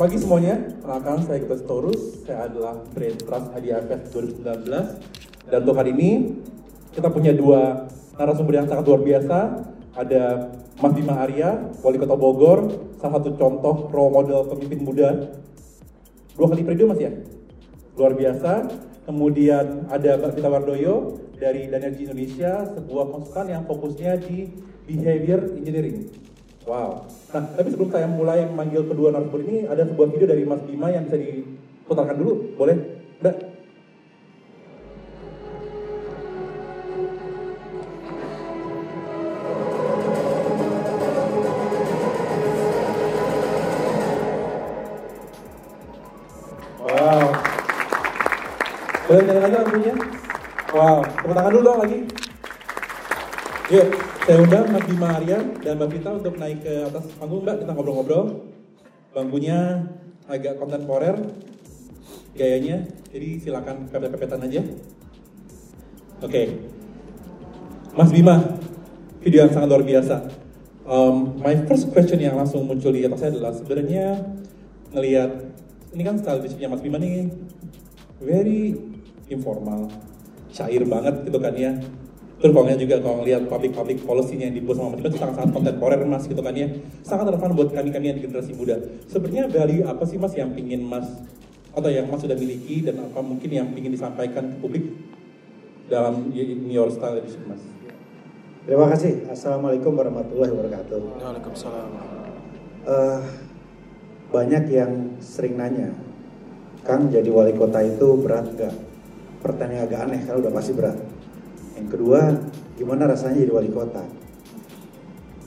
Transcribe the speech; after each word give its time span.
pagi 0.00 0.16
semuanya, 0.16 0.56
perkenalkan 0.80 1.28
saya 1.28 1.44
Gita 1.44 1.60
Storus, 1.60 2.24
saya 2.24 2.48
adalah 2.48 2.72
Brain 2.96 3.20
Trust 3.20 3.52
IDFS 3.52 4.08
2019 4.16 5.52
dan 5.52 5.58
untuk 5.60 5.76
hari 5.76 5.92
ini 5.92 6.40
kita 6.96 7.12
punya 7.12 7.36
dua 7.36 7.84
narasumber 8.16 8.64
yang 8.64 8.64
sangat 8.64 8.88
luar 8.88 9.04
biasa. 9.04 9.60
Ada 10.00 10.56
Mas 10.80 10.96
Bima 10.96 11.20
Arya, 11.20 11.68
Wali 11.84 12.00
Kota 12.00 12.16
Bogor, 12.16 12.72
salah 12.96 13.20
satu 13.20 13.36
contoh 13.36 13.92
role 13.92 14.08
model 14.08 14.48
pemimpin 14.48 14.80
muda. 14.80 15.36
Dua 16.32 16.48
kali 16.48 16.64
periode 16.64 16.88
mas 16.88 17.00
ya, 17.04 17.12
luar 17.92 18.16
biasa. 18.16 18.72
Kemudian 19.04 19.84
ada 19.92 20.16
Mbak 20.16 20.32
Vita 20.32 20.48
Wardoyo 20.48 21.20
dari 21.36 21.68
Danergy 21.68 22.08
Indonesia, 22.08 22.64
sebuah 22.72 23.04
konsultan 23.12 23.52
yang 23.52 23.68
fokusnya 23.68 24.16
di 24.16 24.48
behavior 24.88 25.44
engineering 25.60 26.29
Wow. 26.68 27.08
Nah, 27.32 27.44
tapi 27.56 27.72
sebelum 27.72 27.88
saya 27.88 28.04
mulai 28.04 28.44
memanggil 28.44 28.84
kedua 28.84 29.08
narasumber 29.10 29.42
ini, 29.48 29.64
ada 29.64 29.80
sebuah 29.88 30.12
video 30.12 30.28
dari 30.28 30.44
Mas 30.44 30.60
Bima 30.68 30.92
yang 30.92 31.08
bisa 31.08 31.16
diputarkan 31.16 32.20
dulu, 32.20 32.52
boleh? 32.54 32.76
Mbak? 33.24 33.36
Wow. 46.86 47.26
Boleh 49.08 49.22
nyanyi 49.26 49.40
lagi 49.40 49.56
lagunya? 49.56 49.94
Wow, 50.70 51.02
tepuk 51.02 51.34
tangan 51.34 51.50
dulu 51.56 51.64
dong 51.66 51.80
lagi. 51.82 52.19
Yuk, 53.70 53.86
saya 54.26 54.42
undang 54.42 54.66
Mas 54.74 54.82
Bima 54.82 55.14
Arya 55.14 55.46
dan 55.62 55.78
Mbak 55.78 55.88
Vita 55.94 56.10
untuk 56.10 56.34
naik 56.42 56.58
ke 56.66 56.90
atas 56.90 57.06
panggung 57.22 57.46
Mbak, 57.46 57.62
kita 57.62 57.70
ngobrol-ngobrol. 57.70 58.50
Bangkunya 59.14 59.86
agak 60.26 60.58
kontemporer 60.58 61.14
gayanya, 62.34 62.82
jadi 63.14 63.38
silakan 63.38 63.86
pepet-pepetan 63.86 64.42
aja. 64.42 64.66
Oke, 66.18 66.66
Mas 67.94 68.10
Bima, 68.10 68.58
video 69.22 69.46
yang 69.46 69.54
sangat 69.54 69.70
luar 69.70 69.86
biasa. 69.86 70.26
Um, 70.82 71.38
my 71.38 71.54
first 71.70 71.94
question 71.94 72.18
yang 72.18 72.34
langsung 72.34 72.66
muncul 72.66 72.90
di 72.90 73.06
atas 73.06 73.22
saya 73.22 73.38
adalah 73.38 73.54
sebenarnya 73.54 74.18
ngelihat 74.90 75.30
ini 75.94 76.02
kan 76.02 76.18
style 76.18 76.42
leadershipnya 76.42 76.74
Mas 76.74 76.82
Bima 76.82 76.98
nih 76.98 77.30
very 78.18 78.74
informal, 79.30 79.86
cair 80.50 80.82
banget 80.82 81.22
gitu 81.22 81.38
kan 81.38 81.54
ya. 81.54 81.78
Terus 82.40 82.56
kalau 82.56 82.72
juga 82.72 82.96
kalau 83.04 83.20
ngelihat 83.20 83.52
public-public 83.52 84.00
policy-nya 84.00 84.48
yang 84.48 84.56
dibuat 84.56 84.80
sama 84.80 84.96
Bima 84.96 85.12
itu 85.12 85.20
sangat-sangat 85.20 85.52
kontemporer 85.52 86.00
mas 86.08 86.24
gitu 86.24 86.40
kan 86.40 86.56
ya. 86.56 86.72
Sangat 87.04 87.28
relevan 87.28 87.52
buat 87.52 87.68
kami-kami 87.68 88.04
yang 88.08 88.16
di 88.16 88.24
generasi 88.24 88.56
muda. 88.56 88.80
Sebenarnya 89.12 89.52
value 89.52 89.84
apa 89.84 90.08
sih 90.08 90.16
mas 90.16 90.32
yang 90.32 90.56
pingin 90.56 90.80
mas 90.80 91.04
atau 91.76 91.92
yang 91.92 92.08
mas 92.08 92.24
sudah 92.24 92.40
miliki 92.40 92.80
dan 92.80 92.96
apa 93.04 93.20
mungkin 93.20 93.50
yang 93.52 93.68
ingin 93.76 93.92
disampaikan 93.92 94.56
ke 94.56 94.56
publik 94.56 94.88
dalam 95.92 96.32
in 96.32 96.64
your 96.72 96.88
style 96.88 97.12
leadership 97.12 97.44
mas? 97.44 97.60
Terima 98.64 98.88
kasih. 98.88 99.28
Assalamualaikum 99.28 99.92
warahmatullahi 99.92 100.48
wabarakatuh. 100.48 101.20
Waalaikumsalam. 101.20 101.88
Uh, 102.88 103.20
banyak 104.32 104.64
yang 104.72 105.20
sering 105.20 105.60
nanya, 105.60 105.92
Kang 106.88 107.12
jadi 107.12 107.28
wali 107.28 107.52
kota 107.52 107.84
itu 107.84 108.16
berat 108.16 108.48
gak? 108.56 108.72
Pertanyaan 109.44 109.84
agak 109.84 110.00
aneh 110.08 110.20
kalau 110.24 110.40
udah 110.40 110.52
pasti 110.56 110.72
berat. 110.72 111.09
Yang 111.80 111.88
kedua, 111.96 112.20
gimana 112.76 113.08
rasanya 113.08 113.40
jadi 113.40 113.52
wali 113.56 113.72
kota? 113.72 114.04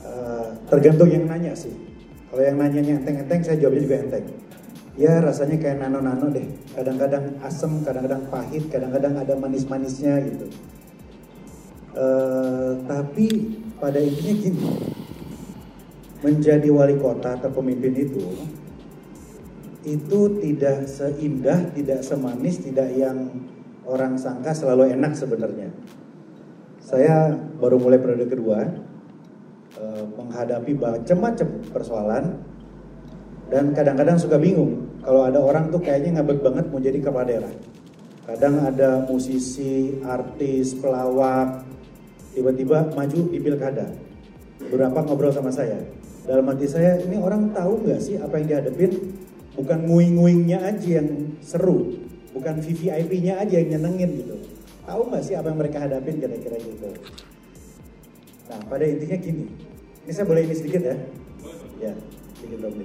Uh, 0.02 0.50
tergantung 0.66 1.06
yang 1.06 1.30
nanya 1.30 1.54
sih. 1.54 1.70
Kalau 2.28 2.42
yang 2.42 2.58
nanyanya 2.58 2.98
enteng-enteng, 2.98 3.46
saya 3.46 3.62
jawabnya 3.62 3.82
juga 3.86 3.96
enteng. 4.02 4.26
Ya 4.98 5.22
rasanya 5.22 5.62
kayak 5.62 5.78
nano-nano 5.78 6.26
deh. 6.34 6.46
Kadang-kadang 6.74 7.38
asem, 7.46 7.86
kadang-kadang 7.86 8.26
pahit, 8.30 8.66
kadang-kadang 8.66 9.14
ada 9.14 9.38
manis-manisnya 9.38 10.18
gitu. 10.26 10.46
Uh, 11.94 12.82
tapi 12.90 13.54
pada 13.78 14.02
intinya 14.02 14.34
gini, 14.34 14.66
menjadi 16.26 16.68
wali 16.74 16.98
kota 16.98 17.38
atau 17.38 17.54
pemimpin 17.54 17.94
itu 17.94 18.24
itu 19.84 20.20
tidak 20.40 20.88
seindah, 20.88 21.70
tidak 21.76 22.00
semanis, 22.00 22.56
tidak 22.64 22.88
yang 22.96 23.28
orang 23.84 24.16
sangka 24.16 24.56
selalu 24.56 24.96
enak 24.96 25.12
sebenarnya. 25.12 25.68
Saya 26.84 27.32
baru 27.56 27.80
mulai 27.80 27.96
periode 27.96 28.28
kedua 28.28 28.60
eh, 29.80 30.04
menghadapi 30.04 30.76
macam-macam 30.76 31.48
persoalan 31.72 32.24
dan 33.48 33.72
kadang-kadang 33.72 34.20
suka 34.20 34.36
bingung 34.36 34.84
kalau 35.00 35.24
ada 35.24 35.40
orang 35.40 35.72
tuh 35.72 35.80
kayaknya 35.80 36.20
ngabek 36.20 36.44
banget 36.44 36.64
mau 36.68 36.80
jadi 36.80 36.98
kepala 37.00 37.24
daerah. 37.24 37.52
Kadang 38.24 38.56
ada 38.68 39.04
musisi, 39.04 40.00
artis, 40.00 40.72
pelawak, 40.76 41.64
tiba-tiba 42.32 42.88
maju 42.92 43.20
di 43.28 43.36
pilkada. 43.36 43.84
Beberapa 44.64 45.04
ngobrol 45.04 45.28
sama 45.28 45.52
saya. 45.52 45.76
Dalam 46.24 46.48
hati 46.48 46.64
saya, 46.64 46.96
ini 47.04 47.20
orang 47.20 47.52
tahu 47.52 47.84
nggak 47.84 48.00
sih 48.00 48.16
apa 48.16 48.40
yang 48.40 48.48
dihadapin? 48.48 49.12
Bukan 49.60 49.84
nguing-nguingnya 49.84 50.56
aja 50.64 51.04
yang 51.04 51.36
seru, 51.44 52.00
bukan 52.32 52.64
VVIP-nya 52.64 53.44
aja 53.44 53.60
yang 53.60 53.76
nyenengin 53.76 54.24
gitu. 54.24 54.36
Tahu 54.84 55.00
nggak 55.08 55.22
sih 55.24 55.34
apa 55.34 55.48
yang 55.48 55.58
mereka 55.60 55.80
hadapin 55.80 56.20
kira-kira 56.20 56.60
gitu? 56.60 56.88
Nah, 58.52 58.58
pada 58.68 58.84
intinya 58.84 59.16
gini. 59.16 59.48
Ini 60.04 60.12
saya 60.12 60.28
boleh 60.28 60.44
ini 60.44 60.54
sedikit 60.54 60.82
ya? 60.84 60.96
Ya, 61.80 61.92
sedikit 62.36 62.68
dong. 62.68 62.76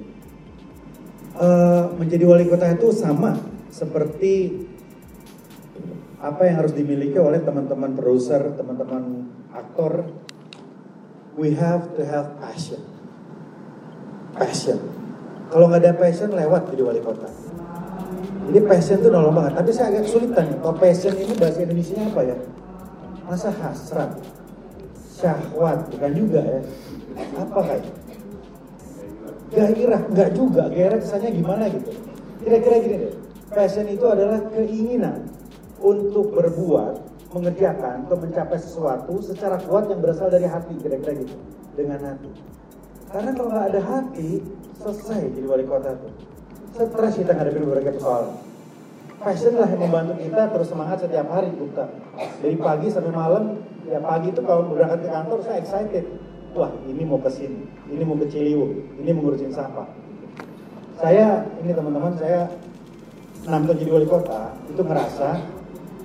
Uh, 1.40 1.92
menjadi 2.00 2.24
wali 2.24 2.48
kota 2.48 2.72
itu 2.72 2.96
sama 2.96 3.36
seperti 3.68 4.66
apa 6.20 6.48
yang 6.48 6.64
harus 6.64 6.76
dimiliki 6.76 7.16
oleh 7.20 7.44
teman-teman 7.44 7.96
produser, 7.96 8.56
teman-teman 8.56 9.28
aktor. 9.52 10.08
We 11.36 11.56
have 11.56 11.96
to 11.96 12.04
have 12.04 12.40
passion. 12.40 12.84
Passion. 14.36 14.80
Kalau 15.52 15.68
nggak 15.68 15.84
ada 15.84 15.94
passion 15.96 16.32
lewat 16.32 16.72
jadi 16.72 16.84
wali 16.84 17.00
kota. 17.04 17.28
Jadi 18.50 18.66
passion 18.66 18.98
itu 18.98 19.10
nolong 19.14 19.38
banget. 19.38 19.54
Tapi 19.62 19.70
saya 19.70 19.94
agak 19.94 20.10
kesulitan. 20.10 20.46
Kalau 20.58 20.76
passion 20.82 21.14
ini 21.14 21.34
bahasa 21.38 21.60
Indonesia 21.62 22.02
apa 22.02 22.22
ya? 22.26 22.38
Masa 23.30 23.54
hasrat, 23.62 24.12
syahwat, 25.22 25.86
bukan 25.94 26.12
juga 26.18 26.42
ya? 26.42 26.60
Apa 27.38 27.60
kayak? 27.62 27.86
Gairah, 29.54 30.02
nggak 30.10 30.30
juga. 30.34 30.66
Gairah 30.74 30.98
kesannya 30.98 31.30
gimana 31.38 31.70
gitu? 31.70 31.94
Kira-kira 32.42 32.76
gini 32.82 32.96
deh. 33.06 33.14
Passion 33.54 33.86
itu 33.86 34.06
adalah 34.10 34.42
keinginan 34.50 35.30
untuk 35.78 36.34
berbuat, 36.34 37.06
mengerjakan, 37.38 38.10
atau 38.10 38.18
mencapai 38.18 38.58
sesuatu 38.58 39.14
secara 39.22 39.62
kuat 39.62 39.94
yang 39.94 40.02
berasal 40.02 40.34
dari 40.34 40.50
hati, 40.50 40.74
kira-kira 40.82 41.22
gitu. 41.22 41.38
Dengan 41.78 42.02
hati. 42.02 42.34
Karena 43.14 43.30
kalau 43.38 43.50
nggak 43.54 43.68
ada 43.78 43.82
hati, 43.86 44.42
selesai 44.82 45.38
jadi 45.38 45.46
wali 45.46 45.70
kota 45.70 45.94
tuh. 46.02 46.14
Stres 46.74 47.16
kita 47.18 47.32
ngadepin 47.34 47.66
berbagai 47.66 47.98
persoalan. 47.98 48.34
Passion 49.20 49.54
lah 49.60 49.68
yang 49.68 49.84
membantu 49.84 50.16
kita 50.16 50.48
terus 50.48 50.68
semangat 50.72 51.04
setiap 51.04 51.28
hari 51.28 51.52
buka. 51.52 51.92
Dari 52.40 52.56
pagi 52.56 52.88
sampai 52.88 53.12
malam, 53.12 53.60
ya 53.84 54.00
pagi 54.00 54.32
itu 54.32 54.40
kalau 54.46 54.72
berangkat 54.72 55.04
ke 55.04 55.10
kantor 55.12 55.40
saya 55.44 55.58
excited. 55.60 56.06
Wah 56.56 56.72
ini 56.88 57.04
mau 57.04 57.20
ke 57.20 57.30
sini, 57.30 57.68
ini 57.92 58.04
mau 58.08 58.16
ke 58.16 58.32
Ciliwung, 58.32 58.74
ini 58.98 59.10
mau 59.12 59.28
ngurusin 59.28 59.54
sampah. 59.54 59.86
Saya, 60.98 61.46
ini 61.62 61.72
teman-teman, 61.76 62.16
saya 62.18 62.50
nonton 63.46 63.76
jadi 63.78 63.92
wali 63.92 64.08
kota, 64.10 64.52
itu 64.68 64.82
ngerasa 64.84 65.40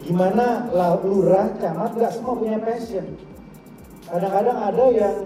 gimana 0.04 0.68
lurah, 1.02 1.48
camat, 1.58 1.96
nggak 1.96 2.12
semua 2.12 2.36
punya 2.36 2.60
passion. 2.60 3.14
Kadang-kadang 4.04 4.58
ada 4.58 4.84
yang 4.92 5.16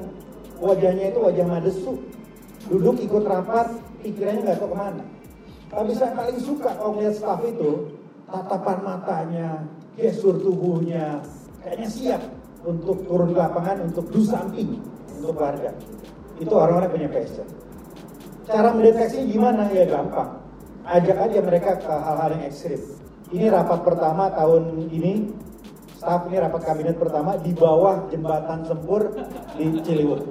wajahnya 0.63 1.11
itu 1.11 1.19
wajah 1.19 1.47
madesu, 1.51 1.99
duduk 2.71 2.97
ikut 3.03 3.27
rapat, 3.27 3.75
pikirannya 4.07 4.45
nggak 4.45 4.61
tahu 4.63 4.71
ke 4.73 4.79
mana. 4.79 5.05
Tapi 5.69 5.93
saya 5.93 6.13
paling 6.17 6.41
suka 6.41 6.73
kalau 6.81 6.97
melihat 6.97 7.15
staff 7.21 7.41
itu, 7.45 7.93
tatapan 8.29 8.79
matanya, 8.85 9.49
gestur 9.97 10.41
tubuhnya, 10.41 11.21
kayaknya 11.61 11.89
siap 11.89 12.23
untuk 12.65 13.05
turun 13.05 13.37
ke 13.37 13.41
lapangan, 13.41 13.85
untuk 13.89 14.09
do 14.09 14.21
something, 14.25 14.81
untuk 15.21 15.37
warga. 15.37 15.73
Itu 16.41 16.55
orang-orang 16.57 16.91
punya 16.91 17.09
passion. 17.13 17.49
Cara 18.49 18.73
mendeteksi 18.73 19.29
gimana? 19.29 19.69
Ya 19.69 19.85
gampang. 19.85 20.41
Ajak 20.89 21.21
aja 21.21 21.39
mereka 21.45 21.77
ke 21.77 21.93
hal-hal 21.93 22.33
yang 22.33 22.45
ekstrim. 22.49 22.81
Ini 23.29 23.53
rapat 23.53 23.85
pertama 23.85 24.33
tahun 24.33 24.89
ini, 24.89 25.29
staff 26.01 26.25
ini 26.33 26.41
rapat 26.41 26.65
kabinet 26.65 26.97
pertama 26.97 27.37
di 27.37 27.53
bawah 27.53 28.09
jembatan 28.09 28.65
Sempur 28.65 29.13
di 29.61 29.69
Ciliwung. 29.85 30.25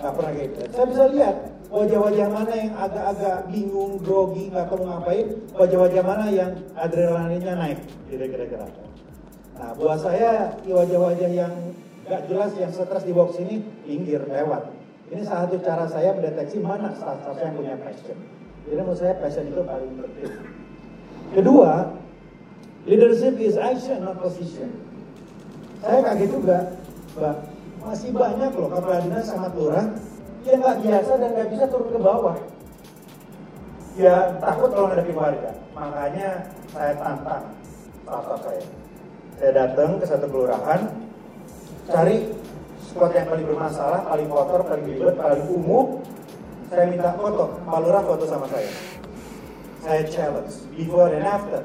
Gak 0.00 0.12
pernah 0.16 0.32
gitu. 0.40 0.56
Saya 0.72 0.86
bisa 0.88 1.04
lihat 1.12 1.36
wajah-wajah 1.68 2.28
mana 2.32 2.52
yang 2.56 2.72
agak-agak 2.76 3.36
bingung, 3.52 4.00
grogi, 4.00 4.48
nggak 4.48 4.72
tahu 4.72 4.88
ngapain, 4.88 5.26
wajah-wajah 5.52 6.02
mana 6.04 6.26
yang 6.32 6.50
adrenalinnya 6.74 7.54
naik, 7.56 7.80
kira-kira. 8.08 8.66
Nah, 9.58 9.70
buat 9.76 10.00
saya 10.00 10.54
wajah-wajah 10.64 11.30
yang 11.34 11.52
gak 12.08 12.24
jelas, 12.30 12.54
yang 12.56 12.72
stres 12.72 13.04
di 13.04 13.12
box 13.12 13.36
ini, 13.42 13.60
pinggir, 13.84 14.24
lewat. 14.24 14.70
Ini 15.08 15.24
salah 15.24 15.48
satu 15.48 15.56
cara 15.60 15.84
saya 15.88 16.12
mendeteksi 16.16 16.60
mana 16.60 16.92
staff-staff 16.96 17.36
yang 17.40 17.52
punya 17.56 17.74
passion. 17.80 18.16
Jadi 18.68 18.80
menurut 18.80 19.00
saya 19.00 19.16
passion 19.20 19.44
itu 19.48 19.60
paling 19.64 19.92
penting. 19.96 20.32
Kedua, 21.32 21.72
leadership 22.84 23.36
is 23.40 23.56
action 23.56 24.04
not 24.04 24.20
position. 24.20 24.68
Saya 25.80 26.00
kaget 26.04 26.28
juga, 26.32 26.58
Mbak. 27.16 27.36
Masih 27.78 28.10
banyak 28.12 28.52
loh 28.52 28.68
kepala 28.68 29.00
dinas 29.00 29.26
sama 29.32 29.48
lurah 29.54 29.86
yang 30.48 30.60
nggak 30.64 30.80
biasa 30.80 31.12
dan 31.20 31.28
nggak 31.36 31.48
bisa 31.52 31.64
turun 31.68 31.88
ke 31.92 32.00
bawah. 32.00 32.36
Ya 33.98 34.32
takut 34.40 34.70
kalau 34.72 34.88
ngadepin 34.88 35.18
warga. 35.18 35.52
Makanya 35.76 36.48
saya 36.72 36.92
tantang 36.96 37.44
staff 38.08 38.40
saya. 38.40 38.64
Saya 39.38 39.50
datang 39.54 40.02
ke 40.02 40.04
satu 40.08 40.26
kelurahan, 40.26 40.90
cari 41.86 42.34
spot 42.82 43.14
yang 43.14 43.28
paling 43.30 43.46
bermasalah, 43.46 44.02
paling 44.08 44.26
kotor, 44.26 44.60
paling 44.66 44.84
ribet, 44.88 45.14
paling 45.14 45.44
umum. 45.46 46.02
Saya 46.68 46.84
minta 46.90 47.14
foto, 47.16 47.60
Pak 47.64 47.78
Lurah 47.80 48.02
foto 48.02 48.24
sama 48.26 48.50
saya. 48.50 48.68
Saya 49.84 50.02
challenge, 50.10 50.68
before 50.74 51.12
and 51.14 51.24
after. 51.24 51.62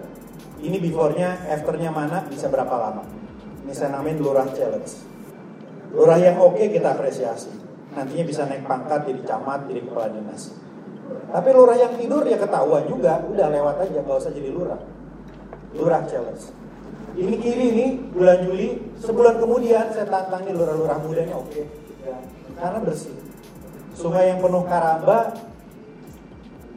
Ini 0.63 0.79
before-nya, 0.79 1.43
after-nya 1.51 1.91
mana, 1.91 2.23
bisa 2.31 2.47
berapa 2.47 2.71
lama. 2.71 3.03
Ini 3.67 3.73
saya 3.75 3.99
namain 3.99 4.15
Lurah 4.15 4.47
Challenge. 4.55 4.91
Lurah 5.91 6.15
yang 6.15 6.39
oke 6.39 6.71
kita 6.71 6.95
apresiasi. 6.95 7.62
Nantinya 7.93 8.25
bisa 8.25 8.49
naik 8.49 8.65
pangkat 8.65 9.05
jadi 9.05 9.21
camat, 9.25 9.69
jadi 9.69 9.81
kepala 9.85 10.09
dinas. 10.09 10.53
Tapi 11.29 11.49
lurah 11.53 11.77
yang 11.77 11.93
tidur 11.97 12.25
ya 12.25 12.37
ketahuan 12.41 12.85
juga, 12.89 13.21
udah 13.25 13.47
lewat 13.49 13.75
aja, 13.85 13.99
gak 14.01 14.17
usah 14.17 14.33
jadi 14.33 14.49
lurah. 14.49 14.81
Lurah 15.77 16.01
challenge. 16.05 16.53
Ini 17.13 17.35
kiri 17.37 17.67
nih 17.77 17.89
bulan 18.09 18.41
Juli, 18.41 18.81
sebulan 18.97 19.37
kemudian 19.37 19.93
saya 19.93 20.09
tantang 20.09 20.49
nih 20.49 20.57
lurah-lurah 20.57 20.97
mudanya 21.05 21.37
oke, 21.37 21.61
ya, 22.01 22.17
karena 22.57 22.81
bersih. 22.81 23.13
Sungai 23.93 24.33
yang 24.33 24.41
penuh 24.41 24.65
karamba, 24.65 25.37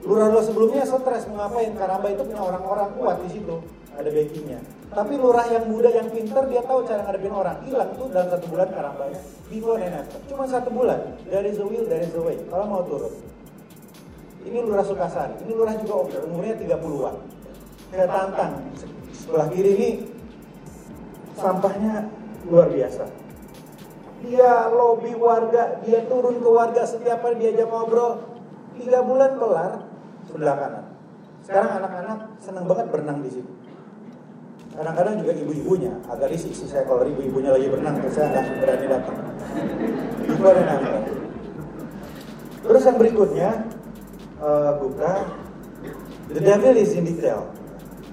lurah-lurah 0.05 0.45
sebelumnya 0.45 0.85
stres 0.85 1.25
mau 1.33 1.41
ngapain? 1.41 1.73
Karamba 1.73 2.13
itu 2.13 2.21
punya 2.29 2.45
orang-orang 2.45 2.89
kuat 3.01 3.17
di 3.25 3.29
situ, 3.33 3.65
ada 3.97 4.09
backingnya. 4.13 4.61
Tapi 4.87 5.15
lurah 5.19 5.47
yang 5.51 5.67
muda 5.67 5.91
yang 5.91 6.09
pinter 6.09 6.47
dia 6.47 6.63
tahu 6.63 6.87
cara 6.87 7.03
ngadepin 7.05 7.35
orang. 7.35 7.59
Hilang 7.67 7.91
tuh 7.99 8.07
dalam 8.11 8.29
satu 8.31 8.47
bulan 8.49 8.69
karambanya. 8.71 9.21
Before 9.51 9.79
and 9.83 9.95
after. 9.99 10.19
Cuma 10.31 10.45
satu 10.47 10.71
bulan. 10.71 11.01
Dari 11.27 11.51
the 11.53 11.65
will, 11.67 11.87
dari 11.87 12.07
the 12.11 12.21
way. 12.23 12.37
Kalau 12.47 12.65
mau 12.71 12.83
turun. 12.87 13.13
Ini 14.47 14.59
lurah 14.63 14.87
Sukasari. 14.87 15.43
Ini 15.43 15.53
lurah 15.53 15.75
juga 15.83 15.95
oke. 16.07 16.17
Umurnya 16.31 16.55
30-an. 16.55 17.17
Saya 17.91 18.07
tantang. 18.07 18.53
Sebelah 19.11 19.49
kiri 19.51 19.71
ini 19.75 19.89
sampahnya 21.35 22.07
luar 22.47 22.71
biasa. 22.71 23.05
Dia 24.25 24.73
lobby 24.73 25.13
warga, 25.13 25.83
dia 25.85 26.03
turun 26.09 26.41
ke 26.41 26.49
warga 26.49 26.83
setiap 26.89 27.21
hari 27.27 27.37
diajak 27.43 27.69
ngobrol. 27.69 28.23
Tiga 28.79 29.05
bulan 29.05 29.37
kelar 29.37 29.73
sebelah 30.29 30.57
kanan. 30.57 30.85
Sekarang 31.45 31.71
anak-anak 31.83 32.19
senang 32.43 32.65
banget 32.65 32.87
berenang 32.91 33.19
di 33.23 33.31
situ. 33.31 33.51
Kadang-kadang 34.77 35.25
juga 35.25 35.33
ibu-ibunya 35.33 35.93
agak 36.13 36.29
risih 36.37 36.53
sih 36.53 36.69
saya 36.69 36.85
kalau 36.85 37.09
ibu-ibunya 37.09 37.49
lagi 37.49 37.73
berenang, 37.73 37.97
terus 38.05 38.13
saya 38.13 38.29
nggak 38.29 38.45
berani 38.61 38.87
datang. 38.93 39.17
Ibu 40.29 40.45
ada 40.45 40.63
nangis. 40.69 40.93
Terus 42.61 42.83
yang 42.85 42.99
berikutnya, 43.01 43.51
uh, 44.37 44.77
buka 44.77 45.13
the 46.29 46.43
devil 46.45 46.77
is 46.77 46.93
in 46.93 47.09
detail. 47.09 47.49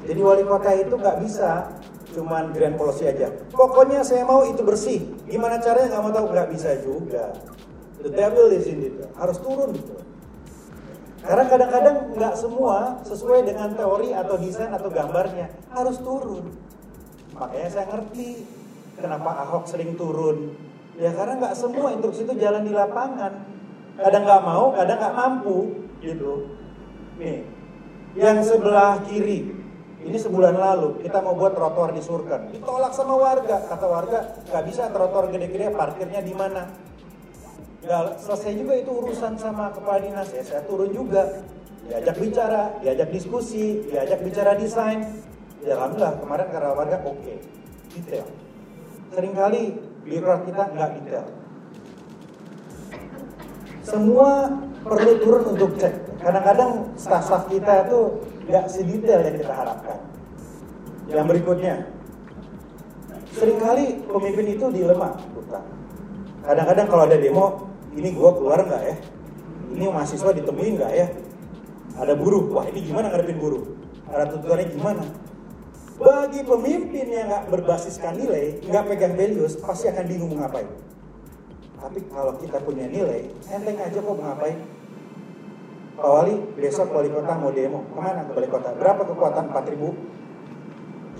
Jadi 0.08 0.20
wali 0.24 0.44
kota 0.48 0.72
itu 0.72 0.96
nggak 0.96 1.20
bisa 1.28 1.68
cuman 2.16 2.56
grand 2.56 2.80
policy 2.80 3.12
aja. 3.12 3.28
Pokoknya 3.52 4.06
saya 4.08 4.24
mau 4.24 4.48
itu 4.48 4.64
bersih. 4.64 5.04
Gimana 5.28 5.60
caranya 5.60 6.00
nggak 6.00 6.04
mau 6.04 6.14
tahu 6.16 6.26
nggak 6.32 6.48
bisa 6.56 6.70
juga. 6.80 7.36
The 8.00 8.12
devil 8.12 8.56
is 8.56 8.72
in 8.72 8.80
detail. 8.80 9.12
Harus 9.20 9.36
turun 9.44 9.76
gitu. 9.76 10.00
Karena 11.24 11.44
kadang-kadang 11.48 11.96
nggak 12.20 12.36
semua 12.36 13.00
sesuai 13.08 13.48
dengan 13.48 13.72
teori 13.72 14.12
atau 14.12 14.36
desain 14.36 14.72
atau 14.76 14.92
gambarnya 14.92 15.48
harus 15.72 15.96
turun. 16.04 16.52
Makanya 17.40 17.70
saya 17.72 17.86
ngerti 17.96 18.44
kenapa 19.00 19.32
Ahok 19.48 19.64
sering 19.72 19.96
turun. 19.96 20.52
Ya 21.00 21.16
karena 21.16 21.40
nggak 21.40 21.56
semua 21.56 21.96
instruksi 21.96 22.28
itu 22.28 22.36
jalan 22.38 22.68
di 22.68 22.76
lapangan. 22.76 23.34
Kadang 23.96 24.24
nggak 24.28 24.44
mau, 24.44 24.74
kadang 24.76 24.98
nggak 25.00 25.16
mampu, 25.16 25.58
gitu. 26.02 26.50
Nih, 27.18 27.46
yang 28.20 28.44
sebelah 28.44 29.00
kiri 29.08 29.64
ini 30.04 30.18
sebulan 30.20 30.60
lalu 30.60 31.00
kita 31.00 31.24
mau 31.24 31.32
buat 31.32 31.56
trotoar 31.56 31.96
di 31.96 32.04
Surken. 32.04 32.52
Ditolak 32.52 32.92
sama 32.92 33.16
warga. 33.16 33.64
Kata 33.72 33.86
warga 33.88 34.20
nggak 34.52 34.64
bisa 34.68 34.92
trotoar 34.92 35.32
gede-gede 35.32 35.72
parkirnya 35.72 36.20
di 36.20 36.36
mana. 36.36 36.68
Gak 37.84 38.16
selesai 38.24 38.52
juga 38.56 38.74
itu 38.80 38.92
urusan 38.96 39.36
sama 39.36 39.68
kepala 39.76 40.00
dinas 40.00 40.32
ya 40.32 40.40
saya 40.40 40.64
turun 40.64 40.88
juga 40.96 41.44
diajak 41.84 42.16
bicara, 42.16 42.80
diajak 42.80 43.12
diskusi, 43.12 43.84
diajak 43.92 44.24
bicara 44.24 44.56
desain. 44.56 45.04
Ya 45.64 45.76
alhamdulillah 45.76 46.16
kemarin 46.20 46.48
karena 46.52 46.72
warga 46.76 46.98
oke, 47.04 47.20
okay. 47.20 47.38
detail. 47.92 48.28
Seringkali 49.12 49.62
birokrat 50.08 50.42
kita 50.48 50.64
nggak 50.76 50.90
detail. 51.00 51.26
Semua 53.84 54.32
perlu 54.84 55.12
turun 55.20 55.44
untuk 55.56 55.76
cek. 55.76 56.24
Kadang-kadang 56.24 56.88
staff-staff 56.96 57.52
kita 57.52 57.88
itu 57.88 58.00
nggak 58.48 58.66
sedetail 58.72 59.20
yang 59.28 59.36
kita 59.40 59.54
harapkan. 59.56 60.00
Yang 61.12 61.26
berikutnya, 61.36 61.76
sering 63.36 63.60
kali 63.60 64.00
pemimpin 64.08 64.48
itu 64.56 64.66
dilema, 64.72 65.20
bukan. 65.36 65.64
Kadang-kadang 66.48 66.88
kalau 66.88 67.04
ada 67.08 67.18
demo, 67.20 67.73
ini 67.94 68.10
gua 68.14 68.34
keluar 68.38 68.60
nggak 68.66 68.84
ya? 68.84 68.96
Ini 69.74 69.84
mahasiswa 69.90 70.32
ditemuin 70.34 70.74
nggak 70.78 70.94
ya? 70.94 71.08
Ada 71.98 72.14
buruh, 72.18 72.50
wah 72.50 72.66
ini 72.70 72.82
gimana 72.86 73.10
ngadepin 73.14 73.38
buruh? 73.38 73.64
Ada 74.10 74.34
tuntutannya 74.34 74.66
gimana? 74.74 75.04
Bagi 75.94 76.42
pemimpin 76.42 77.06
yang 77.06 77.30
nggak 77.30 77.54
berbasiskan 77.54 78.18
nilai, 78.18 78.58
nggak 78.66 78.84
pegang 78.90 79.14
values, 79.14 79.54
pasti 79.62 79.94
akan 79.94 80.06
bingung 80.10 80.34
ngapain. 80.36 80.66
Tapi 81.78 82.00
kalau 82.10 82.34
kita 82.42 82.58
punya 82.66 82.90
nilai, 82.90 83.30
enteng 83.52 83.78
aja 83.78 84.00
kok 84.02 84.18
ngapain. 84.18 84.58
Pak 85.94 86.10
Wali, 86.10 86.34
besok 86.58 86.90
wali 86.90 87.14
kota 87.14 87.38
mau 87.38 87.54
demo. 87.54 87.86
Ke 87.94 88.00
mana 88.02 88.26
ke 88.26 88.34
wali 88.34 88.50
kota? 88.50 88.74
Berapa 88.74 89.06
kekuatan? 89.06 89.54
4000? 89.54 89.94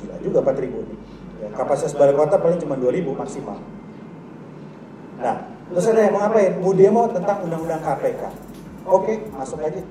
Gila 0.02 0.16
juga 0.26 0.40
4000. 0.42 0.82
Ya, 1.46 1.48
kapasitas 1.54 1.94
balai 1.94 2.18
kota 2.18 2.42
paling 2.42 2.58
cuma 2.58 2.74
2000 2.82 3.14
maksimal. 3.14 3.62
Nah, 5.22 5.53
terus 5.72 5.86
ada 5.88 6.02
yang 6.04 6.14
mau 6.16 6.22
ngapain? 6.28 6.54
Mau 6.60 6.74
demo 6.76 7.04
tentang 7.12 7.38
undang-undang 7.46 7.82
KPK. 7.84 8.22
Oke, 8.84 9.14
masuk 9.32 9.60
aja. 9.64 9.82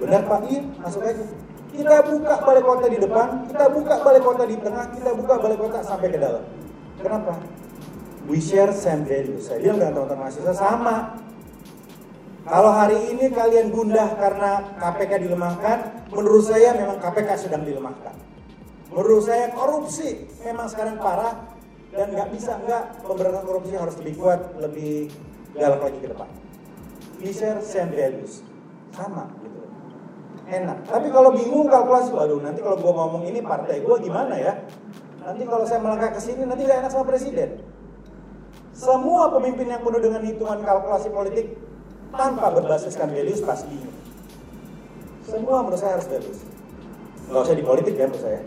Benar 0.00 0.22
Pak? 0.26 0.40
Iya, 0.50 0.62
masuk 0.82 1.02
aja. 1.06 1.24
Kita 1.70 1.96
buka 2.02 2.34
balai 2.42 2.62
kota 2.66 2.86
di 2.90 2.98
depan, 2.98 3.46
kita 3.46 3.64
buka 3.70 3.94
balai 4.02 4.22
kota 4.22 4.42
di 4.42 4.56
tengah, 4.58 4.90
kita 4.90 5.10
buka 5.14 5.34
balai 5.38 5.58
kota 5.58 5.78
sampai 5.86 6.08
ke 6.10 6.18
dalam. 6.18 6.42
Kenapa? 6.98 7.38
We 8.26 8.42
share 8.42 8.74
same 8.74 9.06
value. 9.06 9.38
Saya 9.38 9.62
bilang 9.62 9.78
dengan 9.78 9.92
teman-teman 10.02 10.20
mahasiswa 10.26 10.54
sama. 10.54 10.96
Kalau 12.40 12.72
hari 12.74 13.14
ini 13.14 13.30
kalian 13.30 13.70
gundah 13.70 14.18
karena 14.18 14.74
KPK 14.82 15.12
dilemahkan, 15.22 15.78
menurut 16.10 16.42
saya 16.42 16.74
memang 16.74 16.98
KPK 16.98 17.30
sedang 17.38 17.62
dilemahkan. 17.62 18.14
Menurut 18.90 19.22
saya 19.22 19.54
korupsi 19.54 20.26
memang 20.42 20.66
sekarang 20.66 20.98
parah 20.98 21.38
dan 21.90 22.06
nggak 22.14 22.28
bisa 22.30 22.54
nggak 22.62 23.02
pemberantasan 23.02 23.46
korupsi 23.46 23.74
harus 23.74 23.94
lebih 23.98 24.14
kuat, 24.18 24.40
lebih 24.62 25.10
galak 25.58 25.80
lagi 25.82 25.98
ke 25.98 26.08
depan. 26.10 26.28
We 27.20 27.34
share 27.34 27.60
same 27.60 27.92
values, 27.92 28.46
sama 28.94 29.28
gitu. 29.42 29.60
Enak. 30.50 30.88
Tapi 30.88 31.08
kalau 31.12 31.30
bingung 31.34 31.68
kalkulasi, 31.68 32.10
waduh 32.14 32.40
nanti 32.40 32.62
kalau 32.62 32.78
gue 32.78 32.92
ngomong 32.94 33.22
ini 33.26 33.42
partai 33.42 33.82
gue 33.82 33.96
gimana 34.02 34.34
ya? 34.38 34.54
Nanti 35.20 35.42
kalau 35.44 35.68
saya 35.68 35.84
melangkah 35.84 36.16
ke 36.16 36.20
sini 36.22 36.48
nanti 36.48 36.64
gak 36.64 36.80
enak 36.80 36.90
sama 36.90 37.04
presiden. 37.04 37.60
Semua 38.72 39.28
pemimpin 39.28 39.68
yang 39.68 39.84
penuh 39.84 40.00
dengan 40.00 40.24
hitungan 40.24 40.64
kalkulasi 40.64 41.12
politik 41.12 41.52
tanpa 42.16 42.48
berbasiskan 42.56 43.12
values 43.12 43.44
pasti 43.44 43.68
bingung. 43.68 43.98
Semua 45.28 45.60
menurut 45.60 45.76
saya 45.76 46.00
harus 46.00 46.08
values. 46.08 46.40
Gak 47.28 47.42
usah 47.44 47.56
di 47.58 47.64
politik 47.66 47.94
ya 47.94 48.08
menurut 48.08 48.24
saya. 48.24 48.40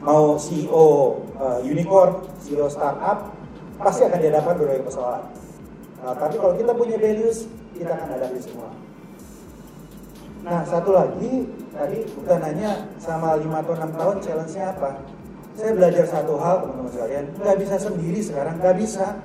Mau 0.00 0.40
CEO 0.40 1.20
uh, 1.36 1.60
unicorn, 1.60 2.24
CEO 2.40 2.72
startup, 2.72 3.36
pasti 3.76 4.08
akan 4.08 4.16
dihadapkan 4.16 4.56
berbagai 4.56 4.84
persoalan. 4.88 5.24
Nah, 6.00 6.16
tapi 6.16 6.40
kalau 6.40 6.56
kita 6.56 6.72
punya 6.72 6.96
values, 6.96 7.44
kita 7.76 7.92
akan 7.92 8.08
hadapi 8.16 8.40
semua. 8.40 8.72
Nah, 10.40 10.64
satu 10.64 10.96
lagi, 10.96 11.44
tadi 11.68 12.08
bukan 12.16 12.38
nanya 12.40 12.88
sama 12.96 13.36
5 13.36 13.44
atau 13.60 13.72
6 13.76 13.92
tahun 14.00 14.16
challenge-nya 14.24 14.64
apa. 14.72 14.90
Saya 15.52 15.76
belajar 15.76 16.04
satu 16.08 16.40
hal 16.40 16.64
teman-teman 16.64 16.92
sekalian, 16.96 17.24
nggak 17.36 17.56
bisa 17.60 17.76
sendiri 17.76 18.20
sekarang, 18.24 18.56
nggak 18.56 18.76
bisa. 18.80 19.20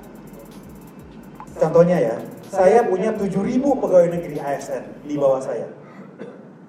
Contohnya 1.56 1.96
ya, 1.96 2.16
saya 2.52 2.84
punya 2.84 3.16
7.000 3.16 3.32
pegawai 3.64 4.08
negeri 4.12 4.36
ASN 4.36 5.08
di 5.08 5.16
bawah 5.16 5.40
saya. 5.40 5.72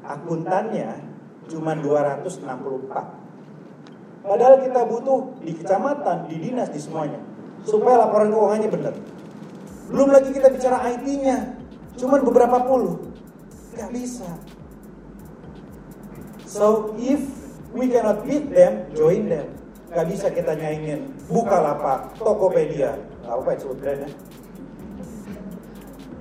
Akuntannya 0.08 0.96
cuma 1.52 1.76
264. 1.76 3.27
Padahal 4.28 4.60
kita 4.60 4.82
butuh 4.84 5.40
di 5.40 5.56
kecamatan, 5.56 6.28
di 6.28 6.36
dinas, 6.36 6.68
di 6.68 6.84
semuanya. 6.84 7.24
Supaya 7.64 8.04
laporan 8.04 8.28
keuangannya 8.28 8.70
benar. 8.70 8.94
Belum 9.88 10.12
lagi 10.12 10.36
kita 10.36 10.52
bicara 10.52 10.84
IT-nya. 10.92 11.56
Cuman 11.96 12.20
beberapa 12.28 12.60
puluh. 12.68 13.08
Gak 13.80 13.88
bisa. 13.96 14.28
So 16.44 16.92
if 17.00 17.24
we 17.72 17.88
cannot 17.88 18.28
beat 18.28 18.52
them, 18.52 18.92
join 18.92 19.32
them. 19.32 19.48
Gak 19.88 20.12
bisa 20.12 20.28
kita 20.28 20.52
nyaingin 20.60 21.08
Bukalapak, 21.32 22.12
Tokopedia, 22.20 23.00
gak 23.24 23.32
apa 23.32 23.50
itu 23.56 23.72
brandnya. 23.80 24.12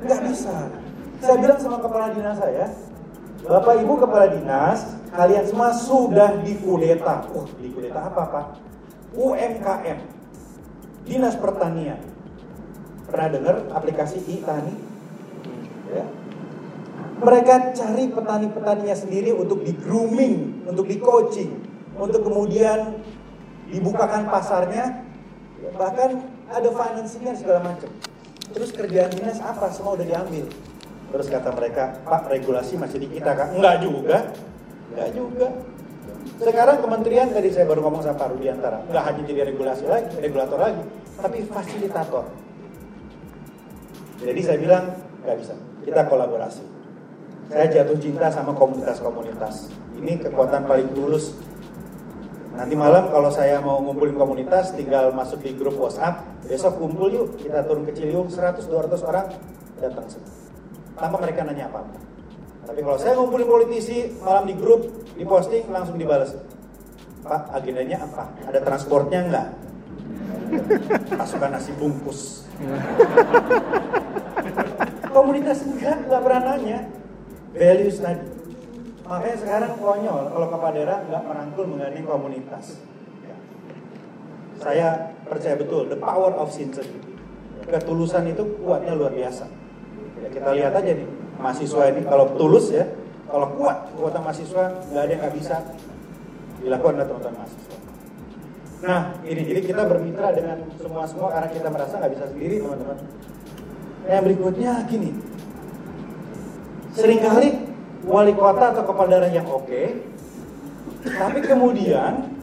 Gak 0.06 0.20
bisa. 0.30 0.70
Saya 1.18 1.36
bilang 1.42 1.58
sama 1.58 1.78
kepala 1.82 2.14
dinas 2.14 2.38
saya, 2.38 2.70
Bapak 3.44 3.84
Ibu 3.84 3.94
kepala 4.00 4.32
dinas, 4.32 4.96
kalian 5.12 5.44
semua 5.44 5.76
sudah 5.76 6.40
dikudeta. 6.40 7.28
Oh, 7.36 7.44
dikudeta 7.60 8.08
apa 8.08 8.22
Pak? 8.32 8.46
UMKM, 9.12 9.98
Dinas 11.04 11.36
Pertanian. 11.36 12.00
Pernah 13.06 13.28
dengar 13.32 13.56
aplikasi 13.72 14.18
e-tani? 14.24 14.74
Ya. 15.92 16.04
Mereka 17.16 17.72
cari 17.72 18.12
petani-petaninya 18.12 18.96
sendiri 18.96 19.32
untuk 19.32 19.64
di 19.64 19.72
grooming, 19.72 20.68
untuk 20.68 20.84
di 20.84 21.00
coaching, 21.00 21.64
untuk 21.96 22.28
kemudian 22.28 23.00
dibukakan 23.72 24.28
pasarnya, 24.28 25.00
bahkan 25.80 26.20
ada 26.52 26.68
financingnya 26.68 27.32
segala 27.38 27.72
macam. 27.72 27.88
Terus 28.52 28.70
kerjaan 28.74 29.16
dinas 29.16 29.40
apa? 29.40 29.72
Semua 29.72 29.96
udah 29.96 30.04
diambil. 30.04 30.46
Terus 31.16 31.32
kata 31.32 31.48
mereka, 31.56 31.96
Pak 32.04 32.28
regulasi 32.28 32.76
masih 32.76 33.00
di 33.00 33.08
kita 33.08 33.32
kan? 33.32 33.56
Enggak 33.56 33.80
juga, 33.80 34.36
enggak 34.92 35.10
juga. 35.16 35.48
Sekarang 36.36 36.84
kementerian 36.84 37.32
tadi 37.32 37.48
saya 37.48 37.64
baru 37.64 37.88
ngomong 37.88 38.04
sama 38.04 38.20
Pak 38.20 38.36
Rudiantara, 38.36 38.84
enggak 38.84 39.02
hanya 39.08 39.22
jadi 39.24 39.48
regulasi 39.48 39.88
lagi, 39.88 40.12
regulator 40.20 40.60
lagi, 40.60 40.84
tapi 41.16 41.48
fasilitator. 41.48 42.28
Jadi 44.20 44.40
saya 44.44 44.58
bilang 44.60 44.84
nggak 45.24 45.36
bisa, 45.40 45.56
kita 45.88 46.04
kolaborasi. 46.04 46.64
Saya 47.48 47.64
jatuh 47.64 47.96
cinta 47.96 48.28
sama 48.28 48.52
komunitas-komunitas. 48.52 49.72
Ini 49.96 50.20
kekuatan 50.20 50.68
paling 50.68 50.92
tulus. 50.92 51.32
Nanti 52.60 52.76
malam 52.76 53.08
kalau 53.08 53.32
saya 53.32 53.56
mau 53.64 53.80
ngumpulin 53.80 54.20
komunitas, 54.20 54.76
tinggal 54.76 55.16
masuk 55.16 55.40
di 55.40 55.56
grup 55.56 55.80
WhatsApp. 55.80 56.44
Besok 56.44 56.76
kumpul 56.76 57.08
yuk, 57.08 57.40
kita 57.40 57.64
turun 57.64 57.88
ke 57.88 57.96
Ciliwung 57.96 58.28
100-200 58.28 59.00
orang 59.08 59.32
datang 59.80 60.04
semua. 60.12 60.45
Tanpa 60.96 61.16
mereka 61.20 61.44
nanya 61.44 61.68
apa-apa. 61.68 61.96
Tapi 62.66 62.80
kalau 62.82 62.98
saya 62.98 63.14
ngumpulin 63.14 63.46
politisi, 63.46 64.10
malam 64.24 64.48
di 64.50 64.54
grup, 64.58 64.82
di 65.14 65.22
posting, 65.22 65.70
langsung 65.70 65.94
dibalas. 66.00 66.34
Pak, 67.22 67.54
agendanya 67.54 68.02
apa? 68.02 68.32
Ada 68.48 68.58
transportnya 68.64 69.20
enggak? 69.22 69.48
Pasukan 71.14 71.50
nasi 71.54 71.70
bungkus. 71.78 72.46
Komunitas 75.14 75.62
enggak, 75.62 76.06
enggak 76.06 76.20
pernah 76.26 76.42
nanya. 76.54 76.78
Values 77.54 77.98
tadi. 78.02 78.26
Makanya 79.06 79.36
sekarang 79.38 79.72
konyol 79.78 80.24
kalau 80.34 80.46
kepala 80.50 80.72
daerah 80.74 80.98
nggak 81.06 81.22
merangkul 81.22 81.64
menggandeng 81.70 82.06
komunitas. 82.10 82.82
Ya. 83.22 83.36
Saya 84.58 84.88
percaya 85.22 85.54
betul 85.54 85.86
the 85.86 85.98
power 85.98 86.34
of 86.34 86.50
sincerity. 86.50 86.98
Ketulusan 87.70 88.34
itu 88.34 88.42
kuatnya 88.60 88.98
luar 88.98 89.14
biasa. 89.14 89.46
Ya, 90.26 90.34
kita 90.34 90.50
lihat 90.58 90.74
aja 90.74 90.90
nih 90.90 91.06
mahasiswa 91.38 91.82
ini 91.94 92.02
kalau 92.02 92.34
tulus 92.34 92.74
ya, 92.74 92.82
kalau 93.30 93.46
kuat 93.54 93.94
kekuatan 93.94 94.26
mahasiswa 94.26 94.64
nggak 94.90 95.02
ada 95.06 95.12
yang 95.14 95.20
nggak 95.22 95.34
bisa 95.38 95.56
dilakukan 96.58 96.98
oleh 96.98 97.06
teman-teman 97.06 97.36
mahasiswa. 97.46 97.76
Nah 98.82 99.00
ini 99.22 99.42
jadi 99.46 99.60
kita 99.62 99.82
bermitra 99.86 100.34
dengan 100.34 100.66
semua 100.82 101.06
semua 101.06 101.30
karena 101.30 101.48
kita 101.54 101.68
merasa 101.70 101.94
nggak 102.02 102.12
bisa 102.18 102.24
sendiri 102.34 102.58
teman-teman. 102.58 102.96
Yang 104.10 104.22
berikutnya 104.26 104.72
gini, 104.90 105.10
sering 106.98 107.22
kali 107.22 107.48
wali 108.02 108.34
kota 108.34 108.74
atau 108.74 108.82
kepala 108.82 109.06
daerah 109.14 109.30
yang 109.30 109.46
oke, 109.46 109.82
tapi 111.06 111.38
kemudian 111.38 112.34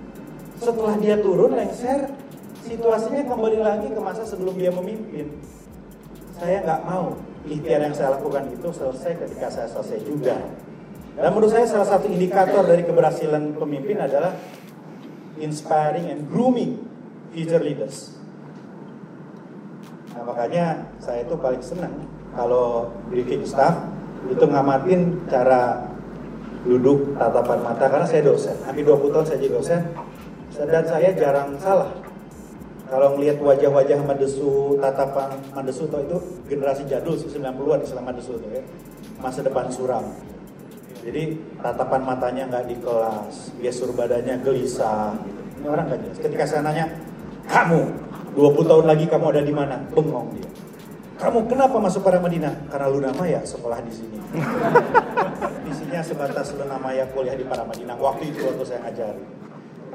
setelah 0.55 0.95
dia 1.03 1.19
turun 1.19 1.51
lengser, 1.51 2.15
situasinya 2.63 3.27
kembali 3.27 3.59
lagi 3.59 3.91
ke 3.91 3.99
masa 3.99 4.23
sebelum 4.23 4.55
dia 4.55 4.71
memimpin. 4.71 5.35
Saya 6.39 6.63
nggak 6.63 6.83
mau 6.87 7.19
ikhtiar 7.47 7.83
yang 7.83 7.95
saya 7.95 8.15
lakukan 8.15 8.47
itu 8.51 8.67
selesai 8.71 9.19
ketika 9.19 9.47
saya 9.51 9.67
selesai 9.67 9.99
juga. 10.07 10.35
Dan 11.13 11.29
menurut 11.29 11.53
saya 11.53 11.69
salah 11.69 11.85
satu 11.85 12.09
indikator 12.09 12.65
dari 12.65 12.81
keberhasilan 12.81 13.53
pemimpin 13.53 14.01
adalah 14.01 14.33
inspiring 15.37 16.09
and 16.09 16.25
grooming 16.31 16.81
future 17.33 17.61
leaders. 17.61 18.17
Nah, 20.13 20.25
makanya 20.25 20.89
saya 21.01 21.25
itu 21.25 21.37
paling 21.37 21.61
senang 21.61 21.93
kalau 22.33 22.89
briefing 23.09 23.45
staff 23.45 23.77
itu 24.29 24.45
ngamatin 24.45 25.21
cara 25.29 25.89
duduk 26.63 27.13
tatapan 27.19 27.59
mata 27.61 27.85
karena 27.91 28.07
saya 28.07 28.23
dosen. 28.25 28.55
Hampir 28.63 28.87
20 28.87 29.13
tahun 29.13 29.25
saya 29.27 29.37
jadi 29.37 29.51
dosen 29.53 29.81
dan 30.69 30.85
saya 30.85 31.09
jarang 31.17 31.49
salah. 31.59 31.91
Kalau 32.93 33.17
melihat 33.17 33.41
wajah-wajah 33.41 34.05
Madesu, 34.05 34.77
tatapan 34.77 35.33
Madesu 35.49 35.89
itu 35.89 36.17
generasi 36.45 36.85
jadul 36.85 37.17
90-an 37.17 37.81
Islam 37.81 38.05
Madesu 38.05 38.37
itu 38.37 38.47
ya. 38.53 38.61
Masa 39.17 39.41
depan 39.41 39.65
suram. 39.73 40.13
Jadi 41.01 41.41
tatapan 41.57 42.05
matanya 42.05 42.45
nggak 42.53 42.69
di 42.69 42.77
kelas, 42.77 43.57
gestur 43.57 43.97
badannya 43.97 44.37
gelisah. 44.45 45.17
Gitu. 45.25 45.41
Ini 45.57 45.67
orang 45.73 45.89
nggak 45.89 45.99
jelas. 46.05 46.17
Ketika 46.21 46.45
saya 46.45 46.61
nanya, 46.61 46.85
kamu 47.49 47.81
20 48.37 48.69
tahun 48.69 48.85
lagi 48.85 49.05
kamu 49.09 49.25
ada 49.25 49.41
di 49.41 49.53
mana? 49.57 49.75
Bengong 49.89 50.29
dia. 50.37 50.49
Kamu 51.17 51.49
kenapa 51.49 51.81
masuk 51.81 52.05
para 52.05 52.21
Madinah? 52.21 52.69
Karena 52.69 52.93
Luna 52.93 53.09
Maya 53.17 53.41
sekolah 53.41 53.81
di 53.81 53.89
sini. 53.89 54.21
Isinya 55.73 56.05
sebatas 56.05 56.53
Luna 56.53 56.77
Maya 56.77 57.09
kuliah 57.09 57.33
di 57.33 57.41
para 57.41 57.65
Madinah. 57.65 57.97
Waktu 57.97 58.37
itu 58.37 58.45
waktu 58.45 58.63
saya 58.69 58.85
ngajari. 58.85 59.23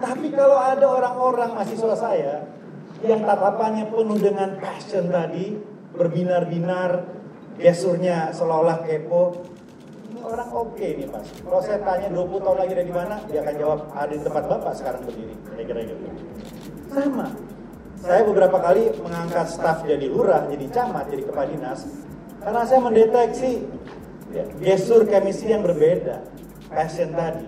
Tapi 0.03 0.27
kalau 0.35 0.59
ada 0.59 0.87
orang-orang 0.87 1.55
mahasiswa 1.55 1.95
saya 1.95 2.58
yang 3.05 3.23
tatapannya 3.23 3.91
penuh 3.91 4.19
dengan 4.19 4.59
passion 4.59 5.07
tadi, 5.13 5.55
berbinar-binar, 5.95 7.07
gesturnya 7.59 8.31
seolah-olah 8.35 8.83
kepo, 8.87 9.47
ini 10.09 10.21
orang 10.25 10.49
oke 10.51 10.75
okay 10.75 10.99
nih 10.99 11.07
mas. 11.11 11.29
Kalau 11.43 11.61
saya 11.63 11.79
tanya 11.85 12.09
20 12.11 12.43
tahun 12.43 12.59
lagi 12.59 12.75
dari 12.75 12.93
mana, 12.93 13.17
dia 13.31 13.45
akan 13.45 13.55
jawab 13.55 13.79
ada 13.95 14.13
di 14.15 14.23
tempat 14.25 14.45
bapak 14.51 14.73
sekarang 14.75 15.03
berdiri. 15.07 15.35
Kira-kira 15.47 15.81
gitu. 15.87 16.05
Sama. 16.91 17.29
Saya 17.99 18.23
beberapa 18.23 18.59
kali 18.63 18.95
mengangkat 19.03 19.47
staf 19.51 19.83
jadi 19.83 20.07
lurah, 20.07 20.47
jadi 20.47 20.67
camat, 20.71 21.11
jadi 21.11 21.23
kepala 21.27 21.51
dinas, 21.51 21.83
karena 22.39 22.63
saya 22.63 22.79
mendeteksi 22.79 23.67
ya, 24.31 24.47
gestur 24.63 25.03
chemistry 25.11 25.51
yang 25.51 25.67
berbeda, 25.67 26.23
passion 26.71 27.11
tadi. 27.11 27.43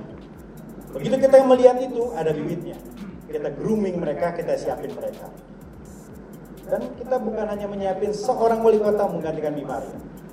Begitu 0.90 1.22
kita 1.22 1.46
melihat 1.46 1.78
itu, 1.78 2.10
ada 2.18 2.34
bibitnya. 2.34 2.74
Kita 3.30 3.48
grooming 3.54 4.02
mereka, 4.02 4.34
kita 4.34 4.58
siapin 4.58 4.90
mereka. 4.90 5.30
Dan 6.66 6.82
kita 6.98 7.16
bukan 7.22 7.46
hanya 7.46 7.66
menyiapin 7.70 8.10
seorang 8.10 8.58
wali 8.58 8.82
kota 8.82 9.06
menggantikan 9.06 9.54
Bimari. 9.54 9.90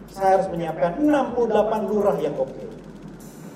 Saya 0.10 0.42
harus 0.42 0.50
menyiapkan 0.50 0.98
68 0.98 1.90
lurah 1.94 2.18
yang 2.18 2.34
oke. 2.34 2.66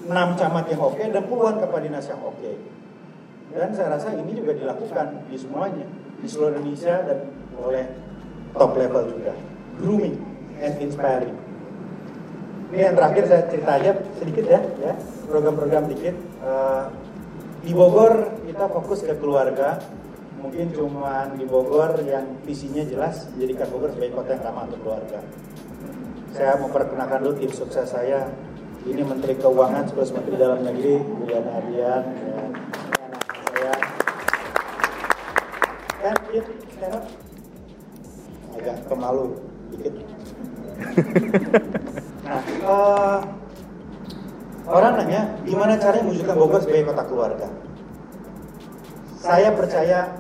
6 0.06 0.14
camat 0.14 0.66
yang 0.70 0.82
oke 0.82 1.02
dan 1.02 1.24
puluhan 1.26 1.58
kepala 1.58 1.82
dinas 1.82 2.06
yang 2.06 2.22
oke. 2.22 2.52
Dan 3.52 3.70
saya 3.74 3.98
rasa 3.98 4.14
ini 4.14 4.38
juga 4.38 4.54
dilakukan 4.54 5.26
di 5.26 5.38
semuanya. 5.38 5.86
Di 6.22 6.28
seluruh 6.30 6.62
Indonesia 6.62 7.02
dan 7.02 7.18
oleh 7.58 7.86
top 8.54 8.78
level 8.78 9.04
juga. 9.10 9.34
Grooming 9.82 10.18
and 10.62 10.74
inspiring. 10.78 11.38
Ini 12.72 12.94
yang 12.94 12.96
terakhir 12.96 13.24
saya 13.28 13.44
cerita 13.50 13.72
aja 13.78 13.92
sedikit 14.22 14.46
ya, 14.48 14.62
ya 14.80 14.94
program-program 15.28 15.92
dikit. 15.92 16.16
Uh, 16.40 16.88
di 17.62 17.78
Bogor 17.78 18.41
kita 18.52 18.68
fokus 18.68 19.00
ke 19.08 19.16
keluarga. 19.16 19.80
Mungkin 20.44 20.74
cuma 20.76 21.30
di 21.38 21.46
Bogor 21.48 22.02
yang 22.04 22.26
visinya 22.44 22.84
jelas 22.84 23.30
menjadikan 23.32 23.72
Bogor 23.72 23.94
sebagai 23.96 24.20
kota 24.20 24.36
yang 24.36 24.44
ramah 24.44 24.64
untuk 24.68 24.80
keluarga. 24.84 25.20
Saya 26.36 26.60
memperkenalkan 26.60 27.20
dulu 27.24 27.34
tim 27.40 27.52
sukses 27.54 27.88
saya. 27.88 28.28
Ini 28.82 29.06
Menteri 29.06 29.38
Keuangan 29.38 29.86
sekaligus 29.86 30.12
Menteri 30.18 30.36
Dalam 30.42 30.66
Negeri, 30.66 30.98
Budiana 30.98 31.52
Adian. 31.62 32.04
Ya. 32.10 32.42
Saya. 33.54 33.74
Kan, 36.02 36.16
sekarang 36.74 37.04
agak 38.58 38.78
pemalu 38.90 39.26
dikit. 39.70 39.94
Nah, 42.26 42.42
uh, 42.66 43.18
orang 44.66 44.98
nanya, 44.98 45.22
gimana 45.46 45.78
caranya 45.78 46.10
mewujudkan 46.10 46.36
Bogor 46.42 46.60
sebagai 46.66 46.90
kota 46.90 47.06
keluarga? 47.06 47.48
Saya 49.22 49.54
percaya 49.54 50.18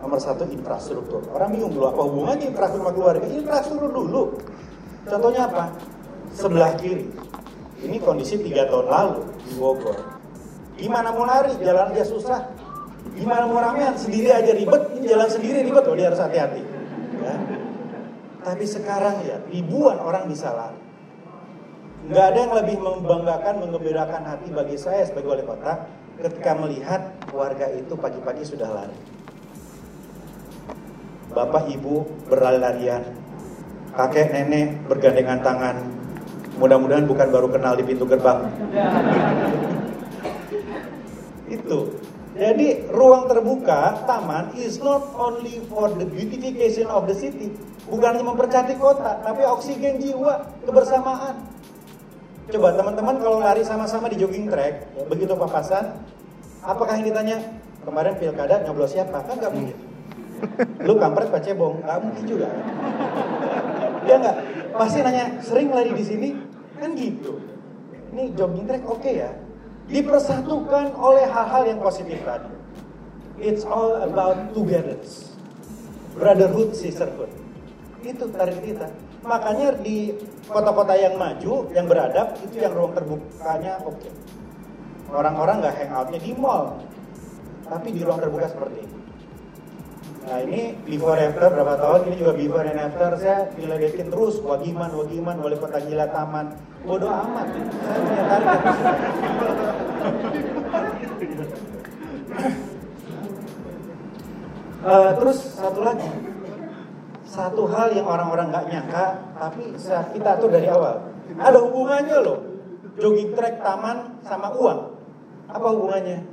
nomor 0.00 0.16
satu 0.16 0.48
infrastruktur. 0.48 1.20
Orang 1.36 1.52
bingung 1.52 1.76
dulu 1.76 1.92
apa 1.92 2.00
hubungannya 2.00 2.48
infrastruktur 2.48 2.88
sama 2.88 2.92
keluarga? 2.96 3.26
Infrastruktur 3.28 3.90
dulu. 3.92 4.22
Contohnya 5.04 5.52
apa? 5.52 5.64
Sebelah 6.32 6.72
kiri. 6.80 7.12
Ini 7.84 8.00
kondisi 8.00 8.40
tiga 8.40 8.64
tahun 8.72 8.88
lalu 8.88 9.20
di 9.44 9.52
Bogor. 9.60 9.96
Gimana 10.80 11.12
mau 11.12 11.28
lari? 11.28 11.52
Jalan 11.60 11.92
aja 11.92 12.04
susah. 12.08 12.40
Gimana 13.12 13.44
mau 13.44 13.60
ramean? 13.60 14.00
Sendiri 14.00 14.32
aja 14.32 14.56
ribet. 14.56 14.96
Ini 14.96 15.04
jalan 15.12 15.28
sendiri 15.28 15.58
ribet. 15.68 15.84
Oh, 15.84 15.94
dia 15.94 16.08
harus 16.08 16.22
hati-hati. 16.22 16.62
Ya. 17.20 17.34
Tapi 18.48 18.64
sekarang 18.64 19.28
ya 19.28 19.36
ribuan 19.52 20.00
orang 20.00 20.24
bisa 20.24 20.48
lari. 20.56 20.80
nggak 22.08 22.24
ada 22.24 22.38
yang 22.40 22.54
lebih 22.56 22.76
membanggakan, 22.80 23.54
mengembirakan 23.60 24.22
hati 24.24 24.48
bagi 24.48 24.80
saya 24.80 25.04
sebagai 25.04 25.28
wali 25.28 25.44
kota 25.44 25.84
ketika 26.18 26.52
melihat 26.58 27.14
warga 27.30 27.70
itu 27.70 27.94
pagi-pagi 27.94 28.42
sudah 28.42 28.66
lari. 28.66 28.98
Bapak 31.30 31.70
ibu 31.70 32.02
berlari-larian, 32.26 33.06
kakek 33.94 34.34
nenek 34.34 34.82
bergandengan 34.90 35.38
tangan. 35.46 35.76
Mudah-mudahan 36.58 37.06
bukan 37.06 37.28
baru 37.30 37.46
kenal 37.54 37.78
di 37.78 37.86
pintu 37.86 38.02
gerbang. 38.02 38.50
itu. 41.48 41.80
Jadi 42.38 42.86
ruang 42.94 43.26
terbuka, 43.26 44.06
taman 44.06 44.54
is 44.54 44.78
not 44.78 45.10
only 45.18 45.58
for 45.66 45.90
the 45.90 46.06
beautification 46.06 46.86
of 46.86 47.10
the 47.10 47.16
city, 47.16 47.50
bukan 47.90 48.14
hanya 48.14 48.30
mempercantik 48.30 48.78
kota, 48.78 49.18
tapi 49.26 49.42
oksigen 49.42 49.98
jiwa, 49.98 50.46
kebersamaan. 50.62 51.57
Coba 52.48 52.72
teman-teman 52.72 53.20
kalau 53.20 53.44
lari 53.44 53.60
sama-sama 53.60 54.08
di 54.08 54.16
jogging 54.16 54.48
track, 54.48 54.88
begitu 55.12 55.36
papasan, 55.36 56.00
apakah 56.64 56.96
yang 56.96 57.12
ditanya 57.12 57.36
kemarin 57.84 58.16
pilkada 58.16 58.64
nyoblos 58.64 58.96
siapa? 58.96 59.20
Kan 59.28 59.36
nggak 59.36 59.52
mungkin. 59.52 59.76
Lu 60.80 60.96
kampret 60.96 61.28
pak 61.28 61.44
cebong, 61.44 61.84
nggak 61.84 61.98
mungkin 62.00 62.24
juga. 62.24 62.48
Dia 64.08 64.16
nggak, 64.16 64.36
pasti 64.80 65.04
nanya 65.04 65.44
sering 65.44 65.68
lari 65.68 65.92
di 65.92 66.04
sini, 66.08 66.28
kan 66.80 66.96
gitu. 66.96 67.36
Ini 68.16 68.32
jogging 68.32 68.64
track 68.64 68.84
oke 68.88 69.04
okay 69.04 69.28
ya, 69.28 69.30
dipersatukan 69.92 70.96
oleh 70.96 71.28
hal-hal 71.28 71.62
yang 71.68 71.84
positif 71.84 72.16
tadi. 72.24 72.48
It's 73.44 73.68
all 73.68 74.00
about 74.00 74.56
togetherness. 74.56 75.36
Brotherhood, 76.16 76.72
sisterhood. 76.72 77.28
Itu 78.00 78.32
target 78.32 78.64
kita. 78.64 78.88
Makanya 79.26 79.74
di 79.82 80.14
kota-kota 80.46 80.94
yang 80.94 81.18
maju, 81.18 81.66
yang 81.74 81.86
beradab, 81.90 82.38
itu 82.46 82.62
yang 82.62 82.72
ruang 82.72 82.94
terbukanya 82.94 83.82
oke. 83.82 83.98
Okay. 83.98 84.12
Orang-orang 85.08 85.64
nggak 85.64 85.74
hangoutnya 85.74 86.20
di 86.20 86.32
mall, 86.36 86.84
tapi 87.64 87.88
di 87.96 88.00
ruang 88.04 88.20
terbuka 88.20 88.46
seperti 88.52 88.84
ini. 88.84 88.98
Nah 90.28 90.44
ini 90.44 90.76
before 90.84 91.16
after 91.16 91.48
berapa 91.48 91.80
tahun, 91.80 92.12
ini 92.12 92.16
juga 92.20 92.32
before 92.36 92.68
and 92.68 92.76
after 92.76 93.16
saya 93.16 93.48
diledekin 93.56 94.12
terus 94.12 94.36
Wagiman, 94.44 94.92
Wagiman, 94.92 95.40
wali 95.40 95.56
kota 95.56 95.80
gila 95.80 96.04
taman. 96.12 96.52
Bodoh 96.84 97.08
amat, 97.08 97.48
saya 97.48 97.98
punya 98.04 98.24
target. 98.28 98.60
uh, 104.84 105.10
terus 105.16 105.38
satu 105.56 105.80
lagi, 105.80 106.08
satu 107.28 107.68
hal 107.68 107.92
yang 107.92 108.08
orang-orang 108.08 108.48
nggak 108.48 108.66
nyangka, 108.72 109.06
tapi 109.36 109.76
kita 110.16 110.30
tuh 110.40 110.48
dari 110.48 110.72
awal 110.72 111.04
ada 111.36 111.58
hubungannya 111.60 112.16
loh, 112.24 112.40
jogging 112.96 113.36
track 113.36 113.60
taman 113.60 114.16
sama 114.24 114.48
uang. 114.56 114.80
Apa 115.52 115.66
hubungannya? 115.76 116.24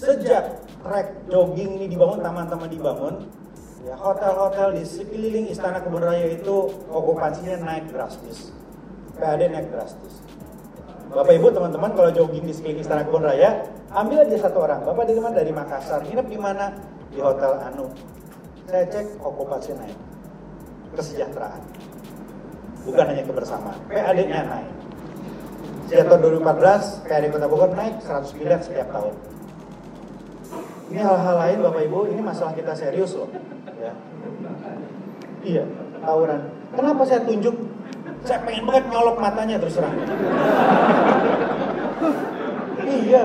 Sejak 0.00 0.64
trek 0.80 1.28
jogging 1.28 1.76
ini 1.76 1.86
dibangun, 1.92 2.24
taman-taman 2.24 2.72
dibangun, 2.72 3.28
ya 3.84 4.00
hotel-hotel 4.00 4.80
di 4.80 4.84
sekeliling 4.88 5.52
Istana 5.52 5.84
Kebun 5.84 6.00
Raya 6.08 6.40
itu 6.40 6.72
okupansinya 6.88 7.60
naik 7.60 7.92
drastis. 7.92 8.56
PAD 9.20 9.44
naik 9.52 9.68
drastis. 9.68 10.24
Bapak 11.12 11.36
Ibu 11.36 11.52
teman-teman 11.52 11.92
kalau 11.92 12.10
jogging 12.16 12.48
di 12.48 12.54
sekeliling 12.56 12.80
Istana 12.80 13.04
Kebun 13.04 13.28
Raya, 13.28 13.68
ambil 13.92 14.24
aja 14.24 14.48
satu 14.48 14.64
orang. 14.64 14.80
Bapak 14.88 15.04
dari 15.04 15.20
mana? 15.20 15.34
Dari 15.36 15.52
Makassar. 15.52 16.00
Nginep 16.08 16.26
di 16.32 16.38
mana? 16.40 16.72
Di 17.12 17.20
Hotel 17.20 17.52
Anu. 17.60 17.92
Saya 18.70 18.86
cek 18.86 19.18
okupansi 19.18 19.74
naik. 19.74 19.98
Kesejahteraan. 20.94 21.58
Bukan 22.86 23.04
hanya 23.10 23.26
kebersamaan. 23.26 23.74
PAD-nya 23.90 24.46
naik. 24.46 24.70
Sejak 25.90 26.06
tahun 26.06 26.38
2014, 26.38 27.02
PAD 27.02 27.24
Kota 27.34 27.46
Bogor 27.50 27.74
naik 27.74 27.98
100 27.98 28.30
miliar 28.38 28.62
setiap 28.62 28.94
tahun. 28.94 29.10
Ini 30.94 31.02
hal-hal 31.02 31.36
lain 31.42 31.58
Bapak 31.66 31.82
Ibu, 31.82 32.14
ini 32.14 32.22
masalah 32.22 32.54
kita 32.54 32.70
serius 32.78 33.18
loh. 33.18 33.26
Ya. 33.82 33.90
Iya, 35.42 35.64
tawuran. 36.06 36.46
Kenapa 36.70 37.02
saya 37.10 37.26
tunjuk? 37.26 37.54
Saya 38.22 38.38
pengen 38.46 38.70
banget 38.70 38.86
nyolok 38.86 39.18
matanya 39.18 39.58
terus 39.58 39.82
terang. 39.82 39.98
iya, 42.86 43.22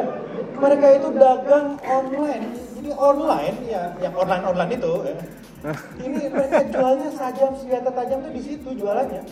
mereka 0.58 0.86
itu 0.98 1.08
dagang 1.14 1.78
online. 1.86 2.65
Jadi 2.86 3.02
online 3.02 3.58
ya, 3.66 3.84
yang 3.98 4.14
online-online 4.14 4.78
itu. 4.78 4.94
Ya. 5.02 5.18
Ini 6.06 6.30
mereka 6.30 6.62
jualnya 6.70 7.10
sajam 7.18 7.58
senjata 7.58 7.90
tajam 7.90 8.22
tuh 8.22 8.30
di 8.30 8.42
situ 8.46 8.70
jualannya. 8.78 9.26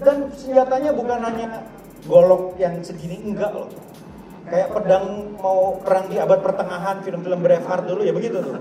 Dan 0.00 0.32
senjatanya 0.32 0.96
bukan 0.96 1.20
hanya 1.20 1.68
golok 2.08 2.56
yang 2.56 2.80
segini 2.80 3.20
enggak 3.28 3.52
loh 3.52 3.68
kayak 4.48 4.72
pedang 4.72 5.36
mau 5.36 5.76
perang 5.84 6.08
di 6.08 6.16
abad 6.16 6.40
pertengahan 6.40 7.02
film-film 7.04 7.44
Braveheart 7.44 7.84
dulu 7.90 8.06
ya 8.06 8.14
begitu 8.14 8.38
tuh 8.46 8.54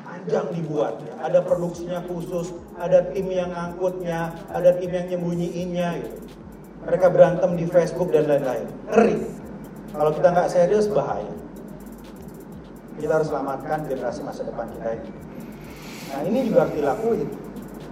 panjang 0.00 0.48
dibuat 0.56 0.96
ada 1.20 1.44
produksinya 1.44 2.00
khusus 2.08 2.56
ada 2.80 3.12
tim 3.12 3.28
yang 3.28 3.52
angkutnya 3.52 4.32
ada 4.48 4.72
tim 4.80 4.88
yang 4.88 5.04
nyembunyiinnya 5.12 6.00
gitu 6.00 6.16
mereka 6.88 7.12
berantem 7.12 7.60
di 7.60 7.68
Facebook 7.68 8.08
dan 8.08 8.24
lain-lain 8.24 8.72
ngeri 8.88 9.20
kalau 9.92 10.10
kita 10.16 10.28
nggak 10.32 10.48
serius 10.48 10.88
bahaya 10.88 11.37
kita 12.98 13.12
harus 13.18 13.28
selamatkan 13.30 13.86
generasi 13.86 14.20
masa 14.26 14.42
depan 14.44 14.66
kita 14.74 14.98
ini 14.98 15.10
nah 16.08 16.20
ini 16.26 16.38
juga 16.46 16.58
harus 16.66 16.74
dilakuin 16.74 17.28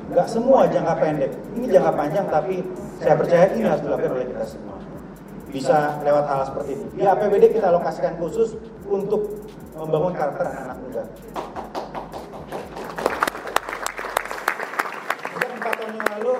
nggak 0.07 0.29
semua 0.31 0.67
jangka 0.71 0.95
pendek 0.99 1.33
ini 1.59 1.67
jangka 1.71 1.93
panjang 1.95 2.27
tapi 2.31 2.55
saya 2.99 3.15
percaya 3.19 3.45
ini 3.55 3.67
harus 3.67 3.83
dilakukan 3.83 4.13
oleh 4.13 4.27
kita 4.31 4.45
semua 4.47 4.77
bisa 5.57 5.97
lewat 6.05 6.25
hal 6.29 6.41
seperti 6.45 6.71
ini. 6.77 6.85
Di 7.01 7.03
APBD 7.09 7.45
kita 7.55 7.73
alokasikan 7.73 8.21
khusus 8.21 8.61
untuk 8.85 9.41
membangun 9.73 10.13
karakter 10.13 10.53
anak-anak 10.53 10.79
muda. 10.85 11.03
Sejak 15.33 15.51
empat 15.57 15.75
tahun 15.81 15.95
yang 15.97 16.09
lalu, 16.19 16.35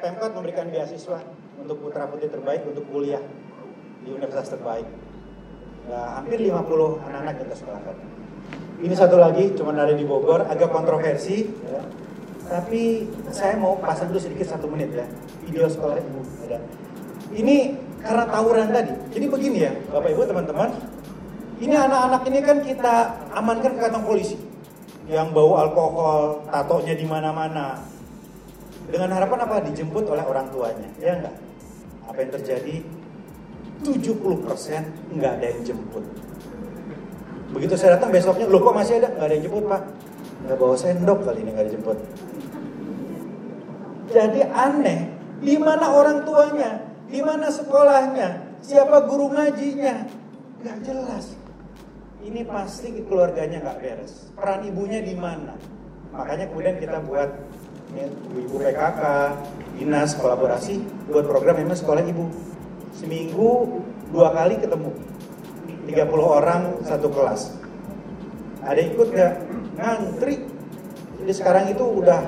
Pemkot 0.00 0.32
memberikan 0.34 0.66
beasiswa 0.72 1.18
untuk 1.60 1.76
putra 1.78 2.08
putri 2.10 2.26
terbaik 2.32 2.64
untuk 2.66 2.88
kuliah 2.88 3.22
di 4.02 4.10
universitas 4.10 4.56
terbaik. 4.56 4.88
Ya, 5.90 6.00
hampir 6.18 6.38
50 6.38 7.02
anak-anak 7.02 7.34
kita 7.42 7.54
sekolahkan. 7.58 7.96
Ini 8.82 8.94
satu 8.98 9.16
lagi, 9.18 9.54
cuma 9.54 9.74
ada 9.74 9.94
di 9.94 10.06
Bogor, 10.06 10.46
agak 10.46 10.70
kontroversi. 10.70 11.46
Ya. 11.66 11.82
Tapi 12.50 13.06
saya 13.30 13.54
mau 13.56 13.78
pasang 13.78 14.10
dulu 14.10 14.18
sedikit 14.18 14.44
satu 14.44 14.66
menit 14.66 14.90
ya. 14.92 15.06
Video 15.46 15.66
sekolah 15.70 15.96
ibu 15.98 16.20
ada. 16.46 16.58
Ini 17.32 17.78
karena 18.02 18.24
tawuran 18.28 18.68
tadi. 18.74 18.92
Jadi 19.14 19.26
begini 19.30 19.58
ya, 19.62 19.72
Bapak 19.88 20.10
Ibu 20.10 20.22
teman-teman, 20.26 20.70
ini 21.62 21.74
anak-anak 21.78 22.22
ini 22.28 22.38
kan 22.42 22.58
kita 22.60 22.94
amankan 23.32 23.78
ke 23.78 23.80
kantong 23.80 24.04
polisi 24.04 24.36
yang 25.06 25.30
bau 25.30 25.58
alkohol, 25.58 26.42
tatonya 26.50 26.94
di 26.98 27.06
mana-mana. 27.06 27.78
Dengan 28.90 29.14
harapan 29.14 29.46
apa? 29.46 29.62
Dijemput 29.62 30.04
oleh 30.10 30.26
orang 30.26 30.50
tuanya, 30.50 30.90
ya 30.98 31.16
enggak? 31.22 31.36
Apa 32.10 32.18
yang 32.18 32.30
terjadi? 32.34 32.76
70% 33.82 35.14
enggak 35.18 35.32
ada 35.38 35.46
yang 35.50 35.60
jemput. 35.66 36.04
Begitu 37.52 37.74
saya 37.76 38.00
datang 38.00 38.14
besoknya, 38.14 38.48
loh 38.48 38.62
kok 38.64 38.72
masih 38.72 39.02
ada? 39.02 39.12
Enggak 39.12 39.26
ada 39.28 39.34
yang 39.36 39.44
jemput 39.50 39.64
pak. 39.68 39.82
Enggak 40.42 40.56
bawa 40.58 40.74
sendok 40.78 41.18
kali 41.26 41.38
ini 41.44 41.50
enggak 41.52 41.66
dijemput. 41.70 41.98
Jadi 44.12 44.40
aneh, 44.44 45.00
di 45.40 45.56
mana 45.56 45.86
orang 45.88 46.22
tuanya? 46.28 46.84
Di 47.08 47.20
mana 47.24 47.48
sekolahnya? 47.48 48.60
Siapa 48.60 49.08
guru 49.08 49.32
ngajinya? 49.32 50.06
Gak 50.62 50.78
jelas. 50.86 51.34
Ini 52.22 52.46
pasti 52.46 53.02
keluarganya 53.08 53.58
gak 53.64 53.82
beres. 53.82 54.30
Peran 54.38 54.62
ibunya 54.68 55.02
di 55.02 55.16
mana? 55.16 55.58
Makanya 56.14 56.46
kemudian 56.52 56.76
kita 56.78 57.02
buat 57.02 57.30
ibu 58.36 58.56
PKK, 58.56 59.00
dinas 59.80 60.14
kolaborasi 60.16 60.80
buat 61.08 61.24
program 61.24 61.58
memang 61.58 61.76
sekolah 61.76 62.04
ibu. 62.04 62.51
Seminggu 62.92 63.80
dua 64.12 64.32
kali 64.32 64.60
ketemu. 64.60 64.92
30 65.82 65.98
orang 66.22 66.62
satu 66.86 67.10
kelas. 67.10 67.58
Ada 68.62 68.80
ikut 68.86 69.08
gak? 69.10 69.34
Ngantri. 69.74 70.46
Jadi 71.22 71.32
sekarang 71.34 71.64
itu 71.74 71.82
udah 71.82 72.22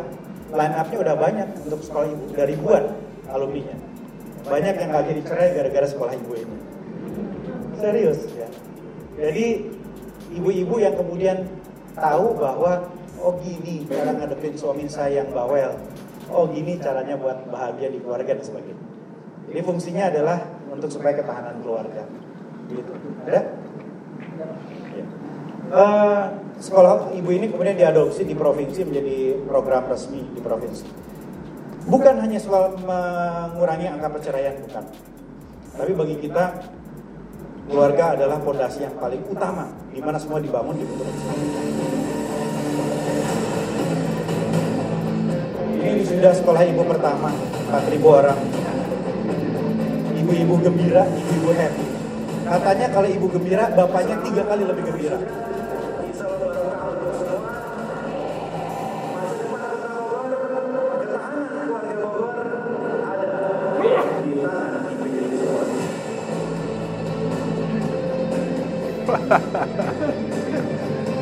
line 0.54 0.74
up-nya 0.74 0.98
udah 1.02 1.14
banyak 1.18 1.48
untuk 1.66 1.80
sekolah 1.82 2.10
ibu, 2.10 2.24
dari 2.34 2.58
ribuan 2.58 2.94
alumninya. 3.30 3.78
Banyak 4.46 4.74
yang 4.74 4.88
gak 4.90 5.06
jadi 5.06 5.20
cerai 5.22 5.48
gara-gara 5.54 5.86
sekolah 5.86 6.12
ibu 6.18 6.32
ini. 6.34 6.56
Serius 7.78 8.20
ya. 8.34 8.48
Jadi 9.14 9.70
ibu-ibu 10.34 10.74
yang 10.82 10.94
kemudian 10.98 11.46
tahu 11.94 12.34
bahwa 12.34 12.90
oh 13.22 13.38
gini 13.38 13.86
cara 13.86 14.10
ngadepin 14.14 14.58
suami 14.58 14.90
saya 14.90 15.22
yang 15.22 15.30
bawel. 15.30 15.78
Oh 16.34 16.50
gini 16.50 16.78
caranya 16.82 17.14
buat 17.14 17.46
bahagia 17.46 17.94
di 17.94 18.02
keluarga 18.02 18.34
dan 18.34 18.42
sebagainya. 18.42 18.84
Jadi 19.50 19.60
fungsinya 19.62 20.04
adalah 20.10 20.38
untuk 20.74 20.90
supaya 20.90 21.14
ketahanan 21.14 21.62
keluarga. 21.62 22.02
Gitu. 22.66 22.92
Ada? 23.30 23.40
Ya. 24.34 25.04
Uh, 25.74 26.24
sekolah 26.60 27.14
ibu 27.16 27.30
ini 27.32 27.48
kemudian 27.48 27.78
diadopsi 27.78 28.26
di 28.26 28.36
provinsi 28.36 28.84
menjadi 28.84 29.16
program 29.48 29.88
resmi 29.88 30.22
di 30.34 30.40
provinsi. 30.42 30.86
Bukan 31.84 32.16
hanya 32.16 32.40
soal 32.40 32.80
mengurangi 32.80 33.92
angka 33.92 34.08
perceraian, 34.08 34.56
bukan. 34.64 34.84
Tapi 35.74 35.92
bagi 35.92 36.16
kita, 36.16 36.44
keluarga 37.68 38.16
adalah 38.16 38.40
fondasi 38.40 38.88
yang 38.88 38.96
paling 38.96 39.20
utama, 39.28 39.68
di 39.92 40.00
mana 40.00 40.16
semua 40.16 40.40
dibangun 40.40 40.80
di 40.80 40.86
Ini 45.84 46.00
sudah 46.08 46.32
sekolah 46.32 46.62
ibu 46.72 46.88
pertama, 46.88 47.28
4.000 47.68 48.00
orang. 48.08 48.38
Ibu-ibu 50.24 50.56
gembira, 50.56 51.04
ibu-ibu 51.04 51.52
happy. 51.52 51.84
Katanya 52.48 52.88
kalau 52.96 53.08
ibu 53.12 53.28
gembira, 53.28 53.68
bapaknya 53.76 54.16
tiga 54.24 54.40
kali 54.48 54.64
lebih 54.64 54.88
gembira. 54.88 55.20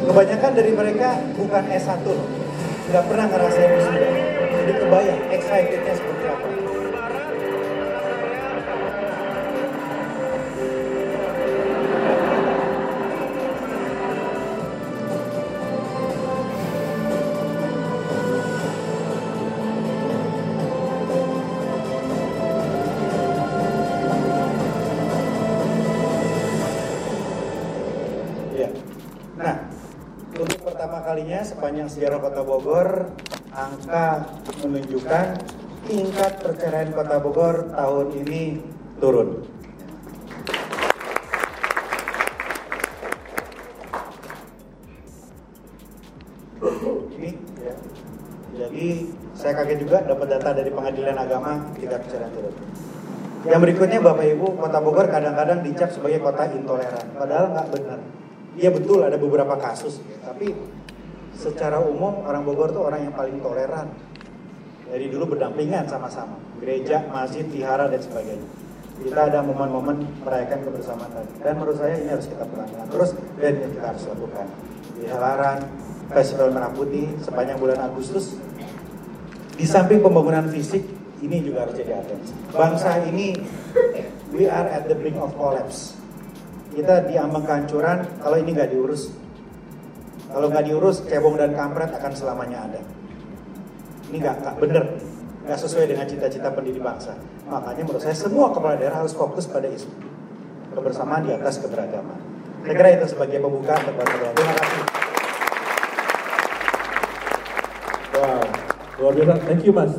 Kebanyakan 0.06 0.52
dari 0.54 0.72
mereka 0.78 1.18
bukan 1.34 1.64
S1 1.74 2.06
Nggak 2.86 3.04
pernah 3.10 3.26
ngerasain 3.26 3.70
wisuda. 3.74 4.08
Jadi 4.62 4.72
kebayang 4.78 5.20
excitednya 5.34 5.94
seperti 5.98 6.24
apa. 6.30 6.71
Sepanjang 31.42 31.90
sejarah 31.90 32.22
Kota 32.22 32.42
Bogor, 32.46 33.10
angka 33.50 34.30
menunjukkan 34.62 35.26
tingkat 35.86 36.32
perceraian 36.38 36.90
Kota 36.94 37.18
Bogor 37.18 37.68
tahun 37.74 38.06
ini 38.22 38.42
turun. 39.02 39.42
Ya. 47.62 47.74
Jadi 48.58 49.10
saya 49.34 49.52
kaget 49.58 49.78
juga 49.82 50.02
dapat 50.06 50.26
data 50.38 50.50
dari 50.54 50.70
Pengadilan 50.70 51.18
Agama 51.18 51.70
tingkat 51.74 52.06
perceraian 52.06 52.30
turun. 52.30 52.54
Yang 53.42 53.60
berikutnya 53.66 53.98
Bapak 53.98 54.26
Ibu, 54.38 54.46
Kota 54.54 54.78
Bogor 54.78 55.06
kadang-kadang 55.10 55.66
dicap 55.66 55.90
sebagai 55.90 56.22
kota 56.22 56.46
intoleran. 56.54 57.06
Padahal 57.18 57.50
nggak 57.50 57.68
benar. 57.74 57.98
Iya 58.54 58.70
betul 58.70 59.02
ada 59.02 59.16
beberapa 59.16 59.56
kasus, 59.56 59.98
tapi 60.22 60.52
secara 61.42 61.82
umum 61.82 62.22
orang 62.22 62.46
Bogor 62.46 62.70
tuh 62.70 62.86
orang 62.86 63.10
yang 63.10 63.14
paling 63.14 63.42
toleran. 63.42 63.90
Dari 64.86 65.08
dulu 65.10 65.34
berdampingan 65.34 65.88
sama-sama, 65.88 66.38
gereja, 66.60 67.02
masjid, 67.10 67.42
vihara 67.48 67.88
dan 67.90 67.98
sebagainya. 67.98 68.44
Kita 69.02 69.26
ada 69.26 69.42
momen-momen 69.42 70.04
merayakan 70.22 70.62
kebersamaan 70.62 71.10
tadi. 71.10 71.32
Dan 71.42 71.58
menurut 71.58 71.80
saya 71.80 71.96
ini 71.98 72.12
harus 72.12 72.28
kita 72.28 72.44
pertahankan 72.46 72.86
terus 72.92 73.10
dan 73.40 73.50
ini 73.58 73.66
kita 73.74 73.86
harus 73.88 74.04
lakukan. 74.06 74.46
Di 74.94 75.04
Halaran, 75.10 75.58
Festival 76.12 76.48
Merah 76.54 76.70
Putih 76.70 77.08
sepanjang 77.24 77.58
bulan 77.58 77.80
Agustus. 77.82 78.38
Di 79.58 79.64
samping 79.66 80.04
pembangunan 80.04 80.46
fisik, 80.52 80.84
ini 81.24 81.40
juga 81.42 81.66
harus 81.66 81.74
jadi 81.74 81.98
atensi. 81.98 82.32
Bangsa 82.52 83.02
ini, 83.08 83.34
we 84.30 84.46
are 84.46 84.68
at 84.68 84.86
the 84.86 84.94
brink 84.94 85.16
of 85.18 85.32
collapse 85.34 86.02
kita 86.72 87.04
di 87.04 87.14
ambang 87.20 87.44
kehancuran 87.44 88.08
kalau 88.24 88.36
ini 88.40 88.50
nggak 88.56 88.72
diurus. 88.72 89.12
Kalau 90.32 90.46
nggak 90.48 90.64
diurus, 90.64 91.04
cebong 91.04 91.36
dan 91.36 91.52
kampret 91.52 91.92
akan 91.92 92.12
selamanya 92.16 92.64
ada. 92.64 92.80
Ini 94.08 94.16
nggak 94.16 94.56
bener, 94.56 94.84
nggak 95.44 95.58
sesuai 95.60 95.92
dengan 95.92 96.08
cita-cita 96.08 96.48
pendiri 96.52 96.80
bangsa. 96.80 97.12
Makanya 97.48 97.84
menurut 97.84 98.00
saya 98.00 98.16
semua 98.16 98.48
kepala 98.48 98.80
daerah 98.80 99.04
harus 99.04 99.12
fokus 99.12 99.44
pada 99.44 99.68
isu 99.68 99.92
kebersamaan 100.72 101.28
di 101.28 101.36
atas 101.36 101.60
keberagaman. 101.60 102.16
Saya 102.64 102.74
kira 102.78 102.88
itu 102.96 103.06
sebagai 103.12 103.38
pembuka 103.44 103.76
tempat 103.76 104.06
Terima 104.08 104.54
kasih. 104.56 104.82
Wow, 108.12 108.42
luar 109.02 109.12
biasa. 109.18 109.34
Thank 109.44 109.62
you, 109.68 109.72
Mas. 109.76 109.92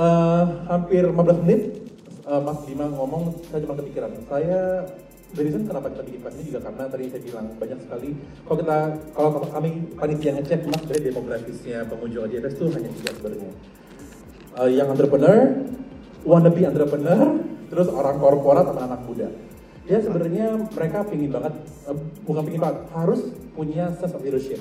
Eh, 0.00 0.44
hampir 0.70 1.02
15 1.04 1.44
menit 1.44 1.60
eh, 2.24 2.40
Mas 2.40 2.58
Bima 2.64 2.88
ngomong, 2.88 3.36
saya 3.48 3.60
cuma 3.64 3.74
kepikiran. 3.76 4.10
Saya 4.28 4.88
the 5.34 5.42
reason 5.46 5.62
kenapa 5.66 5.92
kita 5.92 6.02
bikin 6.06 6.20
ini 6.26 6.42
juga 6.50 6.60
karena 6.66 6.84
tadi 6.90 7.04
saya 7.10 7.22
bilang 7.22 7.46
banyak 7.58 7.78
sekali 7.86 8.08
kalau 8.46 8.56
kita 8.58 8.78
kalau 9.14 9.28
kami 9.50 9.70
panitia 9.94 10.30
ngecek 10.38 10.60
mas 10.66 10.82
dari 10.86 11.00
demografisnya 11.06 11.78
pengunjung 11.86 12.26
AJS 12.26 12.54
itu 12.58 12.64
hanya 12.74 12.90
tiga 12.94 13.10
sebenarnya 13.18 13.52
Eh, 14.58 14.70
yang 14.74 14.90
entrepreneur, 14.90 15.62
wannabe 16.26 16.66
entrepreneur, 16.66 17.38
terus 17.70 17.86
orang 17.86 18.18
korporat 18.18 18.66
sama 18.66 18.82
anak 18.82 19.06
muda. 19.06 19.30
Ya 19.86 20.02
sebenarnya 20.02 20.68
mereka 20.74 21.06
pingin 21.06 21.30
banget, 21.30 21.54
eh, 21.86 21.96
bukan 22.26 22.42
pingin 22.50 22.58
banget, 22.58 22.82
harus 22.90 23.30
punya 23.54 23.94
sense 23.94 24.10
of 24.10 24.26
leadership. 24.26 24.58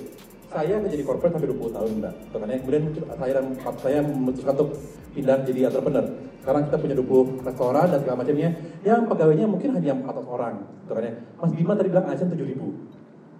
Saya 0.53 0.77
menjadi 0.77 1.01
corporate 1.05 1.34
sampai 1.34 1.49
20 1.49 1.73
tahun 1.73 1.89
mbak, 2.01 2.13
makanya 2.38 2.58
kemudian 2.62 2.84
saya 3.17 3.34
saya 3.82 3.99
memutuskan 4.01 4.53
untuk 4.62 4.69
pindah 5.17 5.38
jadi 5.45 5.60
entrepreneur. 5.73 6.05
Sekarang 6.49 6.65
kita 6.65 6.81
punya 6.81 6.95
20 6.97 7.45
restoran 7.45 7.85
dan 7.93 7.99
segala 8.01 8.25
macamnya, 8.25 8.49
yang 8.81 9.05
pegawainya 9.05 9.45
mungkin 9.45 9.69
hanya 9.77 9.93
400 10.01 10.25
orang. 10.33 10.65
Makanya 10.89 11.12
Mas 11.38 11.53
Bima 11.53 11.77
tadi 11.77 11.93
bilang 11.93 12.09
ASN 12.09 12.33
7 12.33 12.41
ribu. 12.41 12.73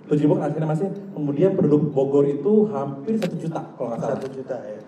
7 0.06 0.14
ribu 0.30 0.38
kan 0.38 0.54
ASN 0.54 0.70
masih, 0.70 0.88
kemudian 1.18 1.58
penduduk 1.58 1.90
Bogor 1.90 2.30
itu 2.30 2.70
hampir 2.70 3.18
1 3.18 3.34
juta 3.42 3.66
kalau 3.74 3.98
nggak 3.98 4.00
salah 4.06 4.14
Satu 4.14 4.30
juta 4.30 4.62
ya. 4.62 4.82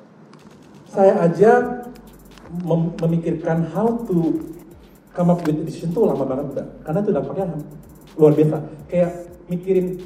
saya 0.86 1.14
aja 1.18 1.52
mem- 2.62 2.94
memikirkan 3.02 3.66
how 3.74 3.90
to 4.06 4.38
come 5.18 5.34
up 5.34 5.42
with 5.42 5.58
decision 5.66 5.90
tuh 5.90 6.06
lama 6.06 6.22
banget 6.22 6.46
mbak 6.54 6.68
karena 6.86 7.00
itu 7.02 7.12
dampaknya 7.16 7.46
luar 8.22 8.34
biasa 8.38 8.58
kayak 8.86 9.12
mikirin 9.50 9.98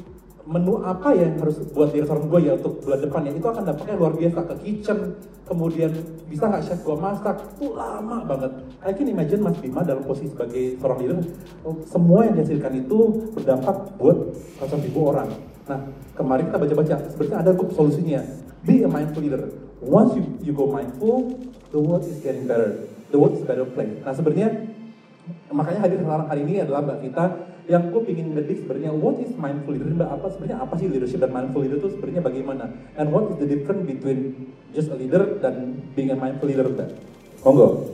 menu 0.46 0.78
apa 0.86 1.10
ya 1.10 1.26
yang 1.26 1.42
harus 1.42 1.58
buat 1.74 1.90
di 1.90 1.98
restoran 1.98 2.30
gue 2.30 2.40
ya 2.46 2.54
untuk 2.54 2.78
bulan 2.86 3.00
depan 3.02 3.20
ya? 3.26 3.32
Itu 3.34 3.46
akan 3.50 3.62
dampaknya 3.66 3.94
luar 3.98 4.14
biasa 4.14 4.38
ke 4.46 4.54
kitchen 4.62 4.98
kemudian 5.42 5.90
bisa 6.30 6.46
nggak 6.46 6.62
chef 6.62 6.80
gue 6.86 6.96
masak? 6.96 7.36
Itu 7.58 7.74
lama 7.74 8.22
banget. 8.22 8.52
I 8.86 8.94
can 8.94 9.10
imagine 9.10 9.42
Mas 9.42 9.58
Bima 9.58 9.82
dalam 9.82 10.06
posisi 10.06 10.30
sebagai 10.30 10.78
seorang 10.78 10.98
leader 11.02 11.18
semua 11.90 12.30
yang 12.30 12.34
dihasilkan 12.38 12.72
itu 12.78 12.98
berdampak 13.34 13.76
buat 13.98 14.16
ratusan 14.62 14.80
ribu 14.86 15.00
orang. 15.10 15.28
Nah 15.66 15.78
kemarin 16.14 16.44
kita 16.46 16.58
baca-baca 16.62 16.96
sebenarnya 17.10 17.38
ada 17.42 17.50
solusinya. 17.74 18.20
Be 18.62 18.86
a 18.86 18.88
mindful 18.88 19.22
leader. 19.22 19.50
Once 19.82 20.14
you, 20.14 20.24
you 20.42 20.54
go 20.54 20.70
mindful 20.70 21.34
the 21.74 21.80
world 21.82 22.06
is 22.06 22.22
getting 22.22 22.46
better. 22.46 22.86
The 23.10 23.18
world 23.18 23.34
is 23.34 23.42
better 23.42 23.66
place. 23.66 23.98
Nah 24.06 24.14
sebenarnya 24.14 24.78
makanya 25.50 25.90
hadir 25.90 25.98
hari 26.06 26.46
ini 26.46 26.62
adalah 26.62 26.86
Mbak 26.86 26.98
Vita 27.02 27.26
yang 27.66 27.90
gue 27.90 28.02
pingin 28.06 28.30
ngedik 28.30 28.62
sebenarnya 28.62 28.94
what 28.94 29.18
is 29.18 29.34
mindful 29.34 29.74
leader 29.74 29.90
Mbak 29.90 30.06
apa 30.06 30.26
sebenarnya 30.30 30.58
apa 30.62 30.74
sih 30.78 30.86
leadership 30.86 31.18
dan 31.18 31.34
mindful 31.34 31.60
leader 31.66 31.82
itu 31.82 31.90
sebenarnya 31.98 32.22
bagaimana 32.22 32.64
and 32.94 33.10
what 33.10 33.26
is 33.34 33.36
the 33.42 33.48
difference 33.50 33.82
between 33.82 34.50
just 34.70 34.86
a 34.94 34.96
leader 34.96 35.42
dan 35.42 35.74
being 35.98 36.14
a 36.14 36.18
mindful 36.18 36.46
leader 36.46 36.66
Mbak 36.70 36.94
monggo 37.42 37.90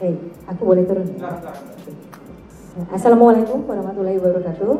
Hei, 0.00 0.16
aku 0.48 0.62
boleh 0.64 0.88
turun? 0.88 1.04
Assalamualaikum 2.88 3.68
warahmatullahi 3.68 4.16
wabarakatuh. 4.16 4.72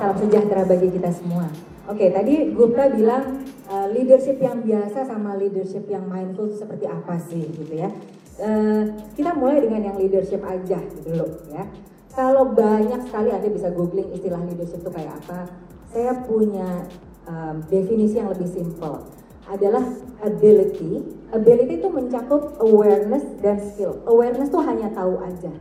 Salam 0.00 0.16
sejahtera 0.16 0.64
bagi 0.64 0.88
kita 0.88 1.12
semua. 1.12 1.52
Oke, 1.84 2.08
tadi 2.08 2.56
Gupta 2.56 2.88
bilang 2.88 3.44
uh, 3.68 3.84
leadership 3.92 4.40
yang 4.40 4.64
biasa 4.64 5.04
sama 5.04 5.36
leadership 5.36 5.84
yang 5.92 6.08
mindful 6.08 6.48
itu 6.48 6.56
seperti 6.56 6.88
apa 6.88 7.20
sih 7.20 7.44
gitu 7.52 7.76
ya. 7.76 7.92
Uh, 8.34 8.98
kita 9.14 9.30
mulai 9.38 9.62
dengan 9.62 9.94
yang 9.94 9.96
leadership 9.96 10.42
aja 10.42 10.82
dulu 11.06 11.38
ya. 11.54 11.70
Kalau 12.14 12.50
banyak 12.50 13.06
sekali 13.06 13.30
Anda 13.30 13.46
bisa 13.46 13.70
googling 13.70 14.10
istilah 14.10 14.42
leadership 14.42 14.82
itu 14.82 14.90
kayak 14.90 15.22
apa. 15.22 15.50
Saya 15.94 16.18
punya 16.26 16.86
um, 17.30 17.62
definisi 17.70 18.18
yang 18.18 18.34
lebih 18.34 18.50
simple 18.50 19.06
adalah 19.46 19.86
ability. 20.22 21.02
Ability 21.30 21.78
itu 21.78 21.88
mencakup 21.90 22.58
awareness 22.58 23.22
dan 23.38 23.62
skill. 23.62 24.02
Awareness 24.06 24.50
tuh 24.50 24.62
hanya 24.66 24.90
tahu 24.90 25.18
aja. 25.22 25.54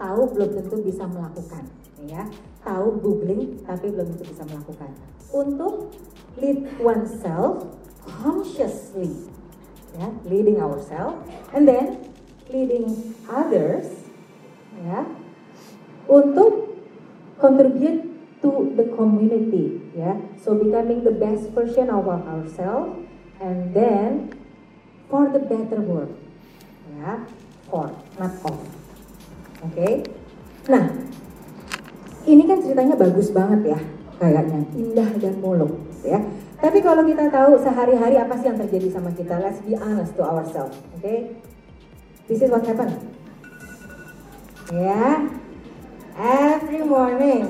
Tahu 0.00 0.20
belum 0.32 0.50
tentu 0.60 0.76
bisa 0.80 1.04
melakukan, 1.08 1.64
ya. 2.04 2.24
Tahu 2.64 3.04
googling 3.04 3.60
tapi 3.68 3.92
belum 3.92 4.16
tentu 4.16 4.24
bisa 4.32 4.44
melakukan. 4.48 4.90
Untuk 5.32 5.92
lead 6.40 6.68
oneself 6.80 7.68
consciously, 8.04 9.12
ya, 9.96 10.08
leading 10.28 10.60
ourselves, 10.60 11.20
and 11.56 11.64
then 11.64 12.13
leading 12.54 12.86
others, 13.26 14.06
ya, 14.86 15.02
untuk 16.06 16.78
contribute 17.42 18.06
to 18.38 18.70
the 18.78 18.86
community, 18.94 19.82
ya. 19.98 20.14
So 20.38 20.54
becoming 20.54 21.02
the 21.02 21.10
best 21.10 21.50
version 21.50 21.90
of 21.90 22.06
ourselves, 22.06 22.94
and 23.42 23.74
then 23.74 24.30
for 25.10 25.26
the 25.34 25.42
better 25.42 25.82
world, 25.82 26.14
ya. 26.94 27.26
For, 27.66 27.90
not 28.22 28.38
of. 28.46 28.62
Oke. 29.66 30.06
Nah, 30.70 30.84
ini 32.24 32.42
kan 32.46 32.62
ceritanya 32.62 32.94
bagus 32.94 33.34
banget 33.34 33.74
ya, 33.74 33.80
kayaknya 34.22 34.62
indah 34.78 35.10
dan 35.18 35.34
muluk, 35.42 35.74
ya. 36.06 36.22
Tapi 36.64 36.80
kalau 36.80 37.04
kita 37.04 37.28
tahu 37.28 37.60
sehari-hari 37.60 38.16
apa 38.16 38.40
sih 38.40 38.48
yang 38.48 38.56
terjadi 38.56 38.88
sama 38.96 39.12
kita, 39.12 39.36
let's 39.36 39.60
be 39.66 39.76
honest 39.76 40.16
to 40.16 40.24
ourselves, 40.24 40.80
oke? 40.96 41.04
Okay? 41.04 41.36
This 42.24 42.40
is 42.40 42.48
what 42.48 42.64
happened. 42.64 42.96
Ya, 44.72 45.28
every 46.16 46.80
morning, 46.80 47.44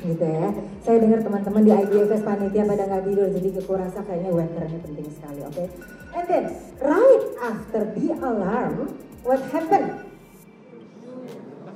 gitu 0.00 0.24
ya. 0.24 0.48
Saya 0.80 0.96
dengar 0.96 1.20
teman-teman 1.20 1.68
di 1.68 1.72
IDFS 1.76 2.24
panitia 2.24 2.64
pada 2.64 2.88
nggak 2.88 3.04
tidur, 3.04 3.28
jadi 3.28 3.48
aku 3.60 3.76
rasa 3.76 4.00
kayaknya 4.08 4.32
wakernya 4.32 4.80
penting 4.80 5.06
sekali, 5.12 5.44
oke? 5.44 5.52
Okay? 5.52 5.68
And 6.16 6.24
then 6.24 6.44
right 6.80 7.24
after 7.44 7.84
the 7.94 8.16
alarm, 8.16 8.96
what 9.28 9.44
happened? 9.52 10.08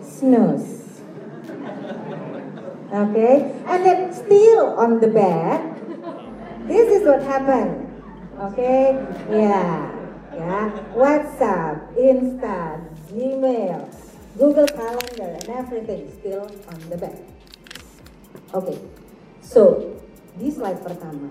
Snooze. 0.01 1.05
Okay, 2.95 3.35
and 3.69 3.81
then 3.85 4.09
still 4.09 4.73
on 4.81 5.05
the 5.05 5.13
bed, 5.13 5.61
this 6.65 6.89
is 6.97 7.05
what 7.05 7.21
happened. 7.29 7.87
Okay, 8.51 8.99
yeah, 9.29 9.94
yeah. 10.37 10.71
WhatsApp, 10.95 11.95
Insta, 11.97 12.83
Gmail, 13.11 13.89
Google 14.39 14.67
Calendar, 14.67 15.39
and 15.39 15.49
everything 15.49 16.11
still 16.21 16.51
on 16.69 16.79
the 16.91 16.99
bed. 16.99 17.19
Okay, 18.55 18.79
so 19.43 19.95
di 20.39 20.51
slide 20.51 20.83
pertama, 20.83 21.31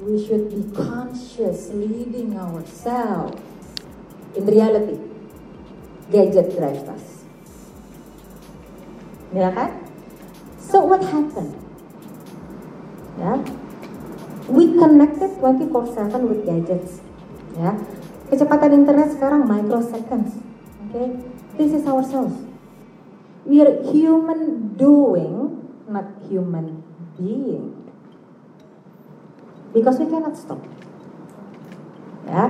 we 0.00 0.20
should 0.20 0.48
be 0.48 0.64
conscious 0.72 1.68
leading 1.72 2.36
ourselves. 2.36 3.40
In 4.32 4.48
reality, 4.48 4.96
gadget 6.08 6.56
drives 6.56 6.88
us. 6.88 7.24
Ya 9.32 9.52
kan? 9.52 9.80
So 10.60 10.84
what 10.84 11.04
happened? 11.04 11.52
Ya, 13.20 13.36
we 14.48 14.72
connected 14.72 15.36
24/7 15.36 16.32
with 16.32 16.48
gadgets. 16.48 17.04
Ya, 17.60 17.76
kecepatan 18.32 18.80
internet 18.80 19.12
sekarang 19.12 19.44
microseconds. 19.44 20.40
Okay, 20.88 21.20
this 21.60 21.76
is 21.76 21.84
ourselves. 21.84 22.32
We 23.44 23.60
are 23.60 23.84
human 23.92 24.72
doing, 24.80 25.60
not 25.84 26.08
human 26.32 26.80
being. 27.20 27.76
Because 29.76 30.00
we 30.00 30.08
cannot 30.08 30.40
stop. 30.40 30.64
Ya, 32.24 32.48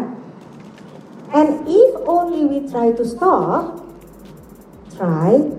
and 1.35 1.67
if 1.67 1.91
only 2.07 2.47
we 2.47 2.63
try 2.71 2.95
to 2.95 3.03
stop, 3.03 3.83
try 4.95 5.51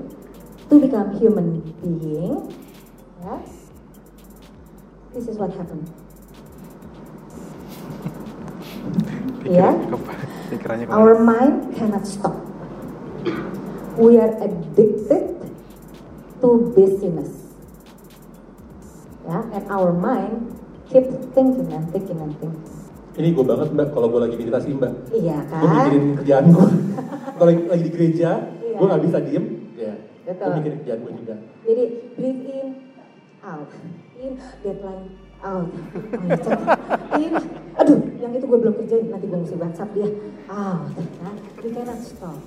to 0.69 0.75
become 0.79 1.17
human 1.19 1.65
being, 1.81 2.47
ya, 3.25 3.41
this 5.11 5.27
is 5.27 5.35
what 5.35 5.51
happened. 5.57 5.89
Ya, 9.43 9.75
Pikirannya 10.49 10.85
ke 10.85 10.91
mana? 10.91 10.97
our 10.97 11.15
mind 11.17 11.75
cannot 11.75 12.07
stop. 12.07 12.35
We 13.95 14.15
are 14.17 14.31
addicted 14.39 15.35
to 16.39 16.47
busyness. 16.71 17.43
Ya, 19.23 19.43
and 19.51 19.63
our 19.67 19.91
mind 19.91 20.51
keep 20.87 21.05
thinking 21.31 21.69
and 21.69 21.85
thinking 21.91 22.19
and 22.19 22.33
thinking. 22.39 22.63
Ini 23.13 23.29
gue 23.29 23.45
banget 23.45 23.69
mbak, 23.71 23.93
kalau 23.93 24.09
gue 24.09 24.21
lagi 24.21 24.35
meditasi 24.35 24.73
mbak. 24.73 24.93
Iya 25.11 25.37
Gue 25.45 25.53
kan? 25.61 25.75
mikirin 25.85 26.05
kerjaan 26.17 26.45
gue. 26.49 26.67
kalau 27.37 27.47
lagi, 27.47 27.61
lagi 27.69 27.83
di 27.83 27.91
gereja, 27.93 28.31
Iya. 28.57 28.77
gue 28.79 28.85
gak 28.89 29.03
bisa 29.05 29.17
diem. 29.21 29.45
Ya, 29.75 29.93
Betul. 30.25 30.43
gue 30.43 30.53
mikirin 30.57 30.77
kerjaan 30.81 30.99
gue 30.99 31.13
juga. 31.19 31.35
Jadi 31.63 31.83
breathe 32.15 32.43
in, 32.49 32.67
out, 33.43 33.69
in, 34.17 34.31
deadline, 34.59 35.07
out, 35.39 35.69
Mindset. 36.17 36.59
in, 37.15 37.31
aduh, 37.75 37.99
yang 38.23 38.31
itu 38.31 38.47
gue 38.47 38.55
belum 38.55 38.79
kerjain, 38.79 39.11
nanti 39.11 39.27
gue 39.27 39.35
mesti 39.35 39.59
WhatsApp 39.59 39.91
dia, 39.91 40.07
out. 40.47 40.95
Nah, 41.19 41.35
we 41.59 41.69
cannot 41.75 41.99
stop. 41.99 42.39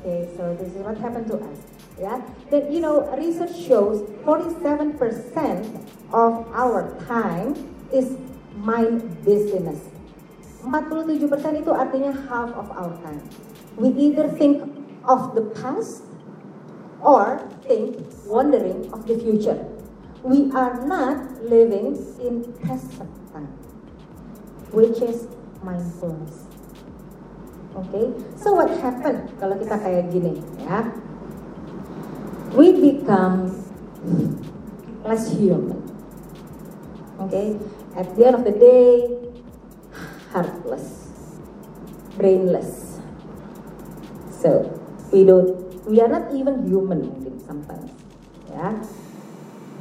Okay, 0.00 0.28
so 0.36 0.56
this 0.56 0.72
is 0.72 0.80
what 0.80 0.96
happened 0.96 1.28
to 1.28 1.36
us. 1.36 1.58
Yeah, 2.00 2.24
then 2.48 2.72
you 2.72 2.80
know 2.80 3.04
research 3.16 3.52
shows 3.56 4.04
47% 4.24 4.96
of 6.12 6.32
our 6.56 6.96
time 7.04 7.52
is 7.92 8.16
mind 8.56 9.04
busyness. 9.24 9.84
47% 10.64 11.28
itu 11.60 11.72
artinya 11.72 12.12
half 12.28 12.52
of 12.56 12.68
our 12.72 12.92
time. 13.04 13.20
We 13.76 13.92
either 13.96 14.28
think 14.32 14.64
of 15.08 15.36
the 15.36 15.48
past 15.56 16.04
or 17.00 17.40
think 17.64 18.00
wondering 18.28 18.88
of 18.92 19.08
the 19.08 19.16
future. 19.16 19.56
We 20.20 20.50
are 20.52 20.82
not 20.84 21.40
living 21.46 21.96
in 22.20 22.44
present 22.60 23.17
which 24.72 25.00
is 25.00 25.26
mindfulness. 25.62 26.44
Okay, 27.78 28.10
so 28.34 28.58
what 28.58 28.72
happened 28.82 29.30
kalau 29.38 29.54
kita 29.54 29.78
kayak 29.78 30.10
gini 30.10 30.34
ya? 30.66 30.88
We 32.58 32.74
become 32.74 33.54
less 35.06 35.30
human. 35.30 35.78
Okay, 37.28 37.54
at 37.94 38.08
the 38.18 38.22
end 38.26 38.34
of 38.40 38.42
the 38.42 38.56
day, 38.56 39.06
heartless, 40.34 41.12
brainless. 42.18 42.98
So 44.38 44.70
we 45.10 45.22
don't, 45.22 45.54
we 45.86 46.02
are 46.02 46.10
not 46.10 46.30
even 46.34 46.66
human 46.66 47.04
mungkin 47.04 47.38
sometimes. 47.42 47.90
Ya. 48.50 48.74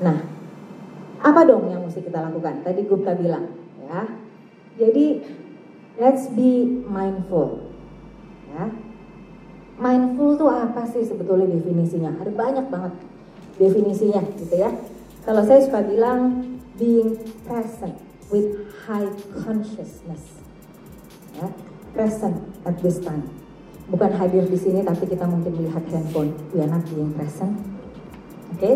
Nah, 0.02 0.18
apa 1.22 1.42
dong 1.50 1.70
yang 1.70 1.82
mesti 1.82 2.06
kita 2.06 2.22
lakukan? 2.22 2.62
Tadi 2.62 2.86
Gupta 2.86 3.18
bilang, 3.18 3.50
ya. 3.90 4.27
Jadi 4.78 5.26
let's 5.98 6.30
be 6.32 6.82
mindful. 6.86 7.66
Ya. 8.54 8.70
Mindful 9.78 10.38
tuh 10.38 10.50
apa 10.50 10.86
sih 10.90 11.06
sebetulnya 11.06 11.50
definisinya? 11.50 12.18
Ada 12.22 12.32
banyak 12.34 12.66
banget 12.70 12.94
definisinya 13.58 14.22
gitu 14.38 14.56
ya. 14.58 14.74
Kalau 15.26 15.42
saya 15.44 15.66
suka 15.66 15.82
bilang 15.86 16.46
being 16.78 17.18
present 17.46 17.98
with 18.30 18.70
high 18.86 19.10
consciousness. 19.34 20.40
Ya, 21.38 21.50
present 21.94 22.38
at 22.66 22.78
this 22.86 23.02
time. 23.02 23.26
Bukan 23.90 24.14
hadir 24.14 24.46
di 24.46 24.58
sini 24.58 24.86
tapi 24.86 25.10
kita 25.10 25.26
mungkin 25.26 25.58
melihat 25.58 25.84
handphone. 25.90 26.34
We 26.54 26.62
are 26.62 26.70
not 26.70 26.86
being 26.90 27.14
present. 27.18 27.58
Oke? 28.54 28.62
Okay? 28.62 28.76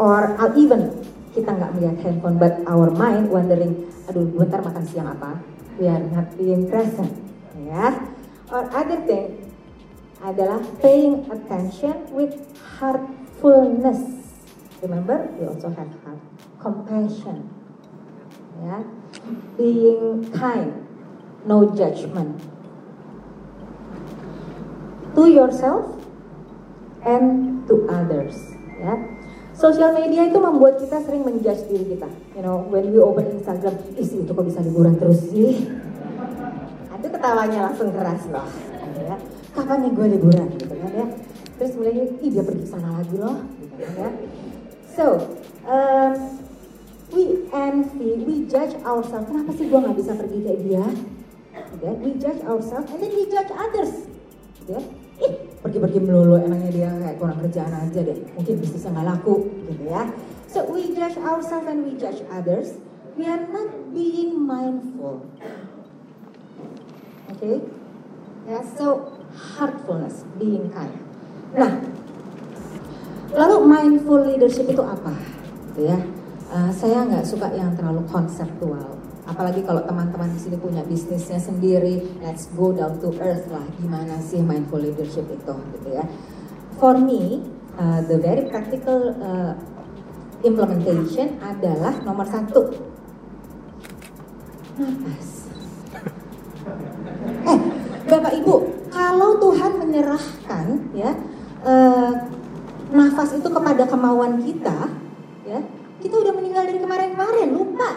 Or 0.00 0.38
even 0.56 0.90
kita 1.34 1.50
nggak 1.50 1.70
melihat 1.78 1.96
handphone 2.02 2.36
but 2.40 2.62
our 2.66 2.90
mind 2.90 3.30
wondering, 3.30 3.89
aduh 4.10 4.26
bentar 4.34 4.58
makan 4.58 4.82
siang 4.82 5.06
apa? 5.06 5.38
Not 5.78 6.34
being 6.34 6.66
present. 6.66 7.14
Ya. 7.62 8.10
Or 8.50 8.66
other 8.74 9.06
thing 9.06 9.48
adalah 10.18 10.58
paying 10.82 11.30
attention 11.30 12.10
with 12.10 12.34
heartfulness. 12.58 14.02
Remember, 14.82 15.30
we 15.38 15.46
also 15.46 15.70
have 15.70 15.88
heart 16.02 16.20
compassion. 16.58 17.48
Ya. 18.60 18.82
Being 19.54 20.26
kind, 20.34 20.84
no 21.46 21.70
judgment. 21.70 22.42
To 25.14 25.22
yourself 25.30 25.96
and 27.06 27.62
to 27.70 27.86
others. 27.88 28.58
Ya. 28.76 29.00
Sosial 29.56 29.96
media 29.96 30.28
itu 30.28 30.36
membuat 30.42 30.82
kita 30.82 30.98
sering 31.00 31.24
menjudge 31.24 31.64
diri 31.70 31.96
kita. 31.96 32.10
You 32.40 32.48
know, 32.48 32.64
when 32.72 32.88
we 32.88 32.96
open 32.96 33.36
Instagram, 33.36 33.76
isi 34.00 34.24
itu 34.24 34.32
kok 34.32 34.48
bisa 34.48 34.64
liburan 34.64 34.96
terus 34.96 35.28
sih? 35.28 35.60
Itu 36.96 37.06
ketawanya 37.12 37.68
langsung 37.68 37.92
keras 37.92 38.24
loh. 38.32 38.48
Ya. 38.96 39.20
Kapan 39.52 39.84
nih 39.84 39.92
gue 39.92 40.06
liburan 40.16 40.48
gitu 40.56 40.72
kan 40.72 40.88
ya? 40.88 41.06
Terus 41.60 41.76
mulai, 41.76 42.08
ih 42.16 42.30
dia 42.32 42.40
pergi 42.40 42.64
sana 42.64 42.96
lagi 42.96 43.12
loh. 43.20 43.44
Gitu 43.60 43.76
kan, 43.76 43.92
ya. 43.92 44.10
So, 44.96 45.36
um, 45.68 46.40
we 47.12 47.44
envy, 47.52 48.24
we 48.24 48.48
judge 48.48 48.72
ourselves. 48.88 49.28
Kenapa 49.28 49.52
sih 49.60 49.68
gue 49.68 49.76
nggak 49.76 49.96
bisa 50.00 50.16
pergi 50.16 50.38
kayak 50.40 50.60
dia? 50.64 50.84
Gitu 51.76 51.84
ya. 51.84 51.92
We 52.00 52.10
judge 52.16 52.40
ourselves 52.48 52.88
and 52.88 53.04
then 53.04 53.12
we 53.20 53.28
judge 53.28 53.52
others. 53.52 54.08
Gitu 54.64 54.80
ya. 54.80 54.82
Pergi-pergi 55.60 56.00
melulu 56.00 56.40
emangnya 56.40 56.72
dia 56.72 56.88
kayak 56.88 57.20
kurang 57.20 57.36
kerjaan 57.44 57.84
aja 57.84 58.00
deh. 58.00 58.16
Mungkin 58.32 58.64
bisnisnya 58.64 58.96
nggak 58.96 59.08
laku 59.12 59.44
gitu 59.68 59.92
ya. 59.92 60.08
So 60.50 60.66
we 60.66 60.90
judge 60.98 61.14
ourselves 61.14 61.70
and 61.70 61.86
we 61.86 61.94
judge 61.94 62.26
others. 62.26 62.74
We 63.14 63.30
are 63.30 63.38
not 63.38 63.94
being 63.94 64.34
mindful. 64.34 65.22
Okay? 67.30 67.62
Ya, 68.50 68.58
so 68.74 69.14
heartfulness, 69.30 70.26
being 70.42 70.66
kind. 70.74 70.90
Nah, 71.54 71.78
lalu 73.30 73.56
mindful 73.62 74.26
leadership 74.26 74.66
itu 74.66 74.82
apa? 74.82 75.14
Gitu 75.70 75.86
ya. 75.86 76.02
Uh, 76.50 76.74
saya 76.74 77.06
nggak 77.06 77.22
suka 77.22 77.46
yang 77.54 77.78
terlalu 77.78 78.02
konseptual. 78.10 78.98
Apalagi 79.30 79.62
kalau 79.62 79.86
teman-teman 79.86 80.34
di 80.34 80.42
sini 80.42 80.58
punya 80.58 80.82
bisnisnya 80.82 81.38
sendiri, 81.38 82.02
let's 82.26 82.50
go 82.58 82.74
down 82.74 82.98
to 82.98 83.14
earth 83.22 83.46
lah. 83.54 83.62
Gimana 83.78 84.18
sih 84.18 84.42
mindful 84.42 84.82
leadership 84.82 85.30
itu, 85.30 85.54
gitu 85.78 85.88
ya? 85.94 86.02
For 86.82 86.98
me, 86.98 87.46
uh, 87.78 88.02
the 88.02 88.18
very 88.18 88.50
practical 88.50 89.14
uh, 89.22 89.54
implementation 90.42 91.36
adalah 91.44 91.94
nomor 92.04 92.26
satu, 92.28 92.72
nafas. 94.80 95.28
Eh, 97.44 97.58
Bapak 98.08 98.32
Ibu, 98.40 98.54
kalau 98.90 99.36
Tuhan 99.38 99.72
menyerahkan 99.80 100.66
ya 100.96 101.12
uh, 101.64 102.12
nafas 102.90 103.36
itu 103.36 103.48
kepada 103.48 103.84
kemauan 103.86 104.40
kita, 104.42 104.88
ya 105.46 105.60
kita 106.00 106.14
udah 106.16 106.32
meninggal 106.34 106.64
dari 106.66 106.80
kemarin-kemarin, 106.80 107.48
lupa. 107.52 107.90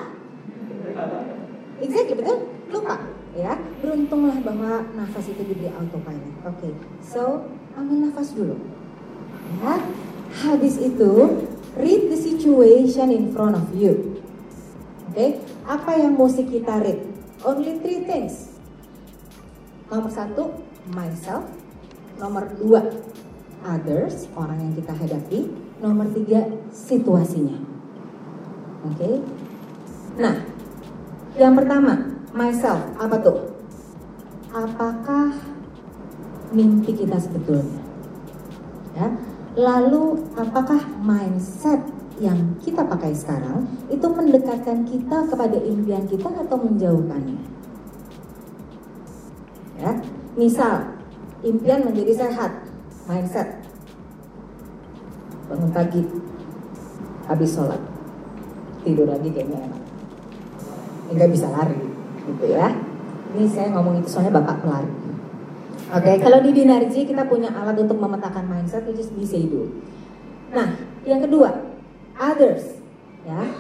Exactly, 1.80 2.16
betul? 2.20 2.38
Lupa. 2.70 2.96
Ya, 3.34 3.58
beruntunglah 3.82 4.38
bahwa 4.46 4.86
nafas 4.94 5.26
itu 5.26 5.42
diberi 5.42 5.74
autopilot. 5.74 6.34
Oke, 6.46 6.70
okay. 6.70 6.74
so 7.02 7.50
ambil 7.74 8.06
nafas 8.06 8.30
dulu. 8.38 8.54
Ya, 9.58 9.82
habis 10.46 10.78
itu 10.78 11.12
read 11.78 12.10
the 12.10 12.20
situation 12.20 13.10
in 13.10 13.34
front 13.34 13.58
of 13.58 13.66
you. 13.74 14.22
Oke, 15.10 15.18
okay? 15.18 15.32
apa 15.66 15.98
yang 15.98 16.18
mesti 16.18 16.46
kita 16.46 16.82
read? 16.82 17.02
Only 17.46 17.78
three 17.82 18.06
things. 18.08 18.54
Nomor 19.94 20.10
satu, 20.10 20.58
myself. 20.90 21.46
Nomor 22.18 22.50
dua, 22.58 22.82
others, 23.66 24.30
orang 24.38 24.58
yang 24.58 24.74
kita 24.74 24.94
hadapi. 24.96 25.50
Nomor 25.82 26.10
tiga, 26.14 26.50
situasinya. 26.72 27.58
Oke. 28.90 28.98
Okay? 28.98 29.16
Nah, 30.18 30.36
yang 31.38 31.58
pertama, 31.58 32.14
myself, 32.34 32.82
apa 33.02 33.18
tuh? 33.22 33.38
Apakah 34.54 35.34
mimpi 36.54 36.94
kita 36.94 37.18
sebetulnya? 37.18 37.82
Ya. 38.94 39.33
Lalu 39.54 40.34
apakah 40.34 40.82
mindset 40.98 41.78
yang 42.18 42.58
kita 42.58 42.82
pakai 42.90 43.14
sekarang 43.14 43.70
itu 43.86 44.06
mendekatkan 44.10 44.82
kita 44.82 45.30
kepada 45.30 45.58
impian 45.62 46.10
kita 46.10 46.26
atau 46.26 46.58
menjauhkannya? 46.58 47.38
Ya. 49.78 49.92
Misal, 50.34 50.98
impian 51.46 51.86
menjadi 51.86 52.26
sehat, 52.26 52.66
mindset. 53.06 53.62
Bangun 55.46 55.70
pagi, 55.70 56.02
habis 57.30 57.54
sholat, 57.54 57.82
tidur 58.82 59.06
lagi 59.06 59.30
kayaknya 59.30 59.70
enak. 59.70 59.84
Enggak 61.14 61.30
bisa 61.30 61.46
lari, 61.54 61.78
gitu 62.26 62.46
ya. 62.50 62.74
Ini 63.38 63.46
saya 63.54 63.70
ngomong 63.78 64.02
itu 64.02 64.10
soalnya 64.10 64.42
bapak 64.42 64.66
pelari. 64.66 65.03
Oke, 65.94 66.10
okay, 66.10 66.26
kalau 66.26 66.42
di 66.42 66.50
Dinarji 66.58 67.06
kita 67.06 67.22
punya 67.30 67.54
alat 67.54 67.78
untuk 67.78 68.02
memetakan 68.02 68.50
mindset, 68.50 68.82
which 68.90 68.98
is 68.98 69.14
Biseido. 69.14 69.70
Nah, 70.50 70.74
yang 71.06 71.22
kedua, 71.22 71.54
others, 72.18 72.82
ya. 73.22 73.54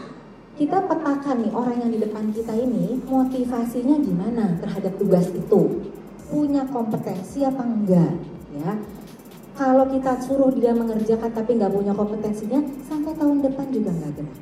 Kita 0.57 0.81
petakan 0.81 1.45
nih 1.45 1.53
orang 1.53 1.77
yang 1.85 1.93
di 1.93 2.01
depan 2.01 2.33
kita 2.33 2.57
ini 2.57 2.97
motivasinya 3.05 4.01
gimana 4.01 4.57
terhadap 4.57 4.97
tugas 4.97 5.29
itu, 5.29 5.93
punya 6.33 6.65
kompetensi 6.73 7.45
apa 7.45 7.61
enggak, 7.61 8.17
ya. 8.57 8.81
Kalau 9.53 9.85
kita 9.93 10.17
suruh 10.25 10.49
dia 10.57 10.73
mengerjakan 10.73 11.29
tapi 11.29 11.61
nggak 11.61 11.69
punya 11.69 11.93
kompetensinya, 11.93 12.65
sampai 12.89 13.13
tahun 13.13 13.45
depan 13.45 13.69
juga 13.69 13.93
nggak 13.93 14.13
gerak. 14.17 14.39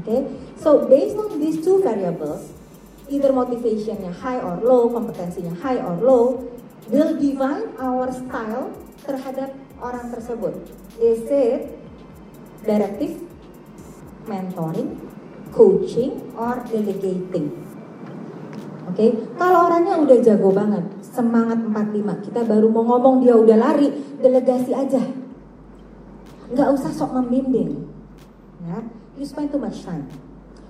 Oke, 0.00 0.04
okay? 0.08 0.20
so 0.56 0.88
based 0.88 1.20
on 1.20 1.36
these 1.36 1.60
two 1.60 1.84
variables, 1.84 2.48
either 3.12 3.28
motivationnya 3.28 4.08
high 4.08 4.40
or 4.40 4.56
low, 4.64 4.88
kompetensinya 4.88 5.52
high 5.60 5.80
or 5.84 6.00
low, 6.00 6.48
will 6.88 7.12
define 7.20 7.68
our 7.76 8.08
style 8.08 8.72
terhadap 9.04 9.52
orang 9.78 10.08
tersebut. 10.12 10.54
Is 10.98 11.22
it 11.28 11.76
directive, 12.64 13.22
mentoring, 14.26 14.96
coaching, 15.52 16.32
or 16.34 16.60
delegating? 16.66 17.54
Oke, 18.88 18.96
okay? 18.96 19.10
kalau 19.36 19.68
orangnya 19.68 20.00
udah 20.00 20.18
jago 20.24 20.48
banget, 20.48 20.80
semangat 21.04 21.60
45, 21.60 22.24
kita 22.24 22.40
baru 22.48 22.72
mau 22.72 22.88
ngomong 22.88 23.20
dia 23.20 23.36
udah 23.36 23.56
lari, 23.60 23.92
delegasi 24.16 24.72
aja. 24.72 25.04
Nggak 26.48 26.68
usah 26.72 26.88
sok 26.88 27.12
membimbing. 27.12 27.84
Ya, 28.64 28.80
you 29.20 29.28
spend 29.28 29.52
too 29.52 29.60
much 29.60 29.84
time. 29.84 30.08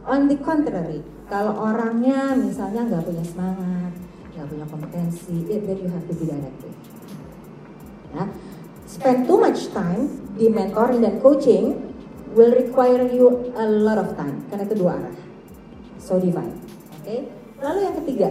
On 0.03 0.27
the 0.27 0.35
contrary, 0.43 0.99
kalau 1.31 1.55
orangnya 1.63 2.35
misalnya 2.35 2.91
nggak 2.91 3.07
punya 3.07 3.23
semangat, 3.23 3.93
nggak 4.39 4.49
punya 4.55 4.67
kompetensi, 4.71 5.35
it, 5.51 5.67
then 5.67 5.79
you 5.83 5.91
have 5.91 6.07
to 6.07 6.15
be 6.15 6.25
directive. 6.31 6.75
Ya, 8.15 8.25
spend 8.87 9.27
too 9.27 9.43
much 9.43 9.69
time 9.75 10.07
di 10.39 10.47
mentoring 10.47 11.03
dan 11.03 11.19
coaching 11.19 11.75
will 12.39 12.55
require 12.55 13.03
you 13.11 13.51
a 13.59 13.67
lot 13.67 13.99
of 13.99 14.15
time 14.15 14.47
karena 14.47 14.63
itu 14.63 14.77
dua 14.79 14.95
arah. 14.95 15.17
So 15.99 16.23
divide. 16.23 16.55
Oke. 17.03 17.05
Okay? 17.05 17.21
Lalu 17.59 17.79
yang 17.91 17.97
ketiga, 17.99 18.29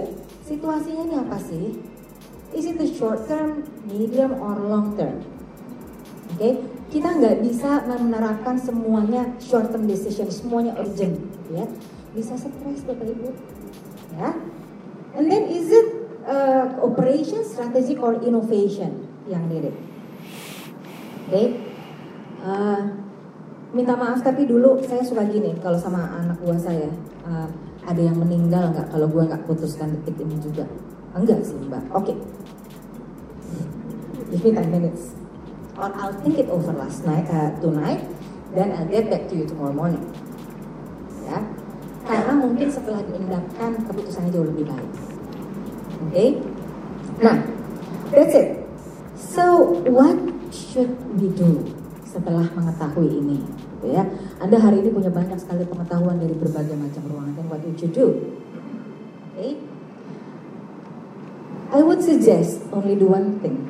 situasinya 0.47 1.03
ini 1.03 1.15
apa 1.19 1.37
sih? 1.43 1.75
Is 2.55 2.63
it 2.63 2.79
the 2.79 2.87
short 2.87 3.27
term, 3.27 3.67
medium, 3.83 4.39
or 4.39 4.55
long 4.55 4.95
term? 4.95 5.19
Oke, 6.31 6.39
okay? 6.39 6.53
kita 6.87 7.11
nggak 7.11 7.43
bisa 7.43 7.83
menerapkan 7.83 8.55
semuanya 8.55 9.27
short 9.43 9.67
term 9.75 9.83
decision, 9.83 10.31
semuanya 10.31 10.79
urgent, 10.79 11.19
ya. 11.51 11.67
Bisa 12.15 12.39
stres 12.39 12.81
bapak 12.87 13.11
ibu, 13.11 13.35
ya. 14.15 14.31
And 15.19 15.27
then 15.27 15.51
is 15.51 15.67
it 15.67 15.96
uh, 16.27 16.65
operation, 16.83 17.41
strategic, 17.47 17.97
or 18.03 18.19
innovation 18.19 19.07
yang 19.31 19.47
needed? 19.47 19.73
Oke, 21.27 21.31
okay? 21.31 21.47
uh, 22.43 22.81
minta 23.71 23.95
maaf 23.95 24.23
tapi 24.23 24.47
dulu 24.47 24.79
saya 24.83 25.03
suka 25.03 25.27
gini 25.27 25.55
kalau 25.59 25.79
sama 25.79 26.19
anak 26.19 26.39
buah 26.43 26.59
saya. 26.59 26.91
Uh, 27.23 27.47
ada 27.87 28.03
yang 28.03 28.19
meninggal 28.19 28.75
nggak 28.75 28.91
kalau 28.91 29.07
gue 29.07 29.23
nggak 29.23 29.47
putuskan 29.47 29.95
detik 29.95 30.19
ini 30.19 30.35
juga? 30.43 30.67
Enggak 31.15 31.39
sih 31.47 31.55
mbak. 31.55 31.83
Oke. 31.95 32.11
Okay. 32.11 32.17
Give 34.27 34.43
me 34.43 34.51
10 34.51 34.75
minutes. 34.75 35.15
Or 35.79 35.87
I'll 35.95 36.11
think 36.19 36.35
it 36.35 36.51
over 36.51 36.75
last 36.75 37.07
night, 37.07 37.31
uh, 37.31 37.55
tonight, 37.63 38.03
then 38.51 38.75
I'll 38.75 38.91
get 38.91 39.07
back 39.07 39.31
to 39.31 39.39
you 39.39 39.47
tomorrow 39.47 39.71
morning. 39.71 40.03
Ya, 41.23 41.39
karena 42.03 42.33
mungkin 42.35 42.67
setelah 42.67 42.99
diendapkan 43.07 43.87
keputusannya 43.87 44.35
jauh 44.35 44.47
lebih 44.51 44.67
baik. 44.67 45.06
Okay? 46.09 46.37
nah, 47.21 47.41
that's 48.13 48.35
it. 48.37 48.61
So, 49.17 49.81
what 49.89 50.17
should 50.53 50.93
we 51.17 51.33
do 51.33 51.65
setelah 52.05 52.45
mengetahui 52.53 53.09
ini? 53.09 53.41
gitu 53.77 53.95
ya. 53.95 54.03
Anda 54.41 54.57
hari 54.59 54.83
ini 54.83 54.89
punya 54.91 55.13
banyak 55.13 55.39
sekali 55.39 55.63
pengetahuan 55.63 56.19
dari 56.19 56.35
berbagai 56.35 56.75
macam 56.75 57.01
ruangan. 57.07 57.33
Dan 57.37 57.45
what 57.47 57.61
would 57.63 57.79
you 57.79 57.87
do? 57.87 58.05
Okay. 59.37 59.55
I 61.71 61.79
would 61.83 62.01
suggest 62.03 62.63
only 62.73 62.95
do 62.95 63.07
one 63.07 63.39
thing. 63.39 63.69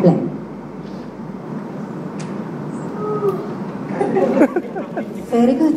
Blank. 0.00 0.22
Very 5.30 5.54
good. 5.58 5.76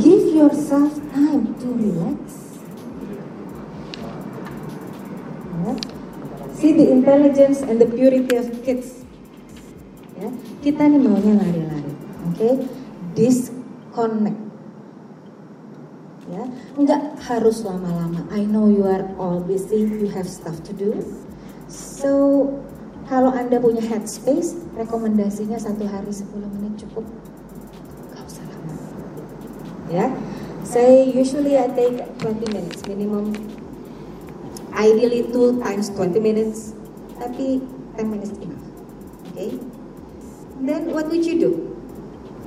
Give 0.00 0.24
yourself 0.34 0.94
time 1.12 1.54
to 1.58 1.68
relax. 1.74 2.42
See 6.62 6.78
the 6.78 6.86
intelligence 7.22 7.62
and 7.62 7.80
the 7.80 7.86
purity 7.86 8.34
of 8.36 8.50
kids. 8.66 9.06
Ya 10.18 10.28
kita 10.62 10.90
nih 10.90 10.98
maunya 10.98 11.38
lari-lari 11.38 11.92
oke? 12.26 12.34
Okay? 12.34 12.54
disconnect. 13.14 14.38
Ya 16.26 16.42
nggak 16.74 17.22
harus 17.22 17.62
lama-lama. 17.62 18.26
I 18.34 18.42
know 18.42 18.66
you 18.66 18.86
are 18.90 19.06
all 19.22 19.38
busy 19.38 19.86
you 19.86 20.10
have 20.10 20.26
stuff 20.26 20.58
to 20.66 20.72
do. 20.74 20.98
So 21.70 22.10
kalau 23.06 23.30
anda 23.30 23.62
punya 23.62 23.82
headspace 23.86 24.58
rekomendasinya 24.74 25.58
satu 25.62 25.86
hari 25.86 26.10
10 26.10 26.26
menit 26.58 26.74
cukup. 26.86 27.06
Nggak 28.10 28.22
usah 28.26 28.44
lama. 28.50 28.74
Ya 29.90 30.06
saya 30.66 31.06
usually 31.06 31.54
I 31.54 31.70
take 31.70 32.02
20 32.18 32.50
minutes 32.50 32.82
minimum. 32.90 33.30
Ideally 34.72 35.28
2 35.30 35.60
times 35.60 35.92
20 35.94 36.16
minutes 36.18 36.81
tapi 37.22 37.62
10 37.94 38.10
minutes 38.10 38.34
enough 38.42 38.66
okay? 39.30 39.54
then 40.66 40.90
what 40.90 41.06
would 41.06 41.22
you 41.22 41.38
do 41.38 41.50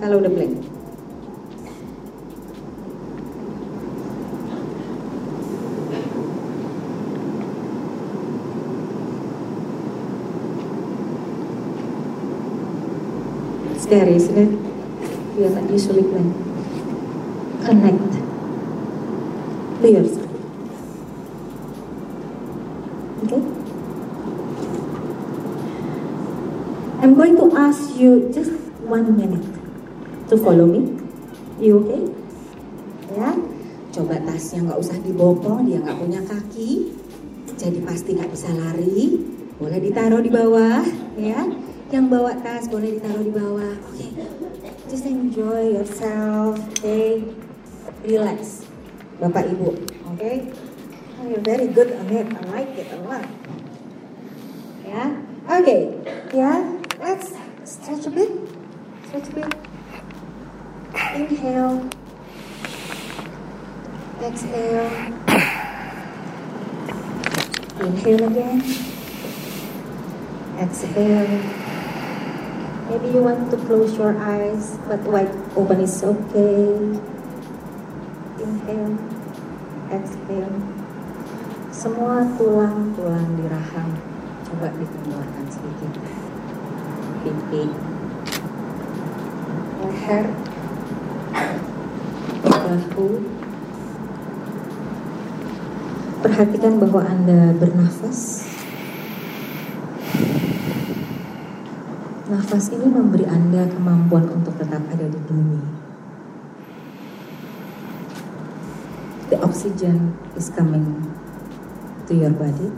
kalau 0.03 0.19
udah 0.19 0.31
blank? 0.35 0.75
scary, 13.85 14.15
isn't 14.15 14.37
it? 14.37 14.49
We 15.37 15.45
are 15.45 15.49
not 15.49 15.69
usually 15.69 16.01
can 16.01 16.33
connect. 17.65 18.13
Do 19.81 19.87
yourself. 19.87 20.31
Okay? 23.23 23.41
I'm 27.01 27.13
going 27.13 27.37
to 27.37 27.55
ask 27.55 27.84
you 27.95 28.27
just 28.35 28.51
one 28.83 29.07
minute 29.15 29.43
to 30.27 30.35
follow 30.35 30.67
me. 30.67 30.91
You 31.57 31.79
okay? 31.87 32.03
Ya, 33.15 33.31
coba 33.95 34.19
tasnya 34.27 34.67
nggak 34.67 34.79
usah 34.81 34.97
dibopong, 34.99 35.71
dia 35.71 35.79
nggak 35.79 35.95
punya 35.95 36.19
kaki, 36.27 36.91
jadi 37.55 37.79
pasti 37.87 38.19
nggak 38.19 38.27
bisa 38.27 38.51
lari. 38.51 39.23
Boleh 39.55 39.79
ditaruh 39.79 40.19
di 40.19 40.27
bawah, 40.27 40.83
ya. 41.15 41.47
Yang 41.93 42.05
bawa 42.11 42.35
tas 42.43 42.67
boleh 42.67 42.99
ditaruh 42.99 43.23
di 43.23 43.31
bawah. 43.31 43.71
Oke, 43.87 44.07
just 44.91 45.07
enjoy 45.07 45.79
yourself. 45.79 46.59
Okay, 46.75 47.23
relax, 48.03 48.67
Bapak 49.23 49.47
Ibu. 49.47 49.79
Okay, 50.17 50.51
oh, 51.21 51.25
you're 51.31 51.45
very 51.45 51.71
good 51.71 51.95
on 51.95 52.11
it. 52.11 52.27
I 52.27 52.41
like 52.51 52.75
it 52.75 52.91
a 52.91 52.99
lot. 52.99 53.23
Ya, 54.83 55.15
oke, 55.47 55.77
ya. 56.35 56.51
Let's 56.99 57.31
stretch 57.75 58.05
a 58.07 58.09
bit. 58.09 58.31
Stretch 59.07 59.27
a 59.29 59.33
bit. 59.35 59.53
Inhale. 61.15 61.89
Exhale. 64.23 64.91
Inhale 67.79 68.23
again. 68.31 68.59
Exhale. 70.59 71.39
Maybe 72.89 73.07
you 73.11 73.21
want 73.23 73.51
to 73.51 73.57
close 73.65 73.97
your 73.97 74.15
eyes, 74.17 74.77
but 74.87 75.01
wide 75.03 75.33
open 75.55 75.81
is 75.81 76.03
okay. 76.03 76.79
Inhale. 78.39 78.97
Exhale. 79.91 80.57
Semua 81.75 82.23
tulang-tulang 82.39 83.35
di 83.35 83.45
rahang 83.51 83.91
coba 84.47 84.71
dikeluarkan 84.79 85.45
sedikit. 85.51 86.24
Pipi. 87.25 87.65
Leher. 89.81 90.25
Bahu. 92.45 93.07
Perhatikan 96.21 96.77
bahwa 96.77 97.01
Anda 97.01 97.49
bernafas. 97.57 98.45
Nafas 102.29 102.69
ini 102.69 102.85
memberi 102.93 103.25
Anda 103.25 103.73
kemampuan 103.73 104.29
untuk 104.29 104.53
tetap 104.61 104.85
ada 104.85 105.05
di 105.09 105.17
bumi. 105.25 105.61
The 109.33 109.41
oxygen 109.41 110.13
is 110.37 110.53
coming 110.53 111.09
to 112.05 112.13
your 112.13 112.29
body 112.37 112.69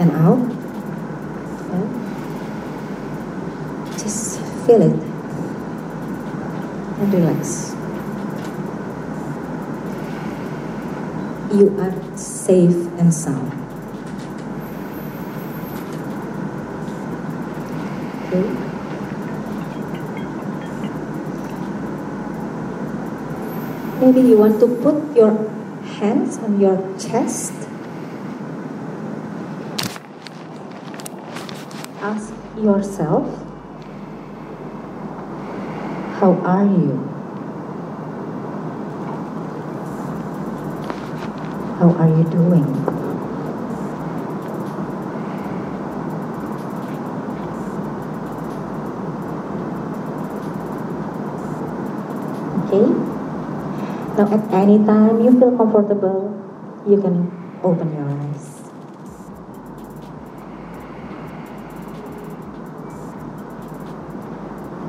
and 0.00 0.16
out. 0.16 0.59
Feel 4.70 4.82
it 4.82 4.92
and 7.02 7.12
relax. 7.12 7.74
You 11.52 11.66
are 11.80 12.16
safe 12.16 12.86
and 13.00 13.12
sound. 13.12 13.50
Okay. 18.28 18.46
Maybe 24.00 24.28
you 24.28 24.38
want 24.38 24.60
to 24.60 24.68
put 24.86 25.16
your 25.16 25.34
hands 25.98 26.38
on 26.38 26.60
your 26.60 26.78
chest. 26.96 27.52
Ask 32.00 32.32
yourself, 32.56 33.39
how 36.20 36.32
are 36.44 36.66
you? 36.66 37.00
How 41.80 41.88
are 41.96 42.10
you 42.12 42.24
doing? 42.28 42.68
Okay? 52.68 52.84
Now, 54.18 54.28
at 54.28 54.44
any 54.52 54.76
time 54.84 55.24
you 55.24 55.32
feel 55.40 55.56
comfortable, 55.56 56.36
you 56.86 57.00
can 57.00 57.32
open 57.64 57.94
your 57.96 58.04
eyes. 58.04 58.60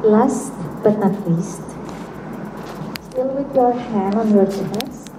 Last 0.03 0.60
but 0.83 0.97
not 0.97 1.13
least, 1.29 1.61
still 3.09 3.29
with 3.37 3.53
your 3.53 3.73
hand 3.73 4.15
on 4.15 4.33
your 4.33 4.45
chest. 4.45 5.13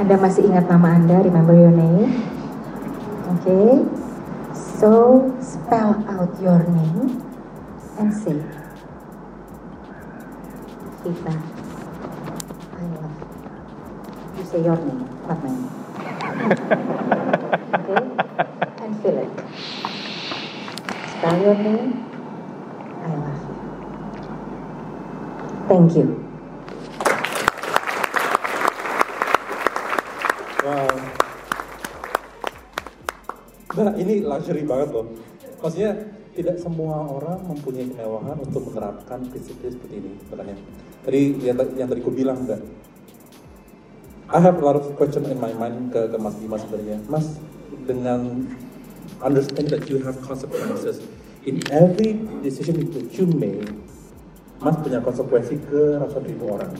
Anda 0.00 0.16
masih 0.16 0.48
ingat 0.48 0.64
nama 0.68 0.96
Anda, 0.96 1.20
remember 1.24 1.52
your 1.56 1.72
name. 1.72 2.24
Okay, 3.40 3.84
so 4.52 5.24
spell 5.40 5.96
out 6.08 6.32
your 6.40 6.60
name 6.72 7.20
and 8.00 8.08
say, 8.12 8.36
Vita, 11.04 11.36
I 12.76 12.84
love 12.96 13.16
you. 13.16 13.28
You 14.40 14.44
say 14.44 14.60
your 14.64 14.76
name, 14.76 15.04
not 15.28 15.40
my 15.40 15.52
name. 15.52 15.72
okay, 17.80 18.00
and 18.84 18.92
feel 19.04 19.16
it. 19.20 19.32
Spell 21.20 21.36
your 21.36 21.52
name, 21.52 22.00
I 23.04 23.12
love 23.12 23.44
you. 23.44 23.56
Thank 25.68 25.92
you. 26.00 26.06
Nah 33.76 33.92
ini 34.00 34.24
luxury 34.24 34.64
banget 34.64 34.96
loh. 34.96 35.12
Maksudnya 35.60 35.92
tidak 36.32 36.56
semua 36.56 37.04
orang 37.04 37.44
mempunyai 37.44 37.92
kemewahan 37.92 38.40
untuk 38.40 38.72
menerapkan 38.72 39.20
prinsip-prinsip 39.28 39.76
seperti 39.76 40.00
ini 40.00 40.16
sebenarnya. 40.24 40.56
Tadi 41.04 41.20
yang, 41.44 41.60
yang 41.76 41.88
tadi 41.92 42.00
ku 42.00 42.16
bilang 42.16 42.48
enggak. 42.48 42.64
I 44.32 44.40
have 44.40 44.56
a 44.56 44.64
lot 44.64 44.80
of 44.80 44.88
question 44.96 45.28
in 45.28 45.36
my 45.36 45.52
mind 45.52 45.92
ke, 45.92 46.00
ke 46.08 46.16
Mas 46.16 46.32
Bima 46.40 46.56
sebenarnya. 46.56 46.96
Mas 47.12 47.36
dengan 47.84 48.48
understand 49.22 49.68
that 49.68 49.88
you 49.88 50.00
have 50.04 50.16
consequences. 50.24 51.00
In 51.44 51.60
every 51.72 52.20
decision 52.44 52.84
that 52.92 53.06
you 53.16 53.24
make, 53.32 53.64
Mas 54.60 54.76
punya 54.76 55.00
konsekuensi 55.00 55.56
ke 55.64 55.96
ratusan 55.96 56.24
ribu 56.28 56.52
orang. 56.52 56.72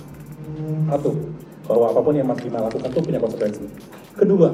Satu, 0.92 1.16
bahwa 1.64 1.96
apa 1.96 2.00
pun 2.04 2.12
yang 2.12 2.28
Mas 2.28 2.40
Bima 2.44 2.60
lakukan 2.60 2.92
itu 2.92 3.00
punya 3.00 3.20
konsekuensi. 3.20 3.64
Kedua, 4.12 4.52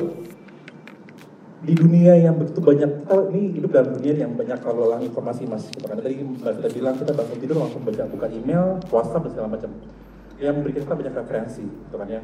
di 1.66 1.74
dunia 1.74 2.14
yang 2.14 2.38
begitu 2.38 2.62
banyak 2.62 2.90
kita 3.02 3.16
ini 3.34 3.58
hidup 3.58 3.70
dalam 3.74 3.98
dunia 3.98 4.14
yang 4.14 4.32
banyak 4.38 4.58
kalau 4.62 4.86
lelang 4.86 5.02
informasi 5.02 5.42
mas. 5.50 5.66
Kan 5.74 5.98
tadi 5.98 6.22
mbak 6.22 6.62
kita 6.62 6.68
bilang 6.70 6.94
kita 6.94 7.10
bangun 7.10 7.38
tidur 7.42 7.56
langsung 7.58 7.82
baca 7.82 8.02
buka 8.06 8.26
email 8.30 8.78
WhatsApp 8.86 9.26
dan 9.26 9.30
segala 9.34 9.48
macam. 9.58 9.70
Yang 10.38 10.54
memberikan 10.62 10.80
kita 10.86 10.94
banyak 10.94 11.14
referensi 11.18 11.64
gitu 11.66 11.96
kan 11.98 12.06
ya. 12.06 12.22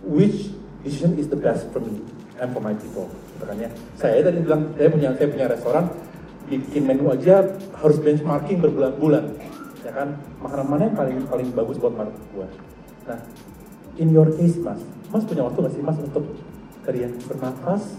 Which 0.00 0.56
decision 0.80 1.20
is 1.20 1.28
the 1.28 1.36
best 1.36 1.68
for 1.68 1.84
me 1.84 2.00
and 2.40 2.48
for 2.56 2.64
my 2.64 2.72
people 2.72 3.12
gitu 3.38 3.44
kan 3.46 3.56
ya 3.56 3.70
saya 3.94 4.18
tadi 4.26 4.42
bilang 4.42 4.74
saya 4.74 4.88
punya 4.90 5.08
saya 5.14 5.28
punya 5.30 5.46
restoran 5.46 5.84
bikin 6.50 6.82
menu 6.82 7.06
aja 7.14 7.46
harus 7.78 7.98
benchmarking 8.02 8.58
berbulan-bulan 8.58 9.30
ya 9.86 9.94
kan? 9.94 10.18
Makanan 10.42 10.66
mana 10.66 10.82
yang 10.90 10.96
paling 10.98 11.18
paling 11.30 11.48
bagus 11.54 11.78
buat 11.78 11.94
market 11.94 12.18
gua 12.34 12.46
nah 13.06 13.18
in 13.94 14.10
your 14.10 14.26
case 14.34 14.58
mas 14.58 14.82
mas 15.14 15.22
punya 15.22 15.46
waktu 15.46 15.58
nggak 15.62 15.74
sih 15.78 15.82
mas 15.86 15.98
untuk 16.02 16.26
kalian 16.82 17.14
bernafas 17.30 17.94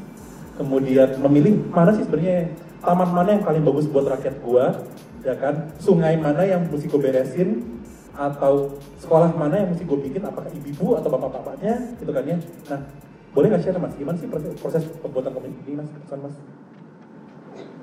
kemudian 0.59 1.15
memilih 1.23 1.55
mana 1.71 1.95
sih 1.95 2.03
sebenarnya 2.03 2.51
taman 2.83 3.09
mana 3.15 3.29
yang 3.39 3.43
paling 3.47 3.63
bagus 3.63 3.87
buat 3.87 4.11
rakyat 4.11 4.35
gua 4.43 4.75
ya 5.23 5.35
kan? 5.35 5.71
Sungai 5.79 6.15
mana 6.15 6.47
yang 6.47 6.67
mesti 6.67 6.87
gue 6.87 6.99
beresin 6.99 7.63
atau 8.15 8.75
sekolah 8.99 9.31
mana 9.35 9.63
yang 9.63 9.69
mesti 9.71 9.87
gue 9.87 9.99
bikin 10.11 10.23
apakah 10.27 10.51
ibu-ibu 10.51 10.99
atau 10.99 11.07
bapak-bapaknya 11.11 11.95
gitu 11.99 12.11
kan 12.11 12.23
ya? 12.27 12.37
Nah 12.71 12.79
boleh 13.29 13.47
nggak 13.53 13.61
share 13.61 13.77
mas 13.77 13.93
gimana 13.93 14.17
sih 14.17 14.25
proses, 14.25 14.53
proses 14.57 14.83
pembuatan 15.01 15.37
ini 15.65 15.77
mas 15.77 15.89
keputusan 15.93 16.19
mas 16.25 16.35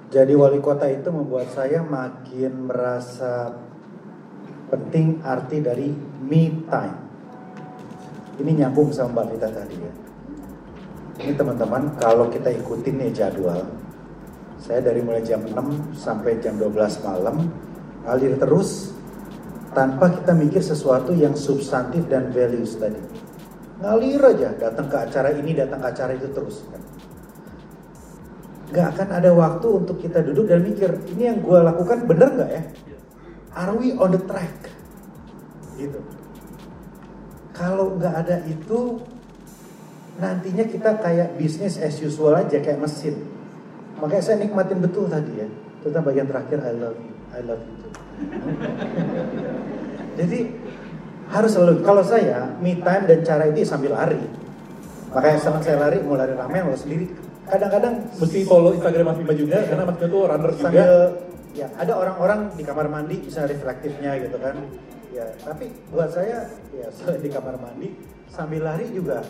Jadi 0.07 0.33
wali 0.39 0.63
kota 0.63 0.87
itu 0.87 1.11
membuat 1.11 1.51
saya 1.51 1.83
makin 1.83 2.71
merasa 2.71 3.59
penting 4.71 5.19
arti 5.27 5.59
dari 5.59 5.91
me 6.23 6.63
time. 6.71 6.99
Ini 8.39 8.51
nyambung 8.63 8.95
sama 8.95 9.23
Mbak 9.23 9.27
Vita 9.35 9.49
tadi 9.51 9.77
ya. 9.77 9.93
Ini 11.27 11.33
teman-teman 11.35 11.97
kalau 11.99 12.31
kita 12.31 12.55
ikutin 12.55 13.03
nih 13.03 13.11
jadwal, 13.13 13.67
Saya 14.57 14.81
dari 14.83 15.05
mulai 15.05 15.21
jam 15.27 15.45
6 15.45 15.53
sampai 15.95 16.41
jam 16.41 16.57
12 16.57 17.05
malam 17.05 17.45
ngalir 18.07 18.35
terus 18.41 18.95
tanpa 19.77 20.09
kita 20.11 20.33
mikir 20.33 20.65
sesuatu 20.65 21.13
yang 21.13 21.37
substantif 21.37 22.09
dan 22.09 22.33
values 22.33 22.79
tadi. 22.81 23.16
Ngalir 23.77 24.23
aja, 24.25 24.49
datang 24.57 24.89
ke 24.89 24.97
acara 24.97 25.29
ini, 25.37 25.53
datang 25.53 25.85
ke 25.85 25.89
acara 25.93 26.17
itu 26.17 26.29
terus. 26.33 26.65
Kan. 26.73 26.83
Gak 28.73 28.87
akan 28.97 29.09
ada 29.21 29.31
waktu 29.37 29.69
untuk 29.69 30.01
kita 30.01 30.25
duduk 30.25 30.49
dan 30.49 30.65
mikir, 30.65 30.97
ini 31.13 31.29
yang 31.29 31.45
gue 31.45 31.59
lakukan 31.61 32.09
bener 32.09 32.29
gak 32.41 32.51
ya? 32.51 32.63
Are 33.53 33.77
we 33.77 33.93
on 33.97 34.17
the 34.17 34.21
track? 34.25 34.73
Gitu. 35.77 36.01
Kalau 37.57 37.97
nggak 37.97 38.13
ada 38.13 38.37
itu, 38.49 39.01
nantinya 40.21 40.65
kita 40.69 41.01
kayak 41.01 41.41
bisnis 41.41 41.81
as 41.81 41.97
usual 42.05 42.37
aja, 42.37 42.61
kayak 42.61 42.81
mesin. 42.81 43.17
Makanya 43.97 44.25
saya 44.25 44.37
nikmatin 44.45 44.85
betul 44.85 45.09
tadi 45.09 45.41
ya, 45.41 45.49
terutama 45.81 46.13
bagian 46.13 46.29
terakhir 46.29 46.61
I 46.61 46.73
love 46.77 47.01
you, 47.01 47.15
I 47.33 47.41
love 47.41 47.65
you. 47.65 47.77
Jadi 50.21 50.39
harus 51.31 51.51
selalu 51.53 51.83
kalau 51.83 52.03
saya 52.07 52.55
me 52.63 52.79
time 52.79 53.05
dan 53.11 53.19
cara 53.27 53.51
itu 53.51 53.67
sambil 53.67 53.99
lari. 53.99 54.21
Makanya 55.11 55.39
senang 55.41 55.63
saya 55.63 55.77
lari 55.81 55.99
mau 56.03 56.15
lari 56.15 56.35
ramen 56.37 56.71
mau 56.71 56.79
sendiri. 56.79 57.11
Kadang-kadang 57.47 58.11
mesti 58.19 58.43
follow 58.43 58.75
Instagram 58.75 59.15
Mas 59.15 59.19
Bima 59.23 59.35
juga 59.39 59.59
karena 59.63 59.85
Mas 59.87 59.97
Bima 60.03 60.09
tuh 60.11 60.23
runner 60.27 60.51
juga. 60.51 60.63
sambil 60.67 60.91
ya 61.55 61.67
ada 61.79 61.93
orang-orang 61.95 62.41
di 62.59 62.63
kamar 62.67 62.87
mandi 62.91 63.17
bisa 63.23 63.47
reflektifnya 63.47 64.19
gitu 64.19 64.37
kan. 64.39 64.59
Ya, 65.15 65.25
tapi 65.41 65.73
buat 65.89 66.13
saya 66.13 66.51
ya 66.75 66.89
di 67.25 67.29
kamar 67.31 67.57
mandi 67.57 67.97
sambil 68.29 68.67
lari 68.67 68.91
juga 68.91 69.23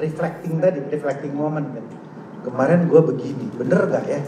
reflecting 0.00 0.58
tadi, 0.58 0.78
reflecting 0.88 1.32
moment 1.34 1.68
kan. 1.70 1.86
Kemarin 2.48 2.88
gue 2.88 3.02
begini, 3.02 3.46
bener 3.58 3.82
gak 3.90 4.06
ya? 4.08 4.20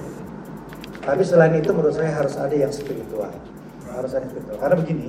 Tapi 1.01 1.23
selain 1.25 1.57
itu 1.57 1.73
menurut 1.73 1.97
saya 1.97 2.12
harus 2.12 2.37
ada 2.37 2.53
yang 2.53 2.68
spiritual. 2.68 3.33
Harus 3.89 4.11
ada 4.12 4.27
yang 4.27 4.33
spiritual. 4.35 4.59
Karena 4.61 4.77
begini, 4.77 5.09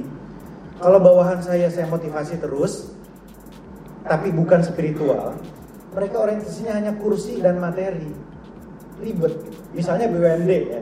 kalau 0.82 0.97
bawahan 0.97 1.39
saya 1.45 1.69
saya 1.69 1.86
motivasi 1.86 2.41
terus, 2.41 2.89
tapi 4.01 4.34
bukan 4.34 4.65
spiritual, 4.65 5.38
mereka 5.93 6.15
orientasinya 6.25 6.73
hanya 6.73 6.97
kursi 6.97 7.38
dan 7.38 7.61
materi. 7.61 8.09
Ribet. 9.01 9.34
Misalnya 9.77 10.09
BUMD 10.09 10.51
ya. 10.51 10.82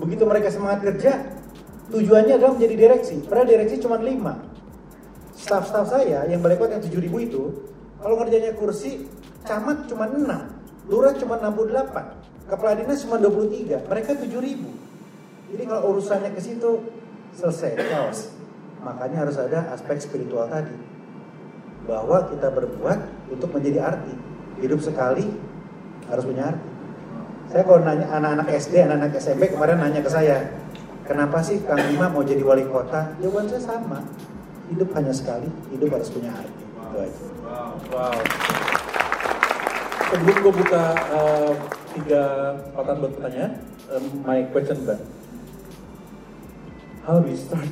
Begitu 0.00 0.22
mereka 0.28 0.48
semangat 0.52 0.84
kerja, 0.84 1.24
tujuannya 1.88 2.36
adalah 2.36 2.52
menjadi 2.56 2.74
direksi. 2.76 3.24
Padahal 3.24 3.48
direksi 3.48 3.80
cuma 3.80 3.96
5. 3.96 4.04
Staff-staff 5.34 5.86
saya 5.88 6.24
yang 6.28 6.40
balik 6.40 6.60
yang 6.60 6.80
7000 6.80 7.28
itu, 7.28 7.42
kalau 8.00 8.16
kerjanya 8.20 8.52
kursi, 8.56 9.08
camat 9.44 9.88
cuma 9.88 10.08
6, 10.08 10.24
lurah 10.88 11.12
cuma 11.16 11.36
68, 11.36 12.48
kepala 12.48 12.72
dinas 12.76 13.04
cuma 13.04 13.16
23, 13.20 13.88
mereka 13.88 14.10
7000. 14.16 15.52
Jadi 15.52 15.62
kalau 15.68 15.82
urusannya 15.96 16.30
ke 16.32 16.40
situ 16.40 16.80
selesai, 17.36 17.76
chaos. 17.88 18.32
Makanya 18.84 19.24
harus 19.24 19.40
ada 19.40 19.72
aspek 19.72 19.96
spiritual 19.98 20.46
tadi. 20.52 20.76
Bahwa 21.88 22.28
kita 22.28 22.52
berbuat 22.52 23.32
untuk 23.32 23.48
menjadi 23.56 23.80
arti. 23.80 24.12
Hidup 24.60 24.84
sekali 24.84 25.24
harus 26.06 26.24
punya 26.28 26.52
arti. 26.52 26.68
Saya 27.48 27.62
kalau 27.64 27.80
nanya 27.84 28.06
anak-anak 28.08 28.48
SD, 28.56 28.74
anak-anak 28.84 29.20
SMP 29.20 29.52
kemarin 29.52 29.76
nanya 29.80 30.00
ke 30.00 30.08
saya, 30.08 30.48
kenapa 31.04 31.44
sih 31.44 31.60
Kang 31.64 31.80
Bima 31.92 32.08
mau 32.08 32.24
jadi 32.24 32.40
wali 32.40 32.64
kota? 32.64 33.12
Jawaban 33.20 33.48
saya 33.52 33.62
sama. 33.62 34.00
Hidup 34.72 34.88
hanya 34.96 35.12
sekali, 35.12 35.48
hidup 35.68 35.92
harus 35.92 36.08
punya 36.08 36.32
arti. 36.32 36.64
Itu 36.64 36.96
aja. 37.04 37.22
Wow. 37.44 37.72
wow. 37.92 38.16
Sebelum 40.08 40.36
gue 40.40 40.54
buka 40.64 40.84
uh, 41.14 41.52
tiga 41.94 42.22
kesempatan 42.64 42.94
buat 43.02 43.12
pertanyaan, 43.18 43.52
um, 43.92 44.04
my 44.24 44.40
question 44.50 44.78
mbak, 44.82 44.98
how 47.04 47.20
do 47.20 47.28
you 47.28 47.38
start? 47.38 47.68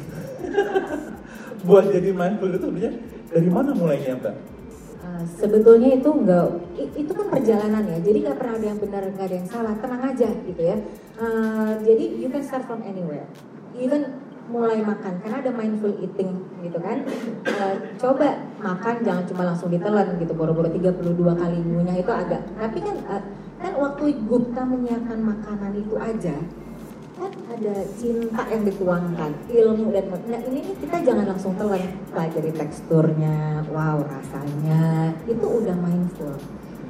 buat 1.62 1.86
jadi 1.88 2.10
mindful 2.10 2.50
itu 2.50 2.66
sebenarnya 2.66 2.92
dari 3.30 3.48
mana 3.48 3.70
mulainya 3.72 4.18
mbak? 4.18 4.34
Uh, 5.02 5.24
sebetulnya 5.34 5.98
itu 5.98 6.10
enggak 6.10 6.46
itu 6.78 7.12
kan 7.14 7.26
perjalanan 7.30 7.82
ya. 7.86 7.98
Jadi 8.02 8.18
nggak 8.22 8.38
pernah 8.38 8.54
ada 8.58 8.66
yang 8.66 8.78
benar 8.78 9.02
nggak 9.14 9.26
ada 9.26 9.36
yang 9.38 9.48
salah. 9.48 9.74
Tenang 9.78 10.02
aja 10.14 10.28
gitu 10.46 10.62
ya. 10.62 10.76
Uh, 11.18 11.72
jadi 11.82 12.04
you 12.18 12.28
can 12.30 12.42
start 12.42 12.66
from 12.66 12.82
anywhere. 12.82 13.26
Even 13.78 14.20
mulai 14.50 14.82
makan 14.82 15.22
karena 15.22 15.38
ada 15.38 15.52
mindful 15.54 15.94
eating 16.02 16.42
gitu 16.62 16.78
kan. 16.82 17.06
Uh, 17.46 17.74
coba 17.98 18.42
makan 18.58 18.94
jangan 19.06 19.24
cuma 19.26 19.42
langsung 19.54 19.70
ditelan 19.70 20.18
gitu. 20.18 20.34
Boro-boro 20.34 20.70
32 20.70 20.98
kali 21.14 21.58
ngunyah 21.62 21.96
itu 21.98 22.12
agak. 22.12 22.42
Tapi 22.58 22.78
kan 22.82 22.96
uh, 23.06 23.22
kan 23.62 23.72
waktu 23.78 24.18
Gupta 24.26 24.62
menyiapkan 24.66 25.22
makanan 25.22 25.78
itu 25.78 25.94
aja 25.94 26.34
kan 27.22 27.32
ada 27.54 27.74
cinta 27.94 28.42
yang 28.50 28.62
dituangkan 28.66 29.30
ilmu 29.46 29.94
dan 29.94 30.04
nah 30.26 30.40
ini 30.42 30.58
nih 30.66 30.74
kita 30.82 30.96
jangan 31.06 31.26
langsung 31.30 31.54
telan 31.54 31.86
pelajari 32.10 32.50
teksturnya 32.50 33.62
wow 33.70 34.02
rasanya 34.02 35.14
itu 35.30 35.46
udah 35.46 35.76
mindful 35.78 36.34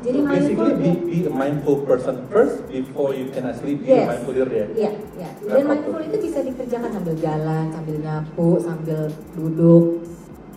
jadi 0.03 0.19
so 0.19 0.25
mindful 0.25 0.65
basically 0.67 0.73
be, 0.81 0.91
be 1.05 1.19
a 1.29 1.33
mindful 1.33 1.77
person 1.85 2.25
first 2.33 2.65
before 2.67 3.13
you 3.13 3.29
can 3.31 3.45
actually 3.45 3.77
be 3.77 3.93
Yes. 3.93 4.09
a 4.09 4.11
mindful 4.17 4.33
leader 4.33 4.51
ya 4.51 4.67
Iya, 4.73 4.93
iya. 5.21 5.31
Dan 5.45 5.65
mindful 5.69 6.01
itu 6.01 6.17
bisa 6.19 6.39
dikerjakan 6.41 6.91
sambil 6.91 7.15
jalan, 7.21 7.65
sambil 7.71 7.97
nyapu, 8.01 8.49
sambil 8.59 9.01
duduk. 9.37 9.85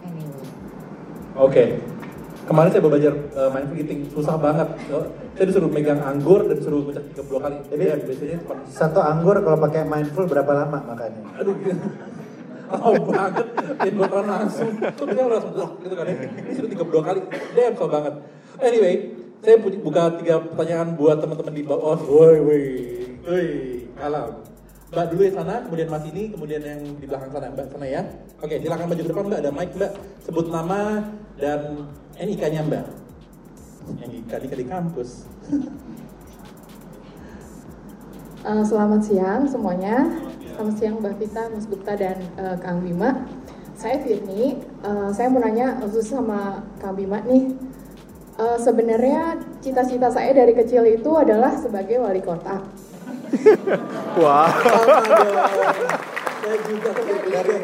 Anyway. 0.01 0.45
Oke. 1.36 1.63
Kemarin 2.46 2.70
saya 2.70 2.84
belajar 2.86 3.14
uh, 3.34 3.50
mindful 3.50 3.78
eating 3.82 4.06
susah 4.14 4.38
banget. 4.38 4.70
So, 4.86 5.10
saya 5.34 5.46
disuruh 5.50 5.70
megang 5.70 5.98
anggur 5.98 6.46
dan 6.46 6.56
disuruh 6.62 6.86
ngucap 6.86 7.02
32 7.18 7.41
kali. 7.41 7.58
Jadi 7.74 7.84
ya, 7.84 7.96
biasanya 7.98 8.38
cuma 8.46 8.56
Satu 8.70 9.02
anggur 9.02 9.36
kalau 9.41 9.58
pakai 9.58 9.82
mindful 9.82 10.30
berapa 10.30 10.52
lama 10.54 10.78
makannya? 10.86 11.22
aduh. 11.41 11.56
Lama 12.66 12.98
banget, 13.02 13.46
dan 13.78 13.93
bakalan 13.98 14.28
langsung. 14.30 14.72
Tuh 14.78 15.06
dia 15.10 15.26
langsung 15.26 15.54
wah 15.54 15.72
gitu 15.82 15.93
kan. 15.93 16.06
ya. 16.06 16.16
Ini 16.22 16.54
sudah 16.54 16.70
32 16.86 17.08
kali. 17.10 17.20
Damn, 17.54 17.74
so 17.78 17.86
banget. 17.89 18.14
Anyway, 18.62 18.93
saya 19.41 19.56
buka 19.62 20.04
tiga 20.22 20.36
pertanyaan 20.41 20.88
buat 20.98 21.18
teman-teman 21.22 21.54
di 21.54 21.64
bawah. 21.66 21.98
Oh, 21.98 22.00
woi, 22.26 22.38
woi, 22.41 22.64
woi, 23.26 23.48
kalam. 23.98 24.41
Mbak 24.93 25.06
dulu 25.12 25.22
yang 25.26 25.36
sana, 25.36 25.56
kemudian 25.66 25.88
Mas 25.89 26.06
ini, 26.08 26.24
kemudian 26.30 26.62
yang 26.62 26.82
di 27.02 27.06
belakang 27.10 27.30
sana, 27.34 27.50
Mbak 27.54 27.68
sana 27.74 27.86
ya. 27.89 28.02
Oke, 28.38 28.56
silakan 28.62 28.86
maju 28.86 29.02
ke 29.02 29.10
depan 29.10 29.26
Mbak, 29.30 29.39
ada 29.41 29.52
mic 29.52 29.70
Mbak. 29.76 29.91
Sebut 30.26 30.46
nama 30.50 30.80
dan 31.36 31.60
NIK-nya 32.16 32.63
Mbak. 32.63 32.86
Yang 33.99 34.11
IK 34.24 34.32
di 34.43 34.47
di 34.63 34.66
kampus. 34.68 35.09
Eh, 38.45 38.61
selamat 38.61 39.01
siang 39.01 39.49
semuanya. 39.49 40.05
Selamat 40.53 40.76
siang 40.78 41.01
Mbak 41.01 41.18
Vita, 41.18 41.49
Mas 41.49 41.66
Gupta, 41.66 41.97
dan 41.97 42.22
eh, 42.38 42.53
Kang 42.61 42.78
Bima. 42.86 43.26
Saya 43.74 43.97
Firni. 44.05 44.61
Eh, 44.61 45.09
saya 45.18 45.34
mau 45.34 45.41
nanya 45.41 45.82
khusus 45.82 46.13
sama 46.13 46.61
Kang 46.78 46.93
Bima 46.93 47.26
nih. 47.26 47.57
Eh, 48.38 48.57
sebenarnya 48.61 49.41
cita-cita 49.66 50.13
saya 50.13 50.30
dari 50.38 50.53
kecil 50.53 50.86
itu 50.86 51.09
adalah 51.18 51.57
sebagai 51.57 51.97
wali 51.97 52.22
kota. 52.22 52.61
Wah. 54.22 54.53
Saya 56.45 56.57
juga 56.70 56.93
dari 56.93 57.57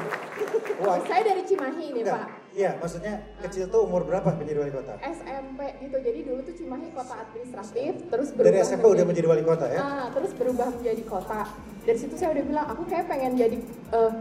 Wah, 0.82 0.98
Saya 1.04 1.22
dari 1.24 1.44
Cimahi 1.44 1.86
nih 1.88 2.02
enggak. 2.02 2.16
Pak. 2.18 2.28
Iya, 2.52 2.72
maksudnya 2.76 3.14
kecil 3.40 3.64
tuh 3.66 3.82
umur 3.82 4.04
berapa 4.04 4.28
menjadi 4.34 4.60
wali 4.60 4.74
kota? 4.74 4.94
SMP 5.00 5.60
gitu. 5.80 5.98
Jadi 5.98 6.20
dulu 6.22 6.40
tuh 6.42 6.54
Cimahi 6.54 6.88
kota 6.92 7.14
administratif, 7.18 7.92
terus 8.06 8.28
berubah 8.30 8.48
Dari 8.50 8.58
SMP 8.60 8.84
udah 8.86 9.06
menjadi 9.06 9.28
wali 9.30 9.44
kota 9.46 9.66
ya? 9.68 9.80
Ah, 9.80 10.06
terus 10.12 10.32
berubah 10.34 10.68
menjadi 10.70 11.04
kota. 11.06 11.42
Dari 11.82 11.98
situ 11.98 12.14
saya 12.14 12.30
udah 12.34 12.44
bilang, 12.44 12.66
aku 12.68 12.84
kayak 12.86 13.06
pengen 13.08 13.32
jadi 13.36 13.58
eh, 13.90 14.12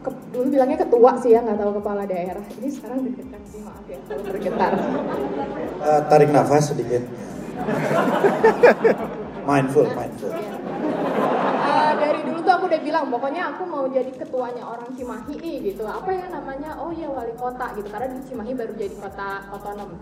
ke- 0.00 0.22
dulu 0.30 0.46
bilangnya 0.50 0.78
ketua 0.78 1.10
sih 1.16 1.30
ya, 1.30 1.40
nggak 1.40 1.56
tahu 1.56 1.72
kepala 1.78 2.02
daerah. 2.04 2.44
Ini 2.52 2.68
sekarang 2.70 2.98
deg-degan 3.02 3.42
sih, 3.46 3.60
maaf 3.60 3.86
ya 3.86 3.98
kalau 4.04 4.22
bergetar. 4.26 4.72
Eh, 5.80 6.00
tarik 6.06 6.30
nafas 6.30 6.64
sedikit. 6.68 7.02
mindful, 9.48 9.86
mindful. 9.88 10.30
Eh, 10.30 11.92
dari 11.96 12.20
dulu 12.22 12.38
tuh 12.40 12.52
aku 12.52 12.59
udah 12.70 12.80
bilang, 12.86 13.04
pokoknya 13.10 13.42
aku 13.50 13.62
mau 13.66 13.84
jadi 13.90 14.14
ketuanya 14.14 14.62
orang 14.62 14.94
Cimahi 14.94 15.34
nih 15.42 15.56
gitu. 15.74 15.82
Apa 15.90 16.14
ya 16.14 16.30
namanya? 16.30 16.78
Oh 16.78 16.94
ya 16.94 17.10
wali 17.10 17.34
kota 17.34 17.74
gitu. 17.74 17.90
Karena 17.90 18.14
di 18.14 18.22
Cimahi 18.30 18.52
baru 18.54 18.72
jadi 18.78 18.94
kota 18.94 19.50
otonom. 19.50 19.98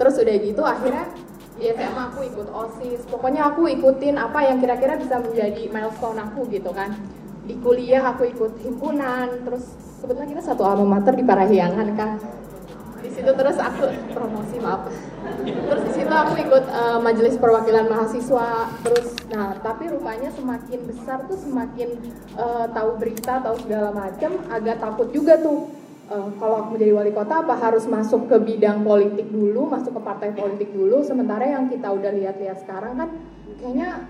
Terus 0.00 0.14
udah 0.16 0.36
gitu 0.40 0.62
akhirnya 0.64 1.04
di 1.60 1.68
SMA 1.76 2.02
aku 2.08 2.20
ikut 2.24 2.48
OSIS. 2.48 3.04
Pokoknya 3.12 3.52
aku 3.52 3.68
ikutin 3.68 4.16
apa 4.16 4.48
yang 4.48 4.56
kira-kira 4.64 4.96
bisa 4.96 5.20
menjadi 5.20 5.68
milestone 5.68 6.18
aku 6.24 6.48
gitu 6.48 6.72
kan. 6.72 6.96
Di 7.44 7.54
kuliah 7.60 8.02
aku 8.02 8.26
ikut 8.32 8.64
himpunan, 8.64 9.44
terus 9.44 9.76
kebetulan 10.00 10.28
kita 10.32 10.42
satu 10.42 10.64
alma 10.64 10.98
mater 10.98 11.12
di 11.12 11.24
Parahyangan 11.24 11.88
kan. 11.94 12.16
Di 13.02 13.10
situ 13.12 13.30
terus 13.32 13.58
aku 13.60 13.86
promosi 14.12 14.56
maaf. 14.60 14.88
Terus 15.44 15.82
di 15.88 15.92
situ 15.96 16.12
aku 16.12 16.34
ikut 16.40 16.64
eh, 16.64 16.98
majelis 17.00 17.34
perwakilan 17.36 17.86
mahasiswa. 17.90 18.70
Terus 18.84 19.06
nah 19.32 19.58
tapi 19.60 19.90
rupanya 19.90 20.30
semakin 20.32 20.80
besar 20.86 21.24
tuh 21.28 21.38
semakin 21.40 21.88
eh, 22.36 22.66
tahu 22.70 22.90
berita, 23.00 23.42
tahu 23.42 23.56
segala 23.64 23.90
macam, 23.92 24.30
agak 24.48 24.76
takut 24.80 25.08
juga 25.12 25.40
tuh. 25.40 25.68
Eh, 26.06 26.28
kalau 26.38 26.56
aku 26.62 26.68
menjadi 26.78 26.92
wali 26.94 27.12
kota 27.12 27.42
apa 27.42 27.54
harus 27.58 27.84
masuk 27.90 28.30
ke 28.30 28.36
bidang 28.38 28.86
politik 28.86 29.26
dulu, 29.26 29.66
masuk 29.66 29.96
ke 29.96 30.00
partai 30.02 30.30
politik 30.32 30.70
dulu. 30.70 31.02
Sementara 31.02 31.44
yang 31.44 31.66
kita 31.66 31.90
udah 31.90 32.12
lihat-lihat 32.14 32.62
sekarang 32.62 32.94
kan 32.94 33.08
kayaknya 33.58 34.06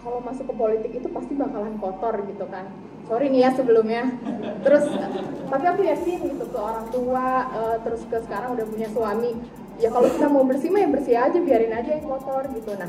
kalau 0.00 0.18
masuk 0.24 0.48
ke 0.48 0.54
politik 0.56 0.92
itu 0.96 1.08
pasti 1.12 1.36
bakalan 1.36 1.76
kotor 1.76 2.24
gitu 2.24 2.48
kan 2.48 2.72
sorry 3.10 3.26
nih 3.26 3.42
ya 3.42 3.50
sebelumnya. 3.58 4.06
Terus 4.62 4.86
tapi 5.50 5.64
aku 5.66 5.82
yakin 5.82 6.30
gitu 6.30 6.46
ke 6.46 6.58
orang 6.62 6.86
tua 6.94 7.50
uh, 7.50 7.76
terus 7.82 8.06
ke 8.06 8.22
sekarang 8.22 8.54
udah 8.54 8.66
punya 8.70 8.88
suami. 8.94 9.34
Ya 9.82 9.90
kalau 9.90 10.06
kita 10.06 10.30
mau 10.30 10.46
bersih 10.46 10.70
mah 10.70 10.86
ya 10.86 10.88
bersih 10.94 11.16
aja 11.18 11.38
biarin 11.42 11.74
aja 11.74 11.90
yang 11.98 12.06
kotor 12.06 12.46
gitu. 12.54 12.70
Nah 12.78 12.86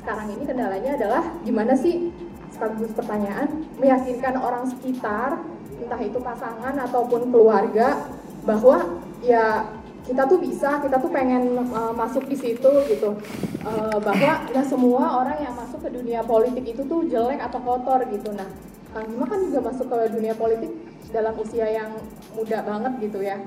sekarang 0.00 0.32
ini 0.32 0.48
kendalanya 0.48 0.96
adalah 0.96 1.22
gimana 1.44 1.76
sih? 1.76 2.08
Sekaligus 2.56 2.96
pertanyaan 2.96 3.68
meyakinkan 3.76 4.40
orang 4.40 4.64
sekitar 4.72 5.44
entah 5.76 6.00
itu 6.00 6.16
pasangan 6.24 6.74
ataupun 6.88 7.28
keluarga 7.28 8.08
bahwa 8.48 9.00
ya 9.20 9.68
kita 10.00 10.26
tuh 10.26 10.40
bisa, 10.40 10.80
kita 10.80 10.96
tuh 10.96 11.12
pengen 11.12 11.60
uh, 11.70 11.92
masuk 11.92 12.24
di 12.26 12.34
situ 12.34 12.72
gitu. 12.88 13.12
Uh, 13.60 14.00
bahwa 14.00 14.48
nggak 14.48 14.66
semua 14.66 15.20
orang 15.20 15.36
yang 15.44 15.52
masuk 15.52 15.84
ke 15.84 15.92
dunia 15.92 16.24
politik 16.24 16.64
itu 16.64 16.82
tuh 16.88 17.04
jelek 17.04 17.38
atau 17.38 17.60
kotor 17.60 18.08
gitu. 18.08 18.32
Nah, 18.32 18.48
Kang 18.90 19.06
Bima 19.06 19.24
kan 19.26 19.40
juga 19.46 19.60
masuk 19.70 19.86
ke 19.86 19.98
dunia 20.18 20.34
politik 20.34 20.72
dalam 21.14 21.34
usia 21.38 21.66
yang 21.70 21.90
muda 22.34 22.58
banget 22.66 22.92
gitu 23.06 23.18
ya. 23.22 23.38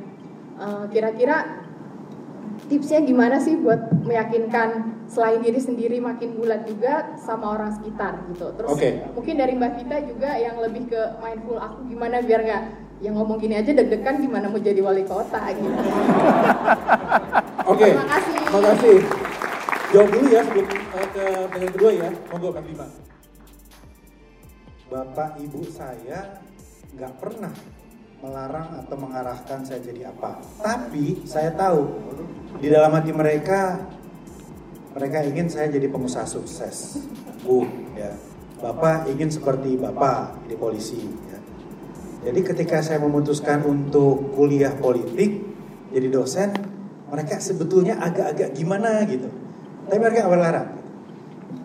Uh, 0.55 0.85
kira-kira 0.87 1.65
tipsnya 2.71 3.03
gimana 3.03 3.41
sih 3.41 3.59
buat 3.59 3.91
meyakinkan 4.05 4.93
selain 5.11 5.43
diri 5.43 5.59
sendiri 5.59 5.97
makin 5.99 6.39
bulat 6.39 6.63
juga 6.63 7.17
sama 7.19 7.59
orang 7.59 7.75
sekitar 7.75 8.23
gitu. 8.31 8.55
Terus 8.55 8.71
okay. 8.71 9.03
mungkin 9.11 9.35
dari 9.35 9.53
Mbak 9.59 9.71
Vita 9.83 9.97
juga 10.07 10.31
yang 10.39 10.55
lebih 10.63 10.87
ke 10.87 11.01
mindful 11.19 11.59
aku 11.59 11.91
gimana 11.91 12.23
biar 12.23 12.41
nggak 12.45 12.63
yang 13.03 13.19
ngomong 13.19 13.35
gini 13.35 13.59
aja 13.59 13.75
deg-degan 13.75 14.23
gimana 14.23 14.47
mau 14.47 14.63
jadi 14.63 14.79
wali 14.79 15.03
kota 15.03 15.43
gitu. 15.51 15.67
Oke. 17.67 17.83
Okay. 17.83 17.91
Terima 17.91 18.07
kasih. 18.07 18.35
Terima 18.39 18.61
kasih. 18.71 18.97
Jawab 19.93 20.07
dulu 20.09 20.25
ya 20.31 20.41
sebelum 20.47 20.67
uh, 20.71 21.07
ke 21.11 21.23
pertanyaan 21.51 21.73
kedua 21.75 21.91
ya. 21.91 22.09
Monggo 22.31 22.49
Kang 22.55 22.65
Bima. 22.65 22.87
Bapak 24.93 25.41
ibu 25.41 25.65
saya 25.73 26.37
nggak 26.93 27.17
pernah 27.17 27.49
melarang 28.21 28.77
atau 28.77 28.93
mengarahkan 28.93 29.65
saya 29.65 29.81
jadi 29.81 30.13
apa. 30.13 30.37
Tapi 30.61 31.25
saya 31.25 31.49
tahu 31.57 31.97
di 32.61 32.69
dalam 32.69 32.93
hati 32.93 33.09
mereka 33.09 33.81
mereka 34.93 35.25
ingin 35.25 35.49
saya 35.49 35.73
jadi 35.73 35.89
pengusaha 35.89 36.29
sukses. 36.29 37.01
Bu, 37.41 37.65
ya. 37.97 38.13
Bapak 38.61 39.09
ingin 39.09 39.33
seperti 39.33 39.81
Bapak 39.81 40.45
di 40.45 40.53
polisi, 40.53 41.01
ya. 41.25 41.41
Jadi 42.29 42.39
ketika 42.53 42.85
saya 42.85 43.01
memutuskan 43.01 43.65
untuk 43.65 44.37
kuliah 44.37 44.77
politik, 44.77 45.41
jadi 45.89 46.05
dosen, 46.13 46.53
mereka 47.09 47.41
sebetulnya 47.41 47.97
agak-agak 47.97 48.53
gimana 48.53 49.01
gitu. 49.09 49.25
Tapi 49.89 49.97
mereka 49.97 50.29
nggak 50.29 50.33
berlarang. 50.37 50.69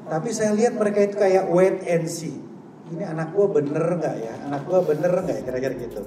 Tapi 0.09 0.29
saya 0.33 0.57
lihat 0.57 0.81
mereka 0.81 1.05
itu 1.05 1.17
kayak 1.21 1.53
wait 1.53 1.85
and 1.85 2.09
see. 2.09 2.48
Ini 2.89 3.05
anak 3.05 3.37
gua 3.37 3.47
bener 3.53 3.85
nggak 3.99 4.17
ya? 4.21 4.35
Anak 4.49 4.63
gua 4.65 4.81
bener 4.85 5.13
nggak 5.13 5.37
ya? 5.41 5.43
Kira-kira 5.45 5.75
gitu. 5.77 6.01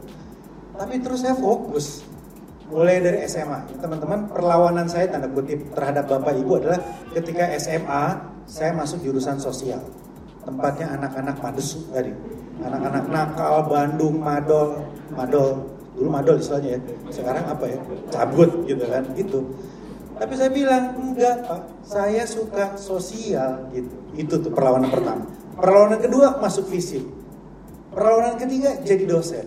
Tapi 0.78 0.96
terus 1.02 1.22
saya 1.22 1.38
fokus. 1.38 2.06
Mulai 2.72 3.04
dari 3.04 3.20
SMA, 3.28 3.68
teman-teman 3.84 4.32
perlawanan 4.32 4.88
saya 4.88 5.12
tanda 5.12 5.28
kutip 5.28 5.76
terhadap 5.76 6.08
bapak 6.08 6.40
ibu 6.40 6.56
adalah 6.56 6.80
ketika 7.12 7.52
SMA 7.60 8.04
saya 8.48 8.72
masuk 8.72 9.04
jurusan 9.04 9.44
sosial. 9.44 9.84
Tempatnya 10.48 10.96
anak-anak 10.96 11.36
madesu 11.44 11.84
tadi 11.92 12.16
anak-anak 12.62 13.06
nakal 13.10 13.56
Bandung 13.66 14.22
madol 14.22 14.86
madol 15.14 15.66
dulu 15.98 16.08
madol 16.08 16.38
istilahnya 16.40 16.78
ya 16.78 16.80
sekarang 17.12 17.46
apa 17.50 17.66
ya 17.68 17.80
cabut 18.14 18.50
gitu 18.70 18.84
kan 18.88 19.04
gitu 19.18 19.40
tapi 20.22 20.34
saya 20.38 20.54
bilang 20.54 20.94
enggak 21.02 21.50
pak 21.50 21.62
saya 21.82 22.24
suka 22.30 22.78
sosial 22.78 23.68
gitu 23.74 23.96
itu 24.16 24.34
tuh 24.38 24.52
perlawanan 24.54 24.94
pertama 24.94 25.26
perlawanan 25.58 26.00
kedua 26.00 26.40
masuk 26.40 26.70
fisik 26.72 27.04
perlawanan 27.92 28.40
ketiga 28.40 28.80
jadi 28.84 29.04
dosen 29.08 29.46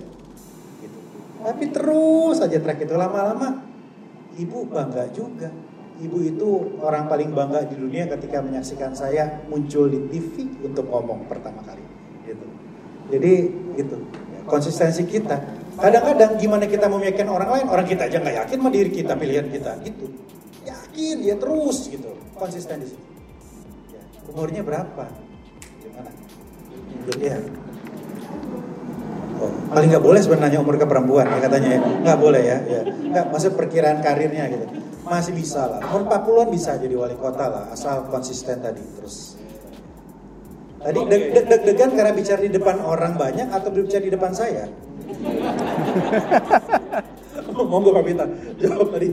gitu. 0.82 0.98
tapi 1.40 1.64
terus 1.72 2.40
aja 2.40 2.58
track 2.60 2.84
itu 2.84 2.94
lama-lama 2.94 3.64
ibu 4.36 4.68
bangga 4.68 5.08
juga 5.14 5.48
ibu 6.02 6.18
itu 6.20 6.48
orang 6.82 7.06
paling 7.06 7.30
bangga 7.30 7.64
di 7.70 7.78
dunia 7.78 8.10
ketika 8.10 8.42
menyaksikan 8.42 8.92
saya 8.92 9.44
muncul 9.46 9.86
di 9.86 10.02
TV 10.10 10.48
untuk 10.66 10.90
ngomong 10.90 11.24
pertama 11.30 11.62
kali 11.62 11.84
gitu 12.26 12.46
jadi 13.08 13.32
gitu 13.78 13.96
konsistensi 14.46 15.02
kita. 15.08 15.36
Kadang-kadang 15.74 16.38
gimana 16.38 16.64
kita 16.70 16.86
meyakinkan 16.86 17.28
orang 17.32 17.50
lain, 17.50 17.66
orang 17.66 17.86
kita 17.88 18.06
aja 18.06 18.22
nggak 18.22 18.36
yakin 18.46 18.56
sama 18.62 18.70
diri 18.70 18.90
kita, 18.94 19.12
pilihan 19.18 19.46
kita 19.50 19.72
gitu. 19.82 20.06
Yakin 20.64 21.16
ya 21.24 21.34
terus 21.34 21.90
gitu, 21.90 22.10
konsisten 22.38 22.84
di. 22.84 22.94
Ya. 23.90 24.02
Umurnya 24.30 24.62
berapa? 24.62 25.10
Gimana? 25.94 26.10
Ya. 27.22 27.38
Oh, 29.34 29.50
paling 29.70 29.88
nggak 29.90 30.04
boleh 30.04 30.20
sebenarnya 30.22 30.58
umur 30.62 30.78
ke 30.78 30.86
perempuan 30.86 31.26
ya 31.30 31.38
katanya 31.38 31.70
ya. 31.78 31.80
Nggak 32.02 32.18
boleh 32.18 32.42
ya. 32.42 32.58
ya. 32.66 32.82
Nggak, 32.86 33.24
maksud 33.30 33.52
perkiraan 33.54 33.98
karirnya 34.02 34.50
gitu. 34.50 34.66
Masih 35.06 35.32
bisa 35.36 35.68
lah. 35.68 35.80
Umur 35.94 36.08
40-an 36.08 36.48
bisa 36.50 36.80
jadi 36.80 36.94
wali 36.96 37.14
kota 37.14 37.46
lah, 37.46 37.64
asal 37.70 38.08
konsisten 38.08 38.58
tadi 38.64 38.80
terus 38.96 39.36
Tadi 40.84 41.00
deg-degan 41.08 41.96
karena 41.96 42.12
bicara 42.12 42.44
di 42.44 42.52
depan 42.52 42.76
orang 42.84 43.16
banyak 43.16 43.48
atau 43.48 43.72
bicara 43.72 44.04
di 44.04 44.12
depan 44.12 44.36
saya? 44.36 44.68
Monggo 47.72 47.96
Pak 47.96 48.04
Pita, 48.04 48.28
jawab 48.60 48.92
tadi. 48.92 49.08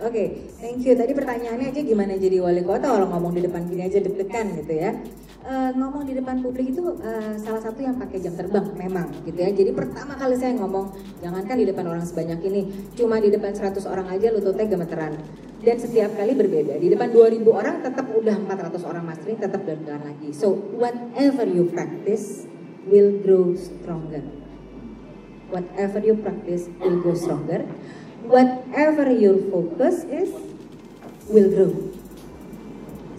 Oke, 0.00 0.08
okay, 0.08 0.26
thank 0.64 0.80
you. 0.80 0.96
Tadi 0.96 1.12
pertanyaannya 1.12 1.76
aja 1.76 1.80
gimana 1.84 2.16
jadi 2.16 2.40
wali 2.40 2.64
kota 2.64 2.88
kalau 2.88 3.04
ngomong 3.12 3.36
di 3.36 3.44
depan 3.44 3.68
gini 3.68 3.84
aja 3.84 4.00
deg-degan 4.00 4.56
gitu 4.64 4.72
ya. 4.72 4.96
Uh, 5.44 5.68
ngomong 5.76 6.08
di 6.08 6.16
depan 6.16 6.40
publik 6.40 6.72
itu 6.72 6.80
uh, 6.80 7.36
salah 7.36 7.60
satu 7.60 7.84
yang 7.84 8.00
pakai 8.00 8.16
jam 8.16 8.32
terbang 8.32 8.64
memang 8.80 9.12
gitu 9.28 9.36
ya. 9.36 9.52
Jadi 9.52 9.76
pertama 9.76 10.16
kali 10.16 10.40
saya 10.40 10.56
ngomong 10.56 10.96
jangankan 11.20 11.56
di 11.60 11.68
depan 11.68 11.84
orang 11.84 12.00
sebanyak 12.00 12.40
ini, 12.48 12.72
cuma 12.96 13.20
di 13.20 13.28
depan 13.28 13.52
100 13.52 13.76
orang 13.84 14.08
aja 14.08 14.32
lututnya 14.32 14.64
gemeteran 14.64 15.20
dan 15.60 15.76
setiap 15.76 16.16
kali 16.16 16.32
berbeda. 16.32 16.80
Di 16.80 16.88
depan 16.88 17.12
2000 17.12 17.44
orang 17.48 17.76
tetap 17.84 18.06
udah 18.08 18.36
400 18.40 18.88
orang 18.88 19.04
mastering 19.04 19.36
tetap 19.36 19.60
dan 19.68 20.00
lagi. 20.00 20.32
So 20.32 20.56
whatever 20.80 21.44
you 21.44 21.68
practice 21.72 22.48
will 22.88 23.20
grow 23.24 23.56
stronger. 23.56 24.24
Whatever 25.52 26.00
you 26.04 26.20
practice 26.20 26.72
will 26.80 27.00
grow 27.00 27.16
stronger. 27.16 27.68
Whatever 28.24 29.12
your 29.12 29.36
focus 29.52 30.08
is 30.08 30.32
will 31.28 31.52
grow. 31.52 31.72